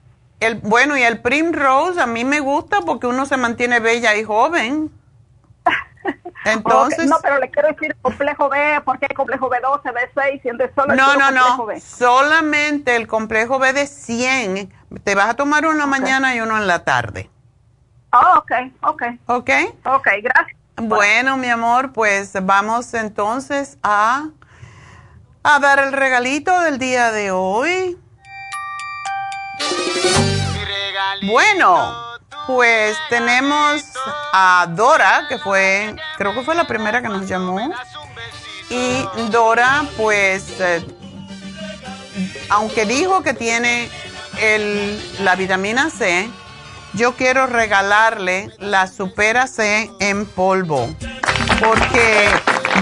[0.41, 4.23] El, bueno, y el Primrose a mí me gusta porque uno se mantiene bella y
[4.23, 4.91] joven.
[6.45, 10.95] Entonces, no, pero le quiero decir complejo B, porque hay complejo B12, B6, y solo
[10.95, 15.77] no, no, no, solamente el complejo B de 100, te vas a tomar uno en
[15.79, 17.29] la mañana y uno en la tarde.
[18.11, 18.51] Oh, ok,
[18.81, 19.03] ok.
[19.27, 19.49] Ok.
[19.85, 20.57] Ok, gracias.
[20.75, 24.27] Bueno, mi amor, pues vamos entonces a,
[25.43, 27.97] a dar el regalito del día de hoy.
[31.23, 32.12] Bueno.
[32.47, 33.83] Pues tenemos
[34.33, 37.71] a Dora, que fue, creo que fue la primera que nos llamó.
[38.69, 40.85] Y Dora, pues, eh,
[42.49, 43.89] aunque dijo que tiene
[44.41, 46.29] el, la vitamina C,
[46.93, 50.93] yo quiero regalarle la Supera C en polvo,
[51.59, 52.29] porque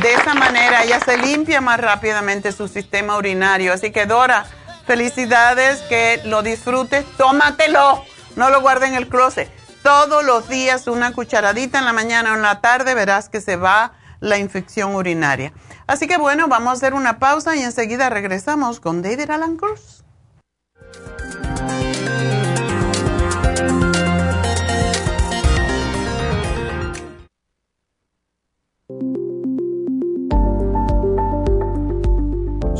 [0.02, 3.74] de esa manera ella se limpia más rápidamente su sistema urinario.
[3.74, 4.46] Así que Dora,
[4.88, 8.04] felicidades, que lo disfrutes, tómatelo
[8.36, 9.50] no lo guarde en el closet.
[9.84, 13.56] Todos los días una cucharadita en la mañana o en la tarde verás que se
[13.56, 15.54] va la infección urinaria.
[15.88, 20.01] Así que bueno, vamos a hacer una pausa y enseguida regresamos con David Alan Cruz.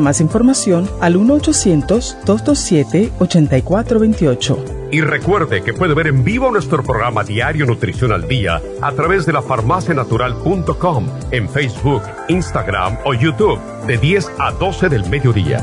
[0.00, 6.82] más información al 1 800 227 8428 Y recuerde que puede ver en vivo nuestro
[6.82, 13.60] programa Diario Nutrición al Día a través de la farmacianatural.com en Facebook, Instagram o YouTube
[13.86, 15.62] de 10 a 12 del mediodía.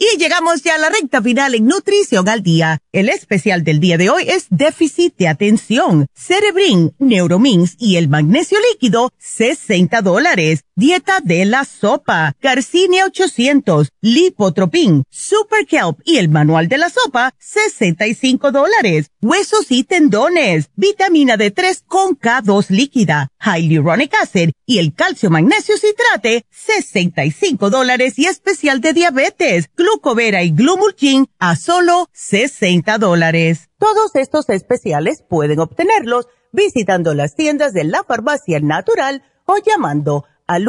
[0.00, 2.78] Y llegamos ya a la recta final en Nutrición al Día.
[2.92, 8.58] El especial del día de hoy es déficit de atención, Cerebrin, Neuromins y el magnesio
[8.72, 10.62] líquido, 60 dólares.
[10.76, 17.34] Dieta de la sopa, Garcinia 800, Lipotropin, Super Kelp y el manual de la sopa,
[17.40, 19.10] 65 dólares.
[19.20, 26.46] Huesos y tendones, vitamina D3 con K2 líquida, Hyaluronic Acid y el calcio magnesio citrate,
[26.50, 33.70] 65 dólares y especial de diabetes, glucovera y glumulgin a solo 60 dólares.
[33.78, 40.66] Todos estos especiales pueden obtenerlos visitando las tiendas de la farmacia natural o llamando al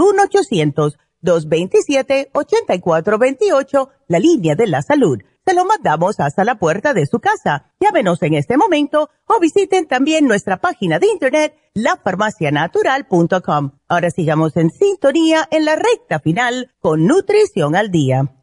[1.23, 5.19] 1-800-227-8428, la línea de la salud.
[5.45, 7.71] Se lo mandamos hasta la puerta de su casa.
[7.79, 13.71] Llámenos en este momento o visiten también nuestra página de internet, lafarmacianatural.com.
[13.87, 18.38] Ahora sigamos en sintonía en la recta final con Nutrición al Día.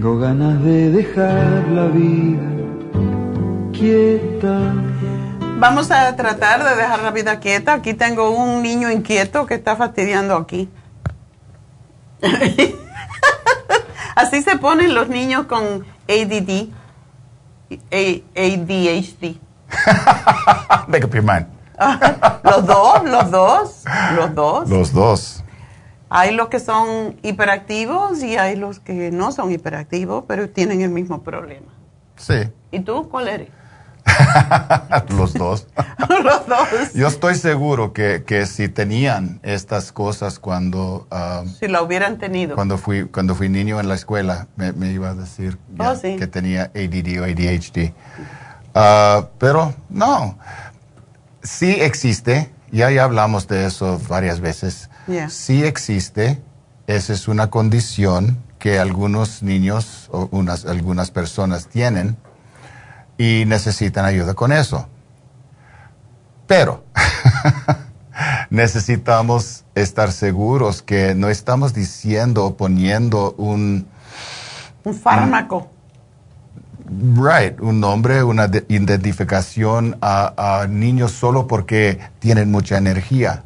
[0.00, 2.40] Tengo ganas de dejar la vida
[3.70, 4.72] quieta.
[5.58, 7.74] Vamos a tratar de dejar la vida quieta.
[7.74, 10.70] Aquí tengo un niño inquieto que está fastidiando aquí.
[14.16, 16.70] Así se ponen los niños con ADD,
[17.92, 19.36] ADHD.
[20.88, 21.46] Make up your mind.
[22.42, 23.84] los dos, los dos,
[24.16, 24.66] los dos.
[24.70, 25.39] Los dos.
[26.12, 30.90] Hay los que son hiperactivos y hay los que no son hiperactivos, pero tienen el
[30.90, 31.68] mismo problema.
[32.16, 32.48] Sí.
[32.72, 33.48] ¿Y tú cuál eres?
[35.16, 35.68] los dos.
[36.24, 36.94] los dos.
[36.94, 41.06] Yo estoy seguro que, que si tenían estas cosas cuando...
[41.12, 42.56] Um, si la hubieran tenido.
[42.56, 46.72] Cuando fui, cuando fui niño en la escuela, me, iba a decir oh, que tenía
[46.74, 47.92] ADD o ADHD.
[48.74, 50.36] Uh, pero no,
[51.40, 54.89] sí existe, ya, ya hablamos de eso varias veces
[55.28, 56.40] Sí existe,
[56.86, 62.16] esa es una condición que algunos niños o unas, algunas personas tienen
[63.18, 64.86] y necesitan ayuda con eso.
[66.46, 66.84] Pero
[68.50, 73.86] necesitamos estar seguros que no estamos diciendo o poniendo un...
[74.84, 75.70] Un fármaco.
[76.88, 83.44] right, un nombre, una identificación a, a niños solo porque tienen mucha energía.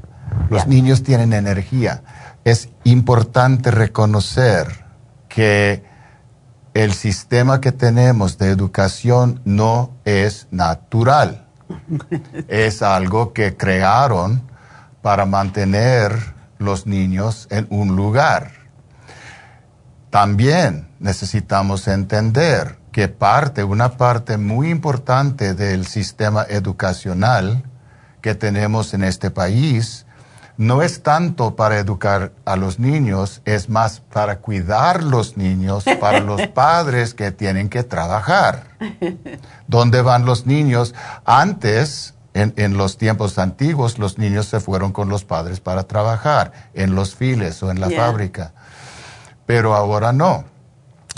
[0.51, 2.03] Los niños tienen energía.
[2.45, 4.85] Es importante reconocer
[5.29, 5.85] que
[6.75, 11.47] el sistema que tenemos de educación no es natural.
[12.49, 14.43] es algo que crearon
[15.03, 18.51] para mantener los niños en un lugar.
[20.11, 27.65] También necesitamos entender que parte, una parte muy importante del sistema educacional
[28.21, 30.07] que tenemos en este país
[30.57, 36.21] no es tanto para educar a los niños, es más para cuidar los niños, para
[36.21, 38.65] los padres que tienen que trabajar.
[39.67, 40.95] ¿Dónde van los niños?
[41.25, 46.95] Antes, en, los tiempos antiguos, los niños se fueron con los padres para trabajar, en
[46.95, 48.53] los files o en la fábrica.
[49.47, 50.45] Pero ahora no.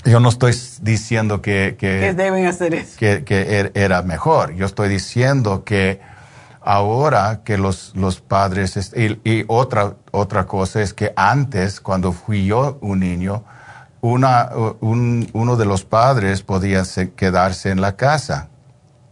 [0.05, 2.93] Yo no estoy diciendo que, que, deben hacer eso.
[2.97, 4.53] que, que er, era mejor.
[4.53, 5.99] Yo estoy diciendo que
[6.67, 12.77] ahora que los, los padres, y, otra, otra cosa es que antes, cuando fui yo
[12.81, 13.45] un niño,
[14.01, 14.49] una,
[14.81, 16.83] un, uno de los padres podía
[17.15, 18.49] quedarse en la casa.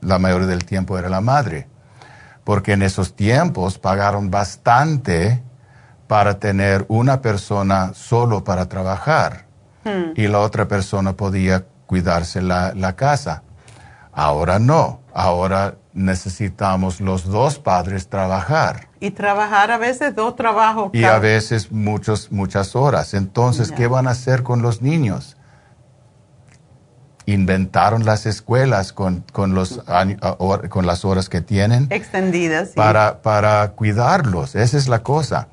[0.02, 1.70] La mayoría del tiempo era la madre.
[2.44, 5.42] Porque en esos tiempos pagaron bastante
[6.08, 9.46] para tener una persona solo para trabajar.
[9.86, 10.12] Hmm.
[10.18, 13.44] Y la otra persona podía cuidarse la, la casa.
[14.12, 15.00] Ahora no.
[15.14, 18.90] Ahora necesitamos los dos padres trabajar.
[19.00, 20.92] Y trabajar a veces dos trabajos.
[20.94, 23.14] Y a veces muchos, muchas horas.
[23.14, 25.38] Entonces, ¿qué van a hacer con los niños?
[27.26, 29.82] Inventaron las escuelas con, con, los,
[30.70, 31.88] con las horas que tienen.
[31.90, 32.70] Extendidas.
[32.70, 34.56] Para, para cuidarlos.
[34.56, 35.48] Esa es la cosa.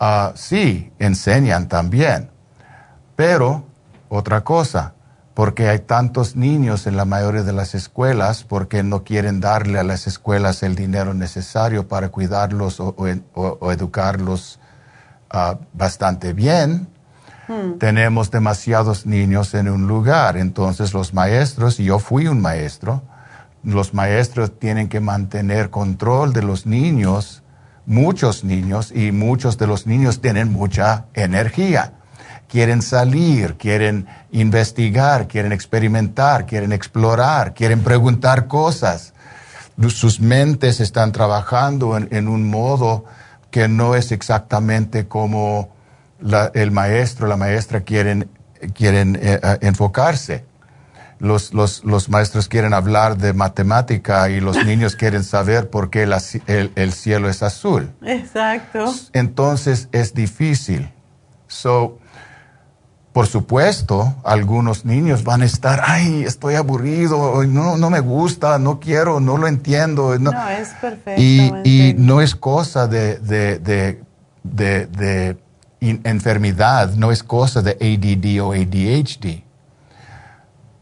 [0.00, 2.30] Ah, sí, enseñan también.
[3.16, 3.64] Pero,
[4.08, 4.94] otra cosa,
[5.38, 9.84] porque hay tantos niños en la mayoría de las escuelas, porque no quieren darle a
[9.84, 12.96] las escuelas el dinero necesario para cuidarlos o,
[13.70, 14.58] educarlos
[15.30, 16.88] ah, bastante bien.
[17.46, 17.78] Hmm.
[17.78, 23.02] Tenemos demasiados niños en un lugar, entonces los maestros, y yo fui un maestro,
[23.62, 27.44] los maestros tienen que mantener control de los niños,
[27.86, 31.92] muchos niños, y muchos de los niños tienen mucha energía
[32.48, 39.12] quieren salir, quieren investigar, quieren experimentar, quieren explorar, quieren preguntar cosas.
[39.88, 43.04] Sus mentes están trabajando en, un modo
[43.50, 45.70] que no es exactamente como
[46.54, 48.28] el maestro, la maestra quieren,
[48.74, 50.44] quieren eh, eh, enfocarse.
[51.20, 56.04] Los, los, los, maestros quieren hablar de matemática y los niños quieren saber por qué
[56.04, 57.92] el, el, cielo es azul.
[58.02, 58.92] Exacto.
[59.12, 60.92] Entonces es difícil.
[61.48, 61.98] So,
[63.18, 68.78] por supuesto, algunos niños van a estar, ay, estoy aburrido, no, no me gusta, no
[68.78, 70.16] quiero, no lo entiendo.
[70.20, 71.20] No, es perfecto.
[71.20, 73.98] Y, no es cosa de, de,
[74.44, 75.36] de,
[75.80, 79.42] enfermedad, no es cosa de ADD o ADHD.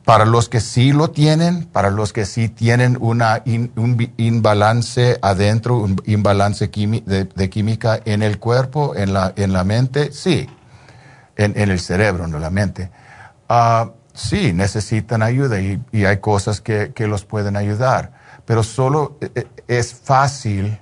[0.04, 5.78] Para los que sí lo tienen, para los que sí tienen una un imbalance adentro,
[5.78, 10.46] un imbalance de, química en el cuerpo, en la, en la mente, sí
[11.36, 12.90] en, el cerebro, no la mente.
[13.48, 18.12] Ah, sí, necesitan ayuda y, hay cosas que, los pueden ayudar,
[18.44, 20.78] pero solo eh, eh, es fácil,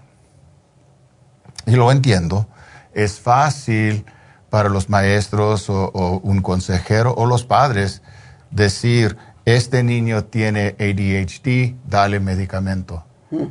[1.66, 2.46] y lo entiendo,
[2.92, 4.06] es fácil
[4.50, 8.02] para los maestros o, un consejero o los padres
[8.50, 13.04] decir, este niño tiene ADHD, dale medicamento.
[13.30, 13.48] Hmm.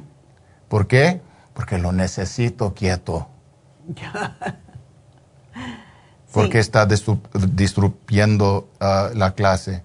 [0.70, 1.22] ¿Por qué?
[1.54, 3.28] Porque lo necesito quieto.
[6.34, 9.84] Porque está destruyendo ah, la clase.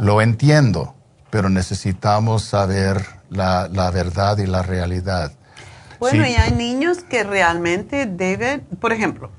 [0.00, 0.94] Lo entiendo,
[1.30, 5.32] pero necesitamos saber la, verdad y la realidad.
[5.98, 9.32] Bueno, y hay niños que realmente deben, por ejemplo,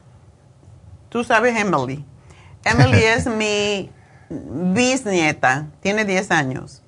[1.07, 2.03] tú sabes Emily.
[2.65, 3.89] Emily es mi
[4.29, 6.81] bisnieta, tiene 10 años.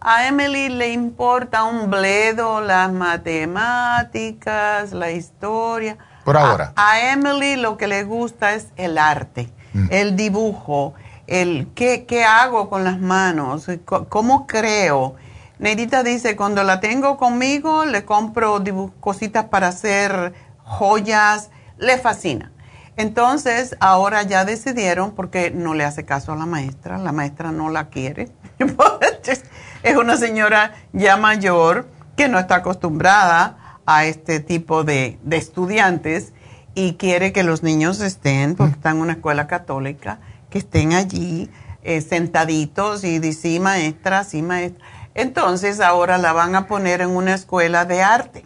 [0.00, 5.96] A Emily le importa un bledo las matemáticas, la historia
[6.26, 6.72] por ahora.
[6.74, 9.86] A, Emily lo que le gusta es el arte, mm.
[9.90, 10.94] el dibujo,
[11.28, 15.14] el qué, qué, hago con las manos, cómo creo.
[15.60, 18.60] Neidita dice, cuando la tengo conmigo, le compro
[18.98, 20.34] cositas para hacer
[20.64, 22.50] joyas, le fascina.
[22.96, 27.70] Entonces, ahora ya decidieron, porque no le hace caso a la maestra, la maestra no
[27.70, 28.32] la quiere.
[29.84, 31.86] es una señora ya mayor
[32.16, 36.32] que no está acostumbrada a este tipo de, estudiantes
[36.74, 40.18] y quiere que los niños estén, porque están en una escuela católica,
[40.50, 41.50] que estén allí
[41.82, 44.84] eh, sentaditos y dice, sí, maestra, sí, maestra.
[45.14, 48.44] Entonces ahora la van a poner en una escuela de arte,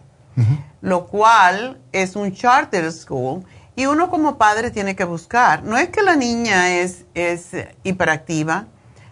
[0.79, 3.43] lo cual es un charter school
[3.75, 5.63] y uno como padre tiene que buscar.
[5.63, 7.49] No es que la niña es, es
[7.83, 8.67] hiperactiva,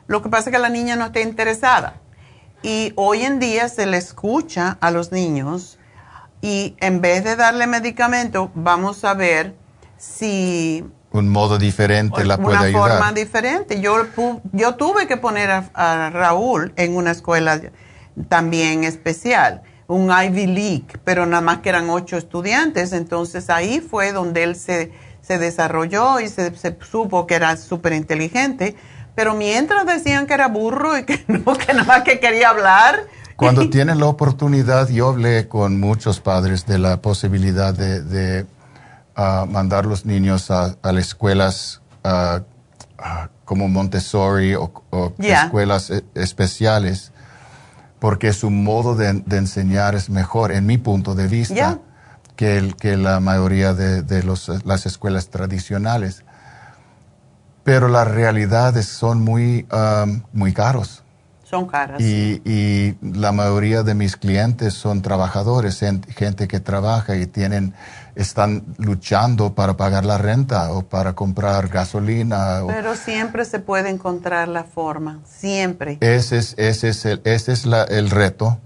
[0.07, 1.95] lo que pasa es que la niña no está interesada.
[2.63, 5.78] Y hoy en día se le escucha a los niños
[6.41, 9.55] y en vez de darle medicamento, vamos a ver
[9.97, 10.85] si...
[11.11, 12.83] Un modo diferente la puede ayudar.
[12.83, 13.81] Una forma diferente.
[13.81, 14.05] Yo,
[14.53, 17.59] yo tuve que poner a, Raúl en una escuela
[18.29, 24.11] también especial, un Ivy League, pero nada más que eran ocho estudiantes, entonces ahí fue
[24.11, 24.91] donde él se,
[25.21, 28.75] se desarrolló y se, se supo que era súper inteligente,
[29.15, 33.07] pero mientras decían que era burro y que no, que nada más que quería hablar,
[33.39, 38.45] cuando tienen la oportunidad, yo hablé con muchos padres de la posibilidad de,
[39.15, 42.41] ah, mandar los niños a, las escuelas ah,
[42.97, 44.73] ah, como Montessori o,
[45.19, 47.13] escuelas e, especiales,
[47.99, 51.79] porque su modo de, enseñar es mejor, en mi punto de vista,
[52.35, 54.23] que, el, que la mayoría de,
[54.65, 56.25] las escuelas tradicionales.
[57.63, 59.65] Pero las realidades son muy,
[60.33, 61.03] muy caros
[61.49, 61.99] son caras.
[61.99, 67.73] Y, la mayoría de mis clientes son trabajadores, gente que trabaja y tienen,
[68.15, 72.61] están luchando para pagar la renta o para comprar gasolina.
[72.67, 75.97] Pero siempre se puede encontrar la forma, siempre.
[76.01, 78.59] Ese es, ese es el, ese es el reto.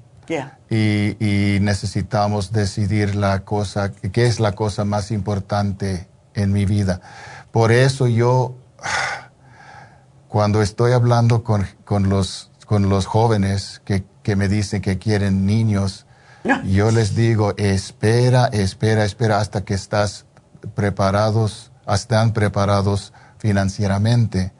[0.70, 7.02] Y, y necesitamos decidir la cosa, qué es la cosa más importante en mi vida.
[7.52, 8.56] Por eso yo,
[10.28, 15.46] cuando estoy hablando con, con los con los jóvenes que, que me dicen que quieren
[15.46, 16.08] niños.
[16.66, 20.26] Yo les digo, espera, espera, espera hasta que estás
[20.74, 24.54] preparados, están preparados financieramente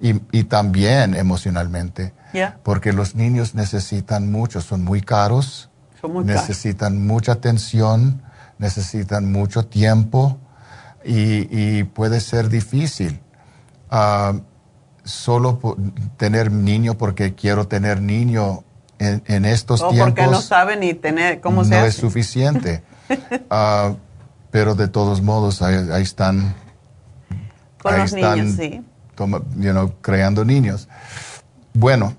[0.00, 2.14] y, y también emocionalmente.
[2.62, 5.68] Porque los niños necesitan mucho, son muy caros,
[6.22, 8.22] necesitan mucha atención,
[8.58, 10.38] necesitan mucho tiempo
[11.04, 13.20] y, y puede ser difícil.
[13.90, 14.34] Ah,
[15.06, 15.58] solo
[16.16, 18.64] tener niño porque quiero tener niño
[18.98, 20.14] en, estos o tiempos.
[20.14, 22.82] porque no sabe ni tener cómo se No es suficiente.
[23.50, 23.94] Ah,
[24.50, 26.56] pero de todos modos, ahí, están.
[27.80, 28.82] Con los niños, sí.
[30.00, 30.88] creando niños.
[31.72, 32.16] Bueno,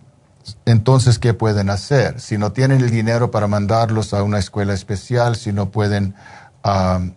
[0.66, 2.22] entonces, ¿qué pueden hacer?
[2.22, 6.16] Si no tienen el dinero para mandarlos a una escuela especial, si no pueden
[6.64, 7.12] uh,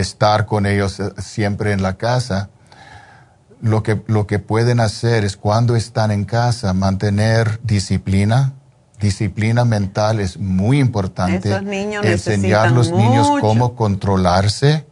[0.00, 2.50] estar con ellos eh, siempre en la casa,
[3.60, 8.52] lo que, lo que pueden hacer es cuando están en casa mantener disciplina.
[9.00, 11.54] Disciplina mental es muy importante.
[12.02, 14.86] Enseñar a los niños cómo controlarse,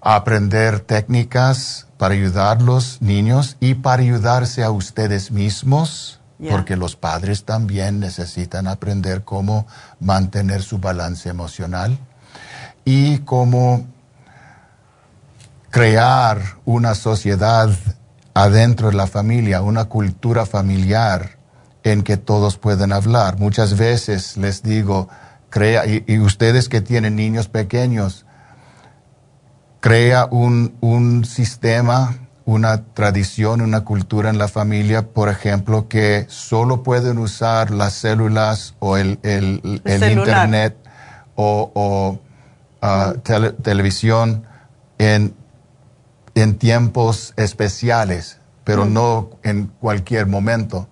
[0.00, 6.96] aprender técnicas para ayudar a los niños y para ayudarse a ustedes mismos, porque los
[6.96, 9.66] padres también necesitan aprender cómo
[10.00, 11.98] mantener su balance emocional
[12.84, 13.84] y cómo
[15.78, 17.70] crear una sociedad
[18.34, 21.38] adentro de la familia, una cultura familiar
[21.84, 23.38] en que todos pueden hablar.
[23.38, 25.08] Muchas veces les digo,
[25.50, 28.26] crea, y, ustedes que tienen niños pequeños,
[29.78, 36.82] crea un, un, sistema, una tradición, una cultura en la familia, por ejemplo, que solo
[36.82, 40.76] pueden usar las células o el, el, internet
[41.36, 42.18] o,
[42.82, 43.14] ah,
[43.62, 44.44] televisión
[44.98, 45.37] en
[46.42, 48.92] en tiempos especiales, pero mm.
[48.92, 50.88] no en cualquier momento.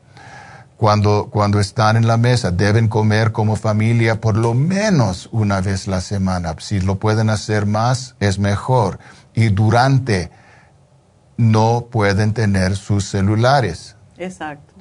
[0.77, 5.86] Cuando, cuando están en la mesa, deben comer como familia por lo menos una vez
[5.86, 6.55] la semana.
[6.59, 8.98] Si lo pueden hacer más, es mejor.
[9.35, 10.31] Y durante,
[11.39, 13.97] no pueden tener sus celulares.
[14.18, 14.74] Exacto.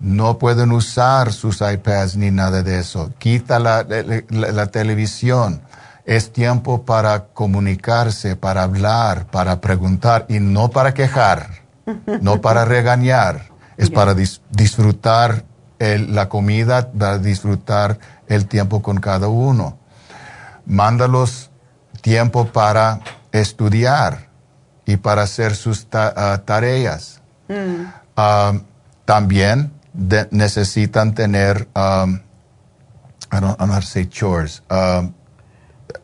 [0.00, 3.12] No pueden usar sus iPads ni nada de eso.
[3.18, 3.86] Quita la,
[4.28, 5.62] la televisión
[6.04, 11.48] es tiempo para comunicarse, para hablar, para preguntar y no para quejar,
[12.20, 13.52] no para regañar.
[13.76, 15.44] Es para disfrutar
[15.78, 17.98] la comida, para disfrutar
[18.28, 19.78] el tiempo con cada uno.
[20.66, 21.50] Mándalos
[22.00, 23.00] tiempo para
[23.32, 24.28] estudiar
[24.84, 27.20] y para hacer sus ah, tareas.
[27.48, 27.86] Mm.
[28.16, 28.52] Ah,
[29.04, 29.72] también
[30.30, 32.20] necesitan tener, um,
[33.32, 34.62] I don't, not say chores,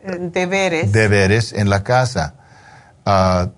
[0.03, 0.91] deberes.
[0.91, 2.35] Deberes en la casa.
[3.05, 3.49] Ah,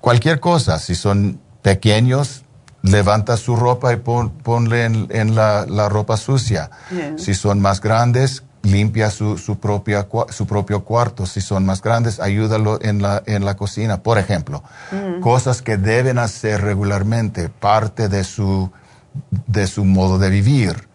[0.00, 2.44] cualquier cosa, si son pequeños,
[2.82, 6.70] levanta su ropa y ponle en, la, ropa sucia.
[7.16, 11.26] Si son más grandes, limpia su, su, propia, su propio cuarto.
[11.26, 14.62] Si son más grandes, ayúdalo en la, en la cocina, por ejemplo.
[14.92, 15.20] Mm.
[15.20, 18.70] Cosas que deben hacer regularmente, parte de su,
[19.46, 20.85] de su modo de vivir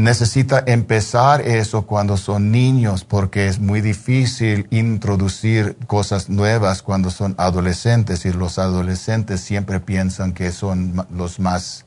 [0.00, 7.34] necesita empezar eso cuando son niños porque es muy difícil introducir cosas nuevas cuando son
[7.38, 11.84] adolescentes y los adolescentes siempre piensan que son los más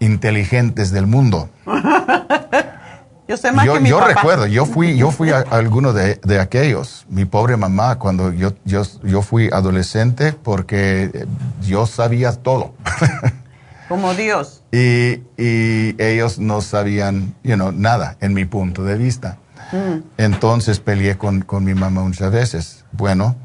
[0.00, 1.48] inteligentes del mundo.
[3.28, 6.20] yo sé más yo, que mi yo recuerdo, yo fui, yo fui a, alguno de,
[6.22, 7.06] de, aquellos.
[7.08, 11.26] Mi pobre mamá, cuando yo, yo, yo fui adolescente, porque
[11.62, 12.74] yo sabía todo.
[13.88, 14.62] Como Dios.
[14.72, 19.38] Y, y, ellos no sabían, you know, nada, en mi punto de vista.
[19.72, 20.02] Mm.
[20.18, 22.84] Entonces peleé con, con, mi mamá muchas veces.
[22.92, 23.36] Bueno,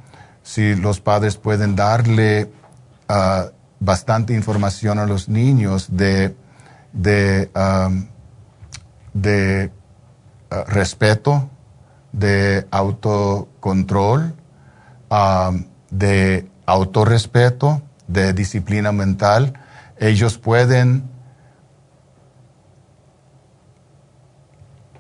[0.44, 2.52] si los padres pueden darle
[3.10, 3.50] uh,
[3.80, 6.36] bastante información a los niños de,
[6.94, 8.08] de, um,
[9.14, 9.72] de
[10.52, 11.50] uh, respeto,
[12.12, 14.34] de autocontrol,
[15.10, 19.54] um, de autorrespeto, de disciplina mental,
[20.02, 21.04] ellos pueden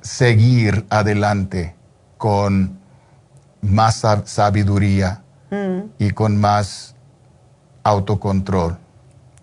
[0.02, 1.76] seguir adelante
[2.20, 2.80] con
[3.62, 5.24] más sabiduría
[5.98, 6.96] y con más
[7.84, 8.78] autocontrol.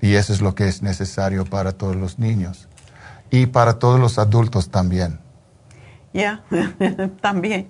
[0.00, 2.68] Y eso es lo que es necesario para todos los niños
[3.30, 5.18] y para todos los adultos también.
[6.14, 6.44] Ya,
[7.20, 7.68] también.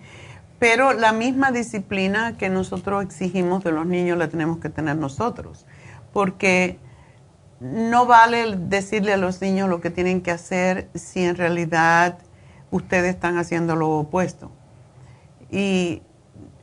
[0.59, 5.65] Pero la misma disciplina que nosotros exigimos de los niños la tenemos que tener nosotros,
[6.13, 6.79] porque
[7.61, 12.19] no vale decirle a los niños lo que tienen que hacer si en realidad
[12.71, 14.51] ustedes están haciendo lo opuesto.
[15.51, 16.03] Y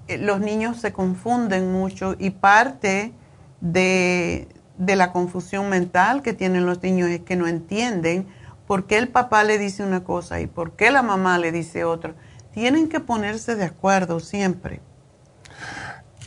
[0.08, 3.14] eh, los niños se confunden mucho y parte
[3.60, 4.48] de,
[4.78, 8.28] la confusión mental que tienen los niños es que no entienden
[8.68, 11.84] por qué el papá le dice una cosa y por qué la mamá le dice
[11.84, 12.14] otra.
[12.54, 14.80] Tienen que ponerse de acuerdo siempre.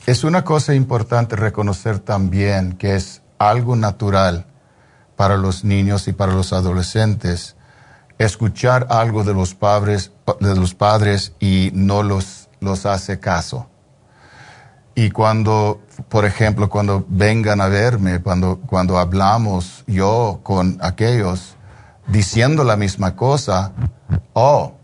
[0.07, 4.47] Es una cosa importante reconocer también que es algo natural
[5.19, 7.57] para los niños y para los adolescentes
[8.19, 13.69] escuchar algo de los padres, de los padres y no los, los hace caso.
[14.95, 21.57] Y cuando, por ejemplo, cuando vengan a verme, cuando, cuando hablamos yo con aquellos
[22.07, 23.73] diciendo la misma cosa,
[24.35, 24.75] oh,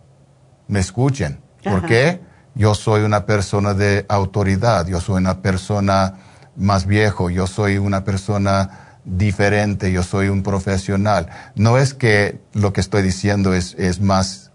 [0.67, 1.41] me escuchen.
[1.63, 2.21] ¿Por qué?
[2.57, 6.15] Yo soy una persona de autoridad, yo soy una persona
[6.57, 11.29] más viejo, yo soy una persona diferente, yo soy un profesional.
[11.55, 14.51] No es que lo que estoy diciendo es, es más,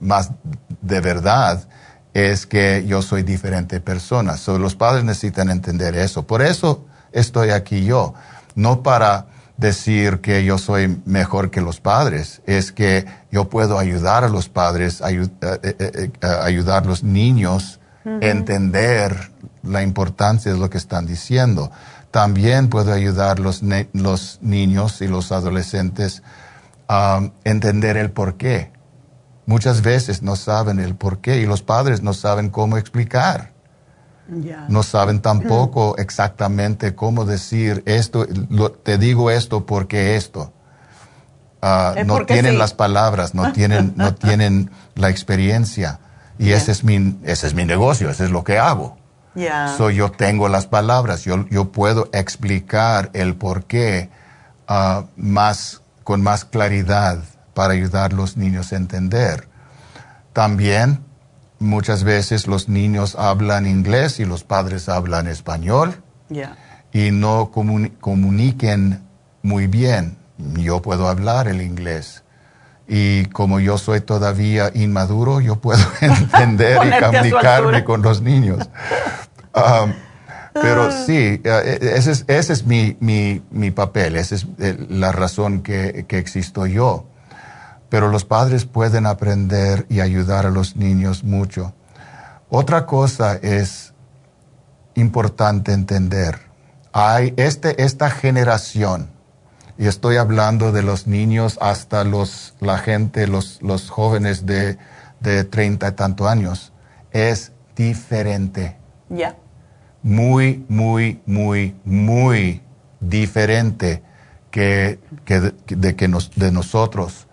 [0.00, 0.32] más
[0.82, 1.66] de verdad,
[2.12, 4.36] es que yo soy diferente persona.
[4.36, 6.26] So, los padres necesitan entender eso.
[6.26, 8.14] Por eso estoy aquí yo.
[8.54, 9.26] No para
[9.56, 14.48] decir que yo soy mejor que los padres, es que yo puedo ayudar a los
[14.48, 16.10] padres, eh, eh, eh,
[16.42, 19.30] ayudar a los niños a entender
[19.62, 21.70] la importancia de lo que están diciendo
[22.10, 23.62] también puede ayudar los,
[23.92, 26.22] los niños y los adolescentes
[26.88, 28.72] a entender el por qué.
[29.46, 33.52] Muchas veces no saben el por qué y los padres no saben cómo explicar.
[34.68, 38.26] No saben tampoco exactamente cómo decir esto,
[38.84, 40.52] te digo esto porque esto.
[41.60, 45.98] Ah, no tienen las palabras, no tienen, no tienen la experiencia.
[46.38, 48.96] Y ese, es mi, ese es mi negocio, ese es lo que hago.
[49.76, 54.10] So yo tengo las palabras, yo, yo puedo explicar el por qué
[54.68, 57.22] uh, más, con más claridad
[57.54, 59.48] para ayudar a los niños a entender.
[60.32, 61.04] También
[61.58, 66.02] muchas veces los niños hablan inglés y los padres hablan español
[66.92, 69.02] y no comuniquen
[69.42, 70.16] muy bien.
[70.38, 72.24] Yo puedo hablar el inglés
[72.92, 78.68] y como yo soy todavía inmaduro, yo puedo entender y comunicarme con los niños.
[79.54, 79.92] Um,
[80.52, 80.90] pero ah.
[81.06, 85.62] sí, eh, ese es, ese es mi, mi, mi, papel, esa es eh, la razón
[85.62, 87.06] que, que existo yo.
[87.90, 91.72] Pero los padres pueden aprender y ayudar a los niños mucho.
[92.48, 93.94] Otra cosa es
[94.96, 96.40] importante entender.
[96.92, 99.10] Hay este, esta generación,
[99.80, 104.76] y estoy hablando de los niños hasta los, la gente, los, los jóvenes de,
[105.20, 106.74] de 30 y tantos años,
[107.12, 108.76] es diferente.
[109.08, 109.36] Ya.
[110.02, 112.60] Muy, muy, muy, muy
[113.00, 114.02] diferente
[114.50, 117.26] que, de, que nos, de nosotros.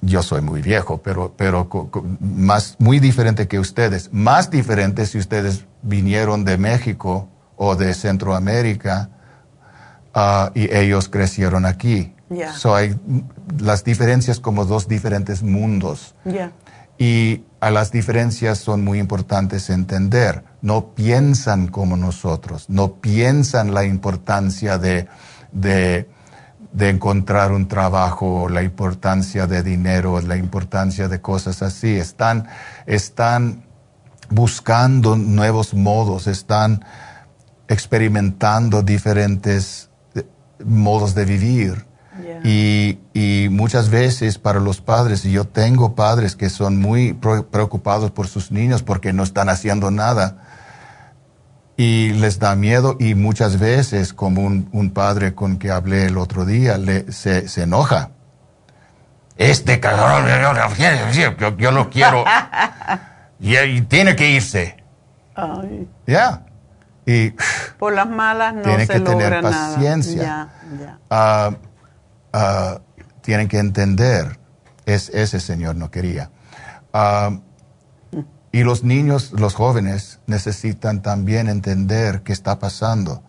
[0.00, 1.68] yo soy muy viejo, pero, pero
[2.18, 4.12] más, muy diferente que ustedes.
[4.12, 9.10] Más diferente si ustedes vinieron de México o de Centroamérica
[10.14, 12.14] Ah, y ellos crecieron aquí.
[12.56, 12.96] So hay
[13.58, 16.14] las diferencias como dos diferentes mundos.
[16.96, 20.44] Y a las diferencias son muy importantes entender.
[20.62, 25.08] No piensan como nosotros, no piensan la importancia de,
[25.50, 26.08] de,
[26.72, 31.96] de encontrar un trabajo, la importancia de dinero, la importancia de cosas así.
[31.96, 32.46] Están,
[32.86, 33.64] están
[34.30, 36.84] buscando nuevos modos, están
[37.68, 39.90] experimentando diferentes
[40.64, 41.86] modos de vivir.
[42.44, 48.12] Y, y, muchas veces para los padres, y yo tengo padres que son muy preocupados
[48.12, 50.36] por sus niños porque no están haciendo nada,
[51.76, 56.18] y les da miedo y muchas veces, como un, un padre con que hablé el
[56.18, 58.10] otro día, le, se, se enoja.
[59.36, 60.26] Este cabrón,
[61.12, 62.24] yo, yo lo quiero.
[63.40, 64.76] y, tiene que irse.
[66.06, 66.42] Ya.
[67.06, 67.34] Y
[67.78, 70.48] por las malas no tiene que tener paciencia.
[71.10, 71.50] Ah,
[72.32, 72.80] ah,
[73.20, 74.38] tienen que entender.
[74.86, 76.30] Es, ese señor no quería.
[76.92, 77.40] Uh,
[78.52, 83.22] y los niños, los jóvenes, necesitan también entender qué está pasando.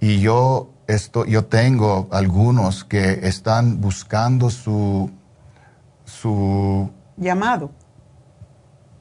[0.00, 5.10] Y yo, esto, yo tengo algunos que están buscando su,
[6.04, 7.70] su llamado.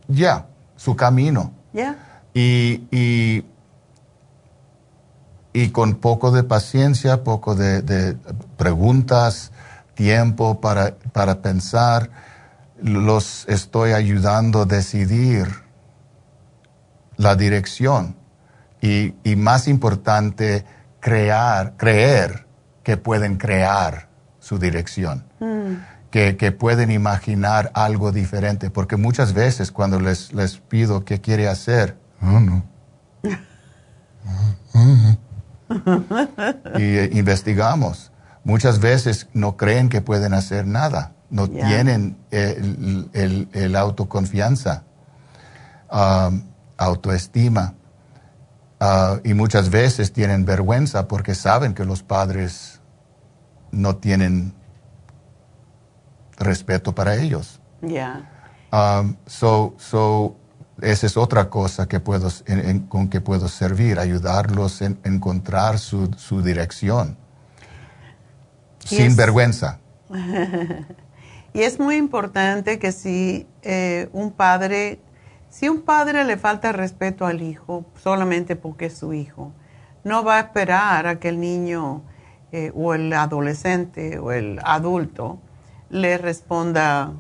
[0.08, 1.52] Ya, su camino.
[1.74, 1.96] Ya.
[2.34, 3.44] Y, y,
[5.56, 8.16] y, con poco de paciencia, poco de, de
[8.58, 9.52] preguntas,
[9.96, 12.12] tiempo para, para pensar
[12.82, 15.48] los estoy ayudando a decidir
[17.18, 18.16] la dirección
[18.82, 20.66] y, más importante,
[21.00, 22.46] crear, creer
[22.84, 24.10] que pueden crear
[24.40, 25.74] su dirección, mm.
[26.12, 31.98] que, pueden imaginar algo diferente, porque muchas veces cuando les, les pido qué quiere hacer,
[32.22, 32.64] oh, no.
[36.78, 38.12] y eh, investigamos.
[38.44, 44.84] Muchas veces no creen que pueden hacer nada no tienen el, el, autoconfianza,
[45.92, 46.44] um,
[46.78, 47.74] autoestima,
[48.80, 52.80] uh, y muchas veces tienen vergüenza porque saben que los padres
[53.72, 54.54] no tienen
[56.38, 57.60] respeto para ellos.
[57.82, 58.30] Yeah.
[58.72, 60.36] Um, so, so,
[60.82, 62.30] esa es otra cosa que puedo,
[62.90, 67.18] con que puedo servir, ayudarlos a en, encontrar su, su dirección.
[68.80, 69.80] Sin vergüenza.
[71.56, 75.00] Y es muy importante que si eh, un padre,
[75.50, 79.54] si un padre le falta respeto al hijo solamente porque es su hijo,
[80.04, 82.02] no va a esperar a que el niño
[82.52, 85.40] eh, o el adolescente o el adulto
[85.90, 87.14] le responda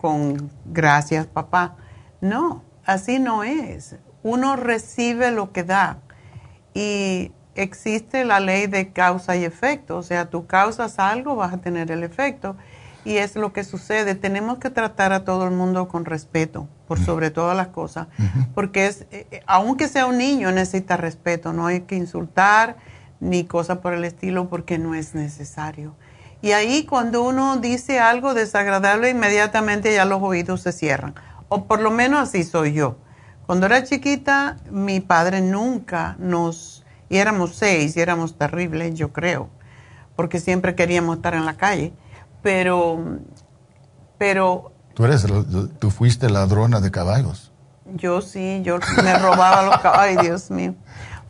[0.00, 1.76] con gracias papá.
[2.20, 3.96] No, así no es.
[4.22, 5.98] Uno recibe lo que da
[6.74, 9.96] y existe la ley de causa y efecto.
[9.96, 12.56] O sea, tú causas algo, vas a tener el efecto
[13.04, 14.14] y es lo que sucede.
[14.14, 18.08] Tenemos que tratar a todo el mundo con respeto, por sobre todas las cosas,
[18.54, 22.76] porque es, eh, eh, aunque sea un niño, necesita respeto, no hay que insultar
[23.20, 25.94] ni cosa por el estilo porque no es necesario.
[26.42, 31.14] Y ahí cuando uno dice algo desagradable, inmediatamente ya los oídos se cierran,
[31.50, 32.96] o por lo menos así soy yo.
[33.44, 39.50] Cuando era chiquita, mi padre nunca nos, y éramos seis, y éramos terribles, yo creo,
[40.16, 41.92] porque siempre queríamos estar en la calle
[42.42, 43.18] pero,
[44.18, 44.72] pero...
[44.94, 45.26] Tú, eres,
[45.78, 47.52] tú fuiste ladrona de caballos.
[47.94, 50.74] Yo sí, yo me robaba los caballos, ay Dios mío.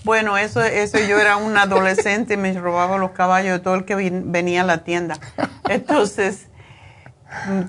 [0.04, 3.94] Bueno, eso, eso yo era un adolescente, me robaba los caballos de todo el que
[3.94, 5.18] venía a la tienda.
[5.68, 6.48] Entonces,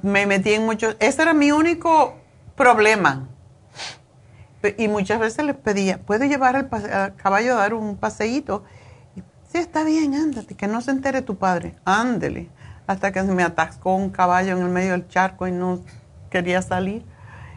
[0.02, 2.16] me metí en muchos, ese era mi único
[2.56, 3.28] problema.
[4.78, 8.64] Y muchas veces les pedía, ¿puedo llevar al, caballo a dar un paseíto?
[9.52, 11.76] Sí, está bien, ándate, que no se entere tu padre.
[11.84, 12.50] Ándele
[12.92, 15.80] hasta que se me atascó un caballo en el medio del charco y no
[16.30, 17.06] quería salir.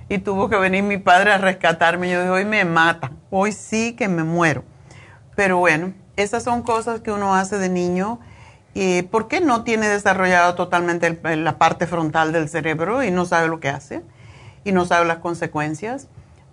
[0.09, 2.11] Y tuvo que venir mi padre a rescatarme.
[2.11, 4.65] Yo dije, hoy me mata, hoy sí que me muero.
[5.35, 8.21] Pero bueno, esas son cosas que uno hace de niño.
[8.75, 13.49] ¿Y ¿Por qué no tiene desarrollado totalmente la parte frontal del cerebro y no sabe
[13.49, 14.03] lo que hace?
[14.65, 16.09] Y no sabe las consecuencias.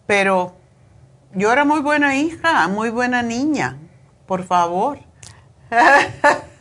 [0.06, 0.56] Pero
[1.34, 3.78] yo era muy buena hija, muy buena niña,
[4.26, 5.00] por favor.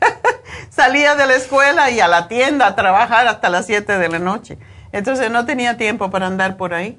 [0.71, 4.19] salía de la escuela y a la tienda a trabajar hasta las 7 de la
[4.19, 4.59] noche.
[4.93, 6.99] Entonces no tenía tiempo para andar por ahí,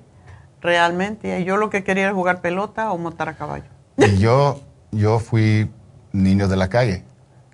[0.62, 1.44] realmente.
[1.44, 3.66] Yo lo que quería era jugar pelota o montar a caballo.
[3.98, 4.62] Y yo,
[4.92, 5.72] yo fui
[6.12, 7.04] niño de la calle.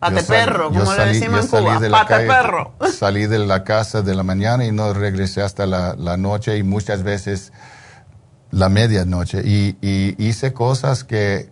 [0.10, 1.80] Pate perro, como le decimos en Cuba.
[1.80, 2.74] De Pate perro.
[2.98, 6.64] Salí de la casa de la mañana y no regresé hasta la, la noche y
[6.64, 7.54] muchas veces
[8.52, 9.42] la medianoche.
[9.44, 11.50] Y, y hice cosas que...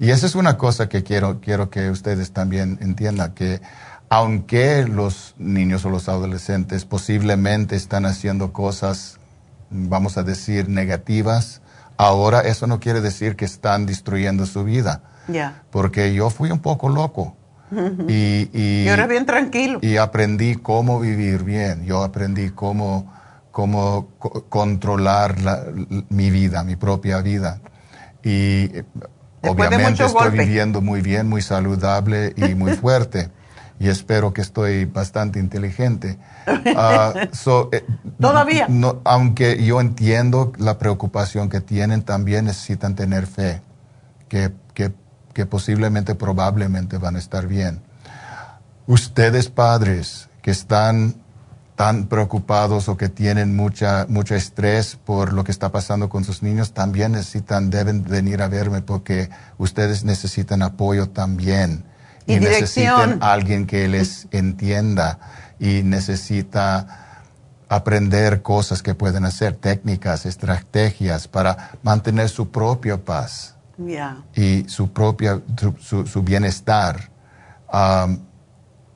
[0.00, 3.60] Y esa es una cosa que quiero, quiero que ustedes también entiendan, que
[4.08, 9.18] aunque los niños o los adolescentes posiblemente están haciendo cosas,
[9.70, 11.62] vamos a decir, negativas,
[11.96, 15.02] ahora eso no quiere decir que están destruyendo su vida.
[15.70, 17.36] Porque yo fui un poco loco.
[18.08, 19.78] Y, y, era bien tranquilo.
[19.82, 21.84] Y aprendí cómo vivir bien.
[21.84, 23.12] Yo aprendí cómo,
[23.50, 24.08] cómo
[24.48, 25.36] controlar
[26.08, 27.60] mi vida, mi propia vida.
[28.22, 28.70] Y
[29.42, 33.30] obviamente estoy viviendo muy bien, muy saludable y muy fuerte.
[33.78, 36.18] y espero que estoy bastante inteligente.
[36.76, 37.84] Ah, eh,
[38.20, 38.68] Todavía.
[39.04, 43.62] aunque yo entiendo la preocupación que tienen, también necesitan tener fe,
[44.28, 44.92] que, que
[45.46, 47.82] posiblemente, probablemente van a estar bien.
[48.86, 51.16] Ustedes padres que están
[51.76, 56.42] tan preocupados o que tienen mucha, mucho estrés por lo que está pasando con sus
[56.42, 59.28] niños, también necesitan, deben venir a verme porque
[59.58, 61.84] ustedes necesitan apoyo también.
[62.26, 65.18] Y, necesitan alguien que les entienda
[65.58, 67.04] y necesita
[67.68, 73.53] aprender cosas que pueden hacer, técnicas, estrategias para mantener su propia paz
[74.34, 75.40] y su propia
[75.78, 77.10] su, bienestar
[77.72, 78.18] um,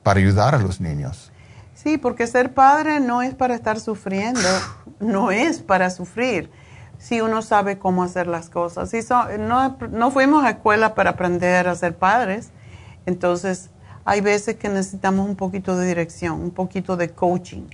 [0.03, 1.31] para ayudar a los niños.
[1.73, 4.47] Sí, porque ser padre no es para estar sufriendo,
[4.99, 6.49] no es para sufrir.
[6.97, 8.89] Si uno sabe cómo hacer las cosas.
[8.89, 8.99] Si
[9.39, 12.51] no, no fuimos a escuela para aprender a ser padres,
[13.05, 13.69] entonces
[14.03, 17.67] hay veces que necesitamos un poquito de dirección, un poquito de coaching.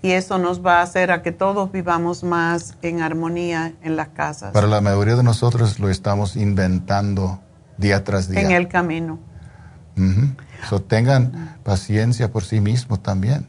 [0.00, 4.08] Y eso nos va a hacer a que todos vivamos más en armonía en las
[4.08, 4.52] casas.
[4.52, 7.40] Para la mayoría de nosotros lo estamos inventando
[7.76, 8.40] día tras día.
[8.40, 9.18] En el camino.
[10.68, 13.48] So, tengan paciencia por sí mismos también.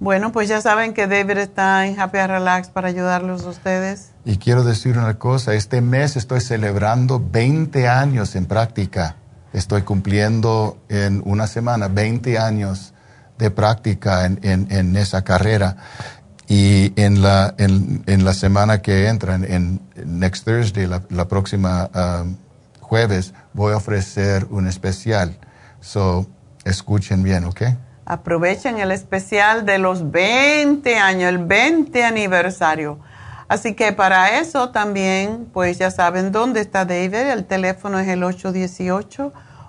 [0.00, 4.10] Bueno, pues ya saben que David está en Happy Relax para ayudarlos a ustedes.
[4.24, 9.16] Y quiero decir una cosa, este mes estoy celebrando 20 años en práctica.
[9.52, 12.93] Estoy cumpliendo en una semana 20 años
[13.38, 15.76] de práctica en, en, esa carrera.
[16.46, 22.36] Y en la, en, en la semana que entra, en, next Thursday, la, próxima um,
[22.80, 25.38] jueves, voy a ofrecer un especial
[25.84, 26.26] So,
[26.64, 27.62] escuchen bien, ¿ok?
[28.06, 32.98] Aprovechen el especial de los 20 años, el 20 aniversario.
[33.48, 37.14] Así que para eso también, pues ya saben dónde está David.
[37.14, 38.24] El teléfono es el